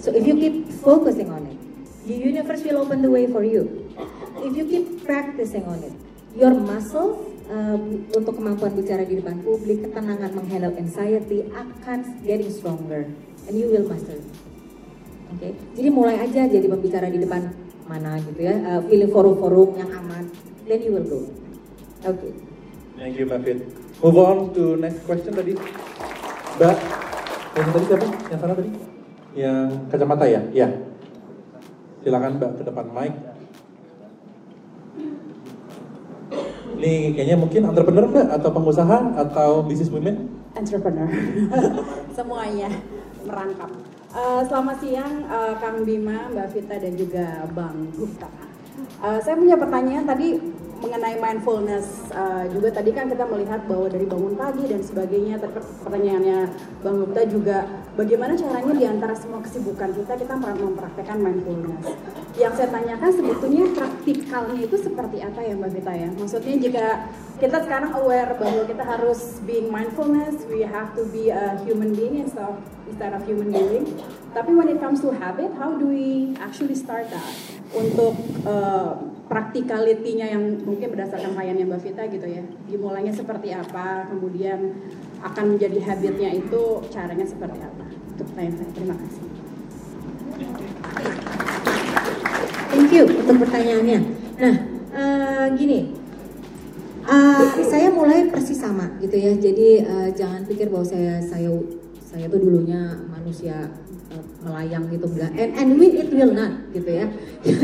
So 0.01 0.13
if 0.13 0.25
you 0.25 0.37
keep 0.37 0.69
focusing 0.81 1.29
on 1.29 1.49
it, 1.49 1.54
the 2.05 2.15
universe 2.15 2.61
will 2.63 2.81
open 2.85 3.01
the 3.01 3.11
way 3.11 3.25
for 3.25 3.43
you. 3.43 3.89
If 4.45 4.53
you 4.53 4.65
keep 4.65 5.05
practicing 5.05 5.65
on 5.65 5.81
it, 5.81 5.93
your 6.37 6.53
muscles 6.53 7.17
um, 7.49 8.05
untuk 8.13 8.37
kemampuan 8.37 8.77
bicara 8.77 9.05
di 9.05 9.17
depan 9.17 9.41
publik, 9.41 9.89
ketenangan 9.89 10.31
menghandle 10.37 10.73
anxiety 10.77 11.45
akan 11.53 11.99
getting 12.21 12.49
stronger 12.53 13.09
and 13.49 13.53
you 13.57 13.69
will 13.69 13.85
master. 13.89 14.17
Oke, 15.33 15.41
okay? 15.41 15.51
jadi 15.73 15.89
mulai 15.89 16.21
aja 16.21 16.45
jadi 16.45 16.69
pembicara 16.69 17.09
di 17.09 17.17
depan 17.17 17.49
mana 17.89 18.21
gitu 18.21 18.45
ya, 18.45 18.55
uh, 18.61 18.81
pilih 18.85 19.09
forum-forum 19.09 19.77
yang 19.77 19.89
aman, 19.93 20.29
then 20.69 20.81
you 20.81 20.93
will 20.93 21.05
go. 21.05 21.21
Oke. 22.05 22.21
Okay. 22.21 22.31
Thank 22.95 23.19
you, 23.19 23.25
Mbak. 23.27 23.65
Move 23.99 24.17
on 24.21 24.37
to 24.55 24.77
next 24.79 25.03
question 25.03 25.33
tadi. 25.33 25.57
Mbak, 26.55 26.77
yang 27.57 27.69
tadi 27.73 27.85
siapa? 27.89 28.07
Yang 28.31 28.39
sana 28.39 28.53
tadi? 28.55 28.71
Yang 29.35 29.67
kacamata 29.91 30.25
ya? 30.29 30.41
Ya. 30.55 30.67
Silakan 32.05 32.37
Mbak 32.37 32.61
ke 32.61 32.63
depan 32.69 32.85
mic. 32.93 33.13
Ini 36.77 37.17
kayaknya 37.17 37.37
mungkin 37.41 37.65
entrepreneur 37.65 38.05
mbak 38.05 38.29
atau 38.29 38.49
pengusaha 38.53 38.97
atau 39.17 39.65
bisnis 39.65 39.89
women? 39.89 40.29
Entrepreneur. 40.53 41.09
Semuanya 42.17 42.69
merangkap. 43.25 43.73
Uh, 44.13 44.45
selamat 44.45 44.77
siang 44.85 45.25
uh, 45.25 45.57
Kang 45.57 45.81
Bima, 45.81 46.29
Mbak 46.29 46.47
Vita 46.53 46.77
dan 46.77 46.93
juga 46.93 47.25
Bang 47.57 47.89
Gupta. 47.97 48.29
Uh, 49.01 49.17
saya 49.25 49.33
punya 49.41 49.57
pertanyaan 49.57 50.05
tadi 50.05 50.37
mengenai 50.85 51.17
mindfulness 51.17 52.05
uh, 52.13 52.45
juga 52.53 52.69
tadi 52.69 52.93
kan 52.93 53.09
kita 53.09 53.25
melihat 53.25 53.65
bahwa 53.65 53.89
dari 53.89 54.05
bangun 54.05 54.37
pagi 54.37 54.69
dan 54.69 54.85
sebagainya 54.85 55.41
pertanyaannya 55.81 56.39
Bang 56.85 57.01
Gupta 57.01 57.25
juga 57.25 57.65
bagaimana 57.97 58.37
caranya 58.37 58.73
di 58.77 58.85
antara 58.85 59.17
semua 59.17 59.41
kesibukan 59.41 59.89
kita 59.97 60.13
kita 60.13 60.33
mempraktekkan 60.37 61.17
mindfulness? 61.17 61.81
Yang 62.37 62.53
saya 62.61 62.69
tanyakan 62.69 63.11
sebetulnya 63.17 63.63
praktikalnya 63.73 64.59
itu 64.61 64.77
seperti 64.77 65.17
apa 65.25 65.39
ya 65.41 65.53
Mbak 65.57 65.71
Vita 65.73 65.93
ya? 65.97 66.09
Maksudnya 66.13 66.55
jika 66.61 66.87
kita 67.41 67.57
sekarang 67.65 67.91
aware 67.97 68.37
bahwa 68.37 68.61
kita 68.69 68.83
harus 68.85 69.41
being 69.49 69.73
mindfulness 69.73 70.37
we 70.47 70.61
have 70.61 70.93
to 70.93 71.03
be 71.09 71.33
a 71.33 71.57
human 71.65 71.91
being 71.97 72.21
instead 72.21 72.45
of, 72.45 72.61
instead 72.85 73.11
of 73.11 73.25
human 73.25 73.49
being 73.49 73.89
tapi 74.35 74.51
when 74.51 74.67
it 74.67 74.83
comes 74.83 74.99
to 74.99 75.15
habit 75.15 75.47
how 75.55 75.79
do 75.79 75.87
we 75.87 76.35
actually 76.43 76.75
start 76.75 77.07
that? 77.07 77.33
Untuk 77.71 78.19
uh, 78.43 78.99
praktikalitinya 79.31 80.27
yang 80.27 80.59
mungkin 80.67 80.91
berdasarkan 80.91 81.33
yang 81.39 81.57
Mbak 81.65 81.81
Vita 81.81 82.03
gitu 82.11 82.27
ya. 82.27 82.43
Dimulainya 82.67 83.15
seperti 83.15 83.55
apa 83.55 84.11
kemudian 84.11 84.75
akan 85.23 85.55
menjadi 85.55 85.79
habitnya 85.87 86.35
itu 86.35 86.83
caranya 86.91 87.23
seperti 87.23 87.63
apa. 87.63 87.85
Itu 87.87 88.21
pertanyaan 88.27 88.55
saya 88.59 88.69
terima 88.75 88.95
kasih. 88.99 89.23
Ini 92.75 92.85
you 92.91 93.05
untuk 93.07 93.37
pertanyaannya. 93.39 93.99
Nah, 94.35 94.55
uh, 94.91 95.45
gini, 95.55 95.95
uh, 97.07 97.43
saya 97.63 97.87
mulai 97.87 98.27
persis 98.27 98.59
sama 98.59 98.99
gitu 98.99 99.15
ya. 99.15 99.31
Jadi 99.31 99.79
uh, 99.87 100.09
jangan 100.11 100.43
pikir 100.43 100.67
bahwa 100.67 100.83
saya 100.83 101.23
saya 101.23 101.55
saya 102.03 102.27
tuh 102.27 102.39
dulunya 102.39 102.99
manusia 103.09 103.71
melayang 104.45 104.85
gitu 104.93 105.09
enggak. 105.09 105.33
And 105.33 105.51
and 105.57 105.69
we 105.81 105.97
it 105.97 106.13
will 106.13 106.31
not 106.31 106.69
gitu 106.71 106.89
ya. 106.89 107.05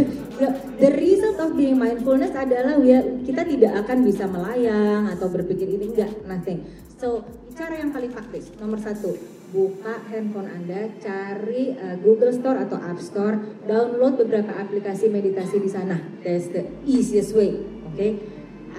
the 0.81 0.89
result 0.97 1.37
of 1.37 1.53
being 1.53 1.77
mindfulness 1.77 2.33
adalah 2.33 2.81
we, 2.81 2.97
kita 3.29 3.45
tidak 3.45 3.85
akan 3.85 4.01
bisa 4.01 4.25
melayang 4.25 5.05
atau 5.13 5.29
berpikir 5.29 5.69
ini 5.69 5.93
enggak 5.93 6.11
nothing. 6.25 6.65
So 6.97 7.21
cara 7.53 7.77
yang 7.77 7.93
paling 7.93 8.09
praktis 8.09 8.49
nomor 8.57 8.81
satu 8.81 9.13
buka 9.51 9.99
handphone 10.07 10.47
Anda, 10.47 10.87
cari 11.03 11.75
uh, 11.75 11.99
Google 11.99 12.31
Store 12.31 12.57
atau 12.63 12.79
App 12.79 13.03
Store, 13.03 13.35
download 13.67 14.15
beberapa 14.15 14.55
aplikasi 14.55 15.11
meditasi 15.11 15.59
di 15.59 15.67
sana. 15.67 15.99
That's 16.23 16.47
the 16.55 16.71
easiest 16.87 17.35
way, 17.35 17.59
oke? 17.83 17.99
Okay? 17.99 18.11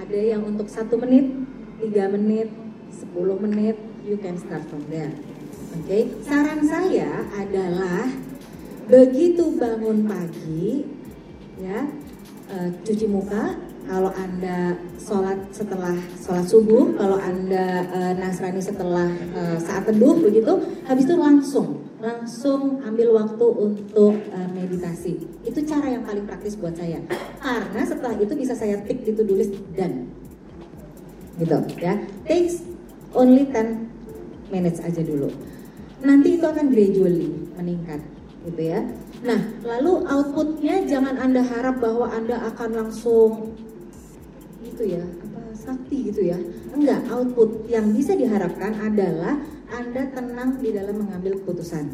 Ada 0.01 0.19
yang 0.35 0.41
untuk 0.49 0.65
satu 0.65 0.97
menit, 0.97 1.29
tiga 1.77 2.09
menit, 2.09 2.49
10 2.89 3.13
menit, 3.45 3.77
you 4.01 4.17
can 4.17 4.33
start 4.41 4.65
from 4.65 4.81
there. 4.89 5.13
Oke, 5.73 5.89
okay? 5.89 6.03
saran 6.21 6.61
saya 6.69 7.25
adalah 7.33 8.05
begitu 8.85 9.57
bangun 9.57 10.05
pagi, 10.05 10.85
ya, 11.57 11.89
uh, 12.53 12.69
cuci 12.85 13.09
muka, 13.09 13.57
kalau 13.89 14.13
Anda 14.13 14.77
sholat 15.01 15.49
setelah 15.49 15.97
sholat 16.21 16.45
subuh, 16.45 16.93
kalau 16.93 17.17
Anda 17.17 17.89
uh, 17.89 18.13
Nasrani 18.21 18.61
setelah 18.61 19.09
uh, 19.33 19.57
saat 19.57 19.89
teduh 19.89 20.13
begitu, 20.21 20.61
habis 20.85 21.09
itu 21.09 21.17
langsung 21.17 21.81
langsung 21.97 22.77
ambil 22.85 23.17
waktu 23.17 23.45
untuk 23.57 24.13
uh, 24.29 24.49
meditasi. 24.53 25.25
Itu 25.41 25.65
cara 25.65 25.89
yang 25.89 26.05
paling 26.05 26.29
praktis 26.29 26.53
buat 26.53 26.77
saya. 26.77 27.01
Karena 27.41 27.81
setelah 27.81 28.13
itu 28.21 28.37
bisa 28.37 28.53
saya 28.53 28.77
tik 28.85 29.09
di 29.09 29.17
to-do 29.17 29.41
list 29.41 29.57
dan 29.73 30.05
gitu 31.41 31.57
ya. 31.81 31.97
Takes 32.29 32.61
only 33.17 33.49
10 33.49 33.89
minutes 34.53 34.77
aja 34.85 35.01
dulu. 35.01 35.31
Nanti 36.03 36.35
itu 36.35 36.45
akan 36.45 36.67
gradually 36.67 37.31
meningkat 37.55 38.03
gitu 38.43 38.61
ya. 38.61 38.83
Nah, 39.23 39.39
lalu 39.63 40.03
outputnya 40.03 40.83
jangan 40.83 41.15
Anda 41.15 41.39
harap 41.47 41.79
bahwa 41.79 42.11
Anda 42.11 42.43
akan 42.51 42.69
langsung 42.75 43.55
itu 44.63 44.99
ya 44.99 45.03
apa 45.03 45.55
sakti 45.55 46.11
gitu 46.11 46.27
ya. 46.27 46.37
Enggak 46.75 47.07
output 47.07 47.71
yang 47.71 47.95
bisa 47.95 48.19
diharapkan 48.19 48.75
adalah 48.83 49.39
anda 49.73 50.05
tenang 50.13 50.61
di 50.61 50.69
dalam 50.69 51.01
mengambil 51.01 51.39
keputusan 51.41 51.89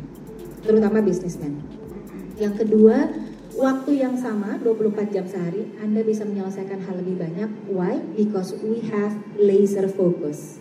terutama 0.67 0.99
bisnismen. 0.99 1.63
Yang 2.35 2.65
kedua 2.65 3.07
waktu 3.55 4.03
yang 4.03 4.19
sama 4.19 4.59
24 4.63 5.15
jam 5.15 5.25
sehari 5.27 5.67
Anda 5.79 6.03
bisa 6.03 6.23
menyelesaikan 6.27 6.83
hal 6.83 6.99
lebih 6.99 7.19
banyak. 7.19 7.49
Why? 7.71 7.99
Because 8.15 8.55
we 8.59 8.83
have 8.91 9.15
laser 9.39 9.87
focus. 9.87 10.59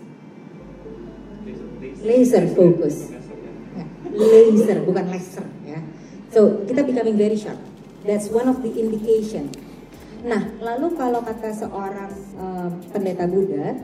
Laser 2.02 2.46
focus 2.54 3.18
laser 4.06 4.84
bukan 4.86 5.04
laser 5.10 5.46
ya 5.66 5.80
so 6.30 6.62
kita 6.68 6.86
becoming 6.86 7.16
very 7.18 7.36
sharp 7.38 7.58
that's 8.06 8.30
one 8.30 8.46
of 8.46 8.62
the 8.62 8.70
indication 8.74 9.50
Nah, 10.26 10.42
lalu 10.58 10.98
kalau 10.98 11.22
kata 11.22 11.54
seorang 11.54 12.10
uh, 12.34 12.66
pendeta 12.90 13.30
Buddha, 13.30 13.78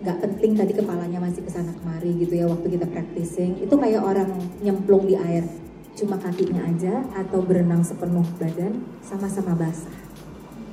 nggak 0.00 0.18
penting 0.24 0.56
tadi 0.56 0.72
kepalanya 0.72 1.20
masih 1.20 1.44
ke 1.44 1.52
sana 1.52 1.72
kemari 1.76 2.16
gitu 2.16 2.32
ya 2.32 2.48
waktu 2.48 2.80
kita 2.80 2.88
practicing, 2.88 3.60
itu 3.60 3.74
kayak 3.76 4.00
orang 4.00 4.32
nyemplung 4.64 5.04
di 5.04 5.20
air, 5.20 5.44
cuma 5.92 6.16
kakinya 6.16 6.64
aja 6.64 7.04
atau 7.12 7.44
berenang 7.44 7.84
sepenuh 7.84 8.24
badan 8.40 8.88
sama-sama 9.04 9.52
basah. 9.52 9.92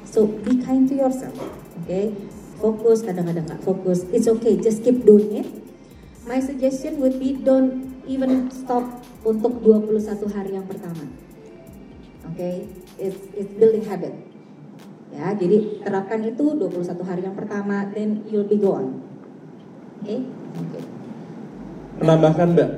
So 0.08 0.24
be 0.24 0.64
kind 0.64 0.88
to 0.88 0.96
yourself, 0.96 1.36
oke? 1.36 1.84
Okay? 1.84 2.16
Fokus 2.64 3.04
kadang-kadang 3.04 3.44
nggak 3.44 3.64
fokus, 3.68 4.08
it's 4.16 4.32
okay, 4.32 4.56
just 4.56 4.88
keep 4.88 5.04
doing 5.04 5.44
it. 5.44 5.48
My 6.24 6.40
suggestion 6.40 7.04
would 7.04 7.20
be 7.20 7.36
don't 7.36 7.93
even 8.08 8.52
stop 8.52 8.84
untuk 9.24 9.64
21 9.64 10.30
hari 10.32 10.58
yang 10.60 10.68
pertama. 10.68 11.08
Oke, 12.24 12.36
okay? 12.36 12.56
it's, 13.00 13.20
it's 13.36 13.52
building 13.60 13.84
habit 13.84 14.16
Ya, 15.14 15.30
jadi 15.38 15.86
terapkan 15.86 16.26
itu 16.26 16.58
21 16.58 16.98
hari 17.06 17.22
yang 17.22 17.38
pertama, 17.38 17.86
then 17.94 18.26
you'll 18.34 18.50
be 18.50 18.58
gone. 18.58 18.98
Oke? 20.02 20.10
Okay? 20.10 20.20
Okay. 20.58 20.84
Menambahkan 22.02 22.58
Mbak, 22.58 22.72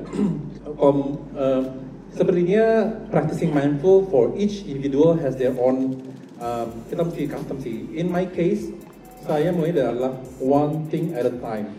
Om, 0.76 0.97
uh, 1.39 1.63
sepertinya 2.11 2.91
practicing 3.07 3.55
mindful 3.55 4.03
for 4.11 4.36
each 4.36 4.67
individual 4.67 5.15
has 5.15 5.39
their 5.39 5.55
own 5.55 5.95
um, 6.43 6.67
kita 6.91 7.07
custom 7.32 7.55
sih. 7.63 7.88
In 7.95 8.11
my 8.11 8.28
case, 8.28 8.67
saya 9.23 9.55
mulai 9.55 9.71
adalah 9.71 10.19
one 10.43 10.91
thing 10.91 11.15
at 11.15 11.23
a 11.23 11.34
time, 11.39 11.71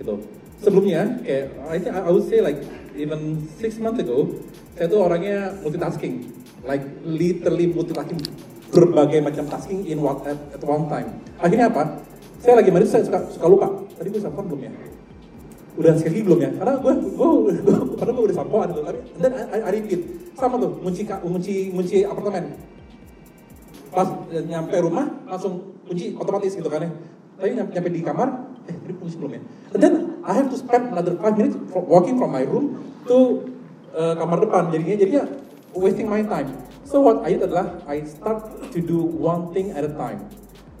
gitu. 0.00 0.24
Sebelumnya, 0.62 1.18
kayak 1.26 1.58
I 1.66 1.76
think 1.82 1.92
I 1.98 2.06
would 2.06 2.30
say 2.30 2.38
like 2.38 2.62
even 2.94 3.50
six 3.58 3.82
months 3.82 3.98
ago, 3.98 4.30
saya 4.78 4.86
tuh 4.86 5.02
orangnya 5.02 5.58
multitasking, 5.60 6.30
like 6.62 6.86
literally 7.02 7.66
multitasking 7.66 8.22
berbagai 8.72 9.20
macam 9.20 9.44
tasking 9.52 9.84
in 9.84 10.00
one, 10.00 10.22
at, 10.24 10.38
at 10.54 10.62
one 10.64 10.88
time. 10.88 11.12
Akhirnya 11.42 11.68
apa? 11.68 12.00
Saya 12.40 12.58
lagi 12.58 12.72
mandi 12.72 12.88
saya 12.88 13.04
suka, 13.04 13.20
suka 13.28 13.46
lupa. 13.46 13.68
Tadi 13.98 14.08
gue 14.08 14.22
sampo 14.22 14.40
belum 14.42 14.64
ya? 14.66 14.72
Udah 15.76 15.92
sekali 15.98 16.24
belum 16.24 16.38
ya? 16.40 16.50
Karena 16.56 16.80
gue, 16.80 16.92
gue, 17.10 17.28
karena 18.00 18.12
gue 18.16 18.24
udah 18.32 18.36
sampoan 18.36 18.66
gitu. 18.72 18.82
Tapi 18.82 18.98
dan 19.20 19.30
I, 19.52 19.58
I 19.62 19.70
repeat. 19.76 20.00
Sama 20.38 20.56
tuh, 20.56 20.78
kunci, 20.80 21.04
kunci, 21.04 21.54
kunci 21.70 21.96
apartemen. 22.02 22.56
Pas 23.92 24.08
nyampe 24.30 24.76
rumah 24.80 25.06
langsung 25.28 25.76
kunci 25.84 26.16
otomatis 26.16 26.56
gitu 26.56 26.66
kan 26.72 26.88
ya. 26.88 26.90
Tapi 27.36 27.48
nyampe, 27.52 27.70
nyampe 27.76 27.90
di 27.92 28.00
kamar, 28.00 28.28
eh 28.70 28.74
tadi 28.76 28.92
kunci 28.98 29.16
belum 29.18 29.32
ya? 29.38 29.42
And 29.74 29.80
then 29.82 29.94
I 30.22 30.32
have 30.38 30.48
to 30.52 30.58
spend 30.58 30.94
another 30.94 31.18
five 31.18 31.34
minutes 31.34 31.58
walking 31.72 32.20
from 32.20 32.30
my 32.30 32.44
room 32.46 32.78
to 33.10 33.46
uh, 33.96 34.14
kamar 34.14 34.38
depan. 34.44 34.70
Jadinya 34.70 34.96
jadinya 34.98 35.24
wasting 35.74 36.06
my 36.06 36.22
time. 36.22 36.52
So 36.86 37.00
what 37.00 37.24
I 37.24 37.34
did 37.34 37.48
adalah 37.48 37.80
I 37.88 38.04
start 38.04 38.46
to 38.70 38.78
do 38.78 39.00
one 39.00 39.50
thing 39.56 39.72
at 39.72 39.86
a 39.86 39.92
time. 39.94 40.28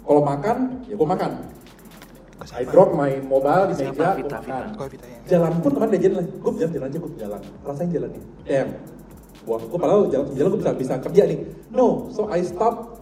Kalau 0.02 0.22
makan, 0.22 0.82
ya 0.90 0.94
gue 0.98 1.08
makan. 1.08 1.32
I 2.52 2.66
drop 2.66 2.90
my 2.90 3.22
mobile 3.22 3.70
di 3.70 3.86
meja, 3.86 4.18
gue 4.18 4.26
makan. 4.26 4.64
Jalan 5.30 5.52
pun 5.62 5.70
teman 5.78 5.88
dia 5.94 6.10
jalan, 6.10 6.26
gue 6.26 6.52
jalan 6.58 6.72
jalan 6.74 6.86
aja 6.90 6.98
gue 6.98 7.12
jalan. 7.22 7.42
Rasain 7.62 7.88
jalannya. 7.94 8.22
Damn. 8.42 8.70
Wah, 9.46 9.58
gue 9.62 9.78
padahal 9.78 10.10
jalan 10.10 10.26
jalan 10.34 10.48
gue 10.54 10.60
bisa 10.60 10.72
bisa 10.74 10.94
kerja 10.98 11.22
nih. 11.30 11.38
No, 11.70 12.10
so 12.10 12.26
I 12.30 12.42
stop 12.42 12.98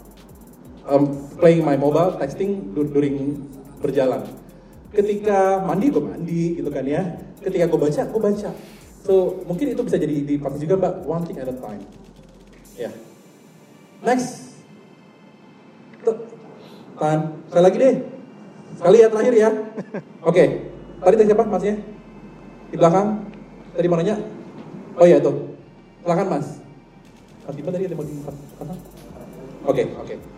um, 0.86 1.08
playing 1.40 1.64
my 1.64 1.80
mobile, 1.80 2.20
texting 2.20 2.76
during 2.76 3.48
berjalan. 3.80 4.28
Ketika 4.90 5.62
mandi 5.62 5.86
gue 5.90 6.02
mandi 6.02 6.42
gitu 6.58 6.70
kan 6.70 6.82
ya. 6.82 7.02
Ketika 7.38 7.70
gue 7.70 7.78
baca, 7.78 8.02
gue 8.04 8.20
baca. 8.20 8.50
So 9.06 9.42
mungkin 9.46 9.72
itu 9.72 9.82
bisa 9.86 9.96
jadi 9.96 10.14
dipakai 10.26 10.58
juga 10.60 10.74
mbak, 10.76 10.94
one 11.06 11.24
thing 11.24 11.38
at 11.38 11.48
a 11.48 11.56
time. 11.56 11.82
Ya. 12.74 12.90
Yeah. 12.90 12.92
Next. 14.02 14.58
Tahan. 17.00 17.20
Sekali 17.48 17.62
lagi 17.64 17.76
deh. 17.80 17.94
Sekali 18.76 18.96
ya 19.00 19.08
terakhir 19.08 19.34
ya. 19.34 19.50
Oke. 19.50 20.34
Okay. 20.34 20.46
Tadi 21.00 21.14
tadi 21.16 21.28
siapa 21.32 21.44
masnya? 21.48 21.74
Di 22.68 22.76
belakang. 22.76 23.08
Tadi 23.72 23.86
mananya? 23.88 24.16
Oh 25.00 25.06
iya 25.08 25.16
itu. 25.16 25.32
Silakan 26.04 26.26
mas. 26.28 26.46
Mas 27.48 27.54
Bima 27.56 27.70
tadi 27.72 27.88
ada 27.88 27.96
mau 27.96 28.04
di 28.04 28.14
Oke, 28.20 28.36
okay, 29.64 29.84
oke. 29.96 30.06
Okay. 30.08 30.29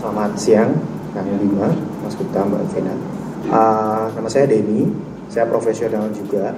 Selamat 0.00 0.32
siang, 0.32 0.72
Kang 1.12 1.28
Bima, 1.28 1.68
Mas 2.00 2.16
Gupta, 2.16 2.40
Mbak 2.40 2.72
Vena. 2.72 2.96
Uh, 3.52 4.08
nama 4.16 4.32
saya 4.32 4.48
Denny, 4.48 4.88
saya 5.28 5.44
profesional 5.44 6.08
juga. 6.16 6.56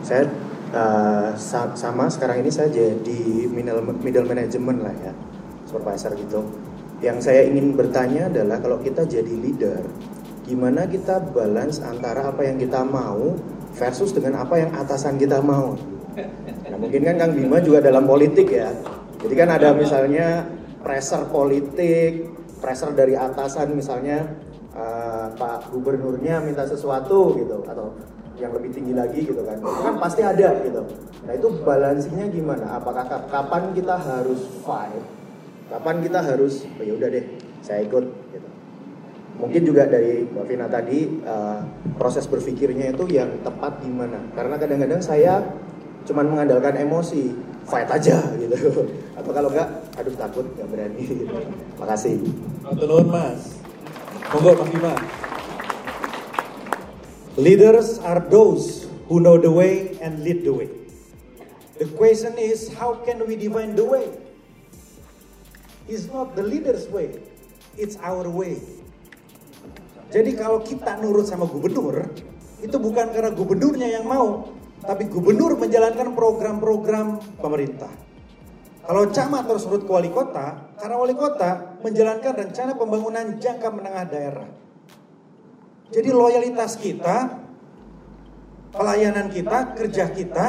Saya 0.00 0.32
uh, 0.72 1.36
sama 1.76 2.08
sekarang 2.08 2.40
ini 2.40 2.48
saya 2.48 2.72
jadi 2.72 3.52
middle, 3.52 3.84
middle 4.00 4.24
management 4.24 4.80
lah 4.80 4.96
ya 4.96 5.12
supervisor 5.68 6.16
gitu. 6.16 6.40
Yang 7.04 7.28
saya 7.28 7.44
ingin 7.52 7.76
bertanya 7.76 8.32
adalah 8.32 8.64
kalau 8.64 8.80
kita 8.80 9.04
jadi 9.04 9.28
leader 9.28 9.84
gimana 10.48 10.88
kita 10.88 11.20
balance 11.36 11.84
antara 11.84 12.32
apa 12.32 12.48
yang 12.48 12.56
kita 12.56 12.80
mau 12.80 13.36
versus 13.76 14.16
dengan 14.16 14.40
apa 14.40 14.56
yang 14.56 14.72
atasan 14.72 15.20
kita 15.20 15.44
mau? 15.44 15.76
Nah 16.64 16.76
mungkin 16.80 17.12
kan 17.12 17.20
Kang 17.20 17.36
Bima 17.36 17.60
juga 17.60 17.84
dalam 17.84 18.08
politik 18.08 18.48
ya. 18.48 18.72
Jadi 19.20 19.34
kan 19.36 19.52
ada 19.52 19.76
misalnya 19.76 20.48
pressure 20.80 21.28
politik 21.28 22.37
pressure 22.58 22.92
dari 22.92 23.14
atasan 23.14 23.74
misalnya 23.74 24.26
uh, 24.74 25.32
Pak 25.34 25.70
Gubernurnya 25.72 26.42
minta 26.42 26.66
sesuatu 26.66 27.38
gitu 27.38 27.62
atau 27.66 27.94
yang 28.38 28.54
lebih 28.54 28.70
tinggi 28.70 28.94
lagi 28.94 29.26
gitu 29.26 29.42
kan. 29.42 29.58
Kan 29.58 29.94
pasti 29.98 30.22
ada 30.22 30.62
gitu. 30.62 30.82
Nah 31.26 31.32
itu 31.34 31.48
balansinya 31.66 32.26
gimana? 32.30 32.78
Apakah 32.78 33.04
kapan 33.26 33.74
kita 33.74 33.98
harus 33.98 34.46
fight? 34.62 35.02
Kapan 35.68 36.00
kita 36.00 36.22
harus 36.22 36.64
oh, 36.64 36.84
ya 36.86 36.94
udah 36.94 37.08
deh 37.10 37.24
saya 37.60 37.84
ikut 37.84 38.04
gitu. 38.32 38.48
Mungkin 39.38 39.62
juga 39.62 39.86
dari 39.86 40.26
Mbak 40.26 40.44
Vina 40.50 40.66
tadi 40.66 41.22
uh, 41.22 41.62
proses 41.94 42.26
berpikirnya 42.26 42.90
itu 42.94 43.06
yang 43.06 43.30
tepat 43.46 43.78
gimana 43.86 44.18
karena 44.34 44.58
kadang-kadang 44.58 44.98
saya 44.98 45.46
cuman 46.08 46.26
mengandalkan 46.26 46.74
emosi, 46.78 47.36
fight 47.68 47.90
aja 47.90 48.18
gitu. 48.40 48.56
Atau 49.18 49.30
kalau 49.30 49.52
enggak, 49.52 49.68
aduh 49.98 50.14
takut 50.14 50.46
nggak 50.54 50.68
berani. 50.70 51.04
Makasih. 51.82 52.22
Matur 52.62 53.02
Mas. 53.04 53.58
Monggo 54.30 54.52
Mas 54.62 54.68
Bima. 54.70 54.94
Leaders 57.38 57.98
are 58.02 58.18
those 58.18 58.90
who 59.06 59.22
know 59.22 59.38
the 59.38 59.50
way 59.50 59.94
and 60.02 60.22
lead 60.26 60.42
the 60.42 60.50
way. 60.50 60.66
The 61.78 61.86
question 61.94 62.34
is, 62.34 62.74
how 62.74 62.98
can 63.06 63.22
we 63.22 63.38
define 63.38 63.78
the 63.78 63.86
way? 63.86 64.10
It's 65.86 66.10
not 66.10 66.34
the 66.34 66.42
leader's 66.42 66.90
way, 66.90 67.16
it's 67.78 67.94
our 68.02 68.26
way. 68.26 68.58
Jadi 70.10 70.34
kalau 70.34 70.66
kita 70.66 70.98
nurut 70.98 71.30
sama 71.30 71.46
gubernur, 71.46 72.10
itu 72.58 72.76
bukan 72.76 73.14
karena 73.14 73.30
gubernurnya 73.30 73.88
yang 74.00 74.04
mau, 74.04 74.50
tapi 74.82 75.06
gubernur 75.06 75.54
menjalankan 75.54 76.18
program-program 76.18 77.22
pemerintah. 77.38 78.07
Kalau 78.88 79.04
camat 79.12 79.44
terus 79.44 79.68
nurut 79.68 79.84
ke 79.84 79.92
wali 79.92 80.08
kota, 80.08 80.72
karena 80.80 80.96
wali 80.96 81.12
kota 81.12 81.76
menjalankan 81.84 82.32
rencana 82.40 82.72
pembangunan 82.72 83.36
jangka 83.36 83.68
menengah 83.68 84.04
daerah. 84.08 84.48
Jadi 85.92 86.08
loyalitas 86.08 86.80
kita, 86.80 87.36
pelayanan 88.72 89.28
kita, 89.28 89.76
kerja 89.76 90.08
kita 90.08 90.46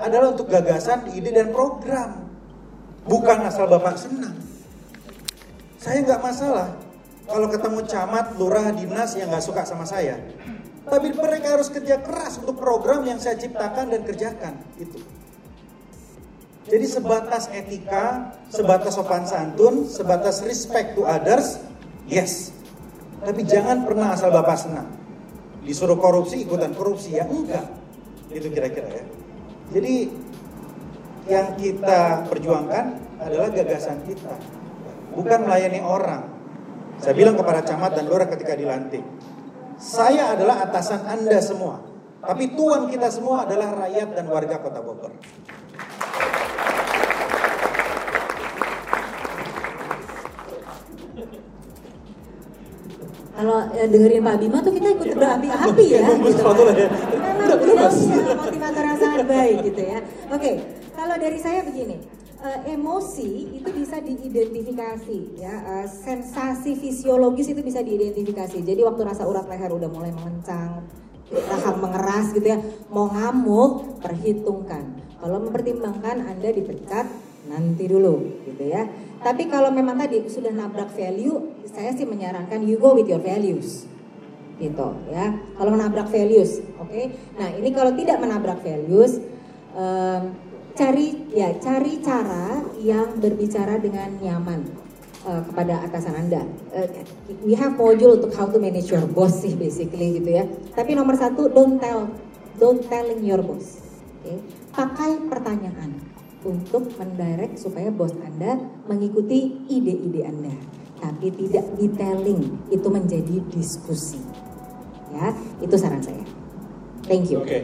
adalah 0.00 0.32
untuk 0.32 0.48
gagasan, 0.48 1.12
ide 1.12 1.28
dan 1.28 1.52
program. 1.52 2.24
Bukan 3.04 3.44
asal 3.44 3.68
Bapak 3.68 4.00
senang. 4.00 4.32
Saya 5.76 6.00
nggak 6.08 6.24
masalah 6.24 6.72
kalau 7.28 7.52
ketemu 7.52 7.84
camat, 7.84 8.32
lurah, 8.40 8.72
dinas 8.72 9.12
yang 9.12 9.28
nggak 9.28 9.44
suka 9.44 9.68
sama 9.68 9.84
saya. 9.84 10.16
Tapi 10.88 11.12
mereka 11.12 11.60
harus 11.60 11.68
kerja 11.68 12.00
keras 12.00 12.40
untuk 12.40 12.56
program 12.56 13.04
yang 13.04 13.20
saya 13.20 13.36
ciptakan 13.36 13.92
dan 13.92 14.00
kerjakan. 14.08 14.56
Itu. 14.80 15.23
Jadi 16.64 16.86
sebatas 16.88 17.52
etika, 17.52 18.32
sebatas 18.48 18.96
sopan 18.96 19.28
santun, 19.28 19.84
sebatas 19.84 20.40
respect 20.48 20.96
to 20.96 21.04
others, 21.04 21.60
yes. 22.08 22.56
Tapi 23.20 23.44
jangan 23.44 23.84
pernah 23.84 24.16
asal 24.16 24.32
Bapak 24.32 24.56
senang. 24.56 24.88
Disuruh 25.64 25.96
korupsi, 25.96 26.44
ikutan 26.44 26.72
korupsi. 26.76 27.16
Ya 27.16 27.24
enggak. 27.24 27.68
Itu 28.32 28.48
kira-kira 28.52 28.88
ya. 28.88 29.04
Jadi 29.72 30.12
yang 31.28 31.56
kita 31.56 32.28
perjuangkan 32.28 32.84
adalah 33.20 33.48
gagasan 33.48 34.04
kita. 34.04 34.36
Bukan 35.16 35.48
melayani 35.48 35.80
orang. 35.80 36.28
Saya 37.00 37.16
bilang 37.16 37.36
kepada 37.36 37.64
camat 37.64 37.96
dan 37.96 38.08
lurah 38.08 38.28
ketika 38.28 38.56
dilantik. 38.56 39.04
Saya 39.80 40.36
adalah 40.36 40.64
atasan 40.68 41.04
Anda 41.08 41.40
semua. 41.40 41.80
Tapi 42.24 42.56
tuan 42.56 42.88
kita 42.88 43.12
semua 43.12 43.44
adalah 43.44 43.84
rakyat 43.84 44.16
dan 44.16 44.24
warga 44.32 44.56
kota 44.60 44.80
Bogor. 44.80 45.12
Kalau 53.34 53.58
ya, 53.74 53.84
dengerin 53.90 54.22
Pak 54.22 54.36
Bima 54.38 54.58
tuh 54.62 54.72
kita 54.72 54.88
ikut 54.94 55.08
berapi-api 55.18 55.86
ya. 55.90 56.02
gitu. 56.22 56.42
ya. 56.78 56.88
Memang 57.18 57.58
beliau 57.58 57.90
punya 57.90 58.34
motivator 58.38 58.82
yang 58.86 58.98
sangat 59.02 59.24
baik 59.26 59.56
gitu 59.66 59.82
ya. 59.82 59.98
Oke, 60.30 60.50
kalau 60.94 61.16
dari 61.18 61.38
saya 61.42 61.60
begini, 61.66 61.98
uh, 62.38 62.58
emosi 62.70 63.58
itu 63.58 63.68
bisa 63.74 63.96
diidentifikasi 63.98 65.18
ya, 65.40 65.54
uh, 65.66 65.86
sensasi 65.90 66.78
fisiologis 66.78 67.50
itu 67.50 67.60
bisa 67.64 67.82
diidentifikasi. 67.82 68.62
Jadi 68.62 68.80
waktu 68.86 69.02
rasa 69.02 69.26
urat 69.26 69.50
leher 69.50 69.70
udah 69.74 69.90
mulai 69.90 70.14
mengencang, 70.14 70.86
rahang 71.32 71.78
mengeras 71.82 72.30
gitu 72.36 72.46
ya, 72.46 72.58
mau 72.92 73.10
ngamuk, 73.10 73.98
perhitungkan. 73.98 74.94
Kalau 75.18 75.40
mempertimbangkan 75.40 76.22
Anda 76.22 76.52
dipecat, 76.52 77.06
nanti 77.48 77.84
dulu 77.88 78.44
gitu 78.44 78.62
ya. 78.62 78.86
Tapi 79.24 79.48
kalau 79.48 79.72
memang 79.72 79.96
tadi 79.96 80.20
sudah 80.28 80.52
nabrak 80.52 80.92
value, 80.92 81.64
saya 81.64 81.96
sih 81.96 82.04
menyarankan 82.04 82.60
you 82.68 82.76
go 82.76 82.92
with 82.92 83.08
your 83.08 83.24
values 83.24 83.88
gitu 84.60 84.88
ya. 85.10 85.34
Kalau 85.56 85.70
menabrak 85.74 86.12
values, 86.12 86.60
oke. 86.78 86.92
Okay? 86.92 87.10
Nah 87.40 87.48
ini 87.56 87.72
kalau 87.72 87.96
tidak 87.96 88.20
menabrak 88.20 88.60
values, 88.60 89.18
um, 89.72 90.36
cari 90.76 91.16
ya 91.32 91.56
cari 91.58 92.04
cara 92.04 92.62
yang 92.78 93.18
berbicara 93.18 93.80
dengan 93.80 94.14
nyaman 94.20 94.60
uh, 95.26 95.42
kepada 95.50 95.82
atasan 95.88 96.14
anda. 96.14 96.42
Uh, 96.70 96.86
we 97.42 97.56
have 97.56 97.74
module 97.74 98.20
untuk 98.20 98.30
how 98.36 98.46
to 98.46 98.60
manage 98.60 98.92
your 98.92 99.08
boss 99.10 99.42
sih 99.42 99.56
basically 99.58 100.22
gitu 100.22 100.30
ya. 100.36 100.44
Tapi 100.76 100.94
nomor 100.94 101.18
satu 101.18 101.50
don't 101.50 101.80
tell, 101.82 102.12
don't 102.60 102.84
telling 102.86 103.24
your 103.26 103.42
boss. 103.42 103.82
Okay? 104.22 104.38
Pakai 104.70 105.18
pertanyaan 105.26 106.13
untuk 106.44 106.92
mendirect 107.00 107.58
supaya 107.58 107.88
bos 107.88 108.12
Anda 108.20 108.60
mengikuti 108.86 109.64
ide-ide 109.66 110.28
Anda. 110.28 110.54
Tapi 111.00 111.28
tidak 111.36 111.66
detailing, 111.76 112.72
itu 112.72 112.88
menjadi 112.88 113.36
diskusi. 113.52 114.20
Ya, 115.12 115.32
itu 115.60 115.74
saran 115.76 116.00
saya. 116.00 116.24
Thank 117.04 117.28
you. 117.32 117.44
Oke. 117.44 117.48
Okay. 117.48 117.62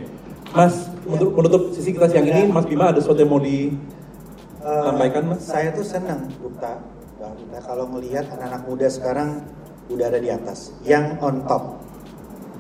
Mas, 0.51 0.91
untuk 1.07 1.31
menutup 1.39 1.71
sisi 1.71 1.95
kita 1.95 2.11
siang 2.11 2.27
ini, 2.27 2.51
Mas 2.51 2.67
Bima 2.67 2.91
ada 2.91 2.99
sesuatu 2.99 3.23
yang 3.23 3.31
mau 3.31 3.39
disampaikan, 3.39 5.31
Mas? 5.31 5.47
Saya 5.47 5.71
tuh 5.71 5.87
senang, 5.87 6.27
Bukta, 6.43 6.83
Bang 7.23 7.39
kalau 7.63 7.87
melihat 7.87 8.27
anak-anak 8.35 8.67
muda 8.67 8.91
sekarang 8.91 9.47
udah 9.87 10.11
ada 10.11 10.19
di 10.19 10.27
atas, 10.27 10.75
yang 10.83 11.17
on 11.23 11.47
top. 11.47 11.79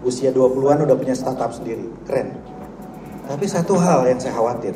Usia 0.06 0.32
20-an 0.32 0.86
udah 0.86 0.96
punya 0.96 1.12
startup 1.12 1.52
sendiri, 1.52 1.84
keren. 2.08 2.32
Tapi 3.26 3.44
satu 3.44 3.76
hal 3.76 4.06
yang 4.06 4.16
saya 4.22 4.38
khawatir, 4.38 4.74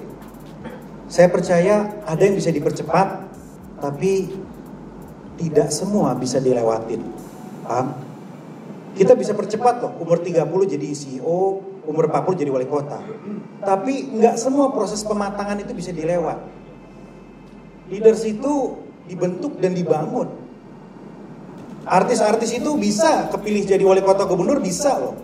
saya 1.14 1.30
percaya 1.30 2.02
ada 2.10 2.18
yang 2.26 2.34
bisa 2.34 2.50
dipercepat, 2.50 3.30
tapi 3.78 4.34
tidak 5.38 5.70
semua 5.70 6.10
bisa 6.18 6.42
dilewatin. 6.42 7.06
Paham? 7.62 7.94
Kita 8.98 9.14
bisa 9.14 9.30
percepat 9.30 9.78
loh, 9.78 9.94
umur 10.02 10.18
30 10.18 10.42
jadi 10.66 10.90
CEO, 10.90 11.62
umur 11.86 12.10
40 12.10 12.34
jadi 12.34 12.50
wali 12.50 12.66
kota. 12.66 12.98
Tapi 13.62 14.10
nggak 14.10 14.34
semua 14.42 14.74
proses 14.74 15.06
pematangan 15.06 15.62
itu 15.62 15.70
bisa 15.70 15.94
dilewat. 15.94 16.42
Leaders 17.94 18.26
itu 18.26 18.74
dibentuk 19.06 19.62
dan 19.62 19.70
dibangun. 19.70 20.34
Artis-artis 21.86 22.58
itu 22.58 22.74
bisa 22.74 23.30
kepilih 23.30 23.62
jadi 23.62 23.86
wali 23.86 24.02
kota 24.02 24.26
gubernur 24.26 24.58
bisa 24.58 24.98
loh. 24.98 25.14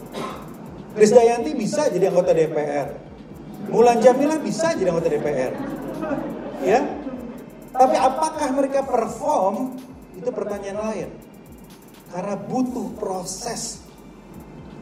Krisdayanti 0.95 1.51
bisa 1.59 1.91
jadi 1.91 2.15
anggota 2.15 2.31
DPR. 2.31 3.11
Mulan 3.75 3.99
Jamila 3.99 4.39
bisa 4.39 4.71
jadi 4.79 4.95
anggota 4.95 5.11
DPR. 5.11 5.80
Ya. 6.61 6.81
Tapi 7.71 7.97
apakah 7.97 8.49
mereka 8.53 8.85
perform? 8.85 9.79
Itu 10.19 10.29
pertanyaan 10.35 10.79
lain. 10.91 11.09
Karena 12.11 12.35
butuh 12.37 12.91
proses 12.99 13.87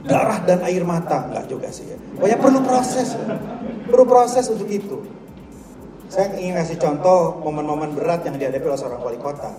darah 0.06 0.40
dan 0.46 0.62
air 0.64 0.82
mata 0.86 1.26
enggak 1.28 1.46
juga 1.50 1.68
sih 1.68 1.90
ya. 1.90 1.98
Banyak 2.18 2.38
perlu 2.40 2.60
proses. 2.64 3.14
Perlu 3.86 4.04
proses 4.08 4.46
untuk 4.48 4.66
itu. 4.70 5.04
Saya 6.08 6.32
ingin 6.40 6.56
kasih 6.56 6.80
contoh 6.80 7.36
momen-momen 7.44 7.92
berat 7.92 8.24
yang 8.24 8.40
dihadapi 8.40 8.64
oleh 8.64 8.80
seorang 8.80 9.00
wali 9.04 9.20
kota. 9.20 9.52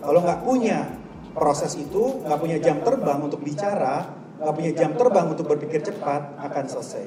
Kalau 0.00 0.24
nggak 0.24 0.40
punya 0.40 0.88
proses 1.36 1.76
itu, 1.76 2.24
nggak 2.24 2.38
punya 2.40 2.56
jam 2.64 2.80
terbang 2.80 3.20
untuk 3.20 3.44
bicara, 3.44 4.08
nggak 4.40 4.54
punya 4.56 4.72
jam 4.72 4.96
terbang 4.96 5.26
untuk 5.28 5.46
berpikir 5.52 5.84
cepat, 5.84 6.40
akan 6.40 6.64
selesai. 6.64 7.06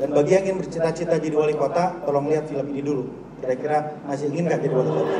Dan 0.00 0.16
bagi 0.16 0.40
yang 0.40 0.44
ingin 0.48 0.58
bercita-cita 0.64 1.20
jadi 1.20 1.36
wali 1.36 1.52
kota, 1.52 2.00
tolong 2.08 2.32
lihat 2.32 2.48
film 2.48 2.64
ini 2.72 2.80
dulu. 2.80 3.27
Kira-kira 3.38 3.78
masih 4.02 4.34
ingin 4.34 4.50
nggak 4.50 4.60
jadi 4.66 4.74
wali 4.74 4.90
kota? 4.90 5.12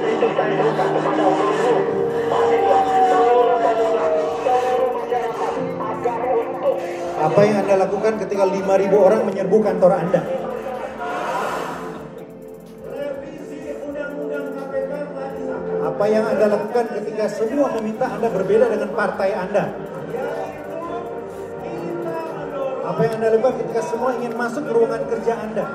Apa 7.18 7.40
yang 7.46 7.56
Anda 7.62 7.74
lakukan 7.86 8.12
ketika 8.22 8.44
5.000 8.46 8.94
orang 8.94 9.20
menyerbu 9.26 9.56
kantor 9.62 9.92
Anda? 10.02 10.22
Apa 15.78 16.04
yang 16.10 16.24
Anda 16.30 16.46
lakukan 16.58 16.84
ketika 16.94 17.24
semua 17.30 17.74
meminta 17.78 18.06
Anda 18.06 18.28
berbeda 18.30 18.66
dengan 18.70 18.90
partai 18.98 19.30
Anda? 19.34 19.64
Apa 22.82 23.00
yang 23.02 23.14
Anda 23.18 23.28
lakukan 23.38 23.54
ketika 23.62 23.82
semua 23.82 24.10
ingin 24.18 24.34
masuk 24.34 24.62
ke 24.66 24.72
ruangan 24.74 25.02
kerja 25.06 25.34
Anda? 25.38 25.66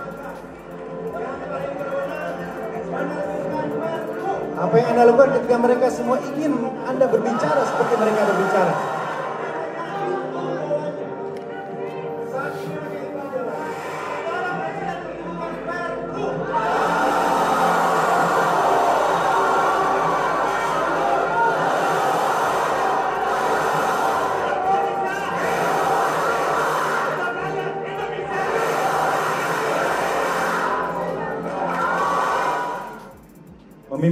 Apa 4.63 4.79
yang 4.79 4.95
Anda 4.95 5.11
lakukan 5.11 5.35
ketika 5.35 5.59
mereka 5.59 5.85
semua 5.91 6.15
ingin 6.23 6.55
Anda 6.87 7.03
berbicara 7.11 7.67
seperti 7.67 7.99
mereka 7.99 8.21
berbicara? 8.31 9.02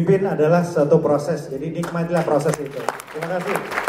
Memimpin 0.02 0.26
adalah 0.26 0.66
suatu 0.66 0.97
proses, 0.97 1.45
jadi 1.45 1.78
nikmatilah 1.78 2.26
proses 2.26 2.58
itu. 2.58 2.82
Terima 3.14 3.38
kasih. 3.38 3.80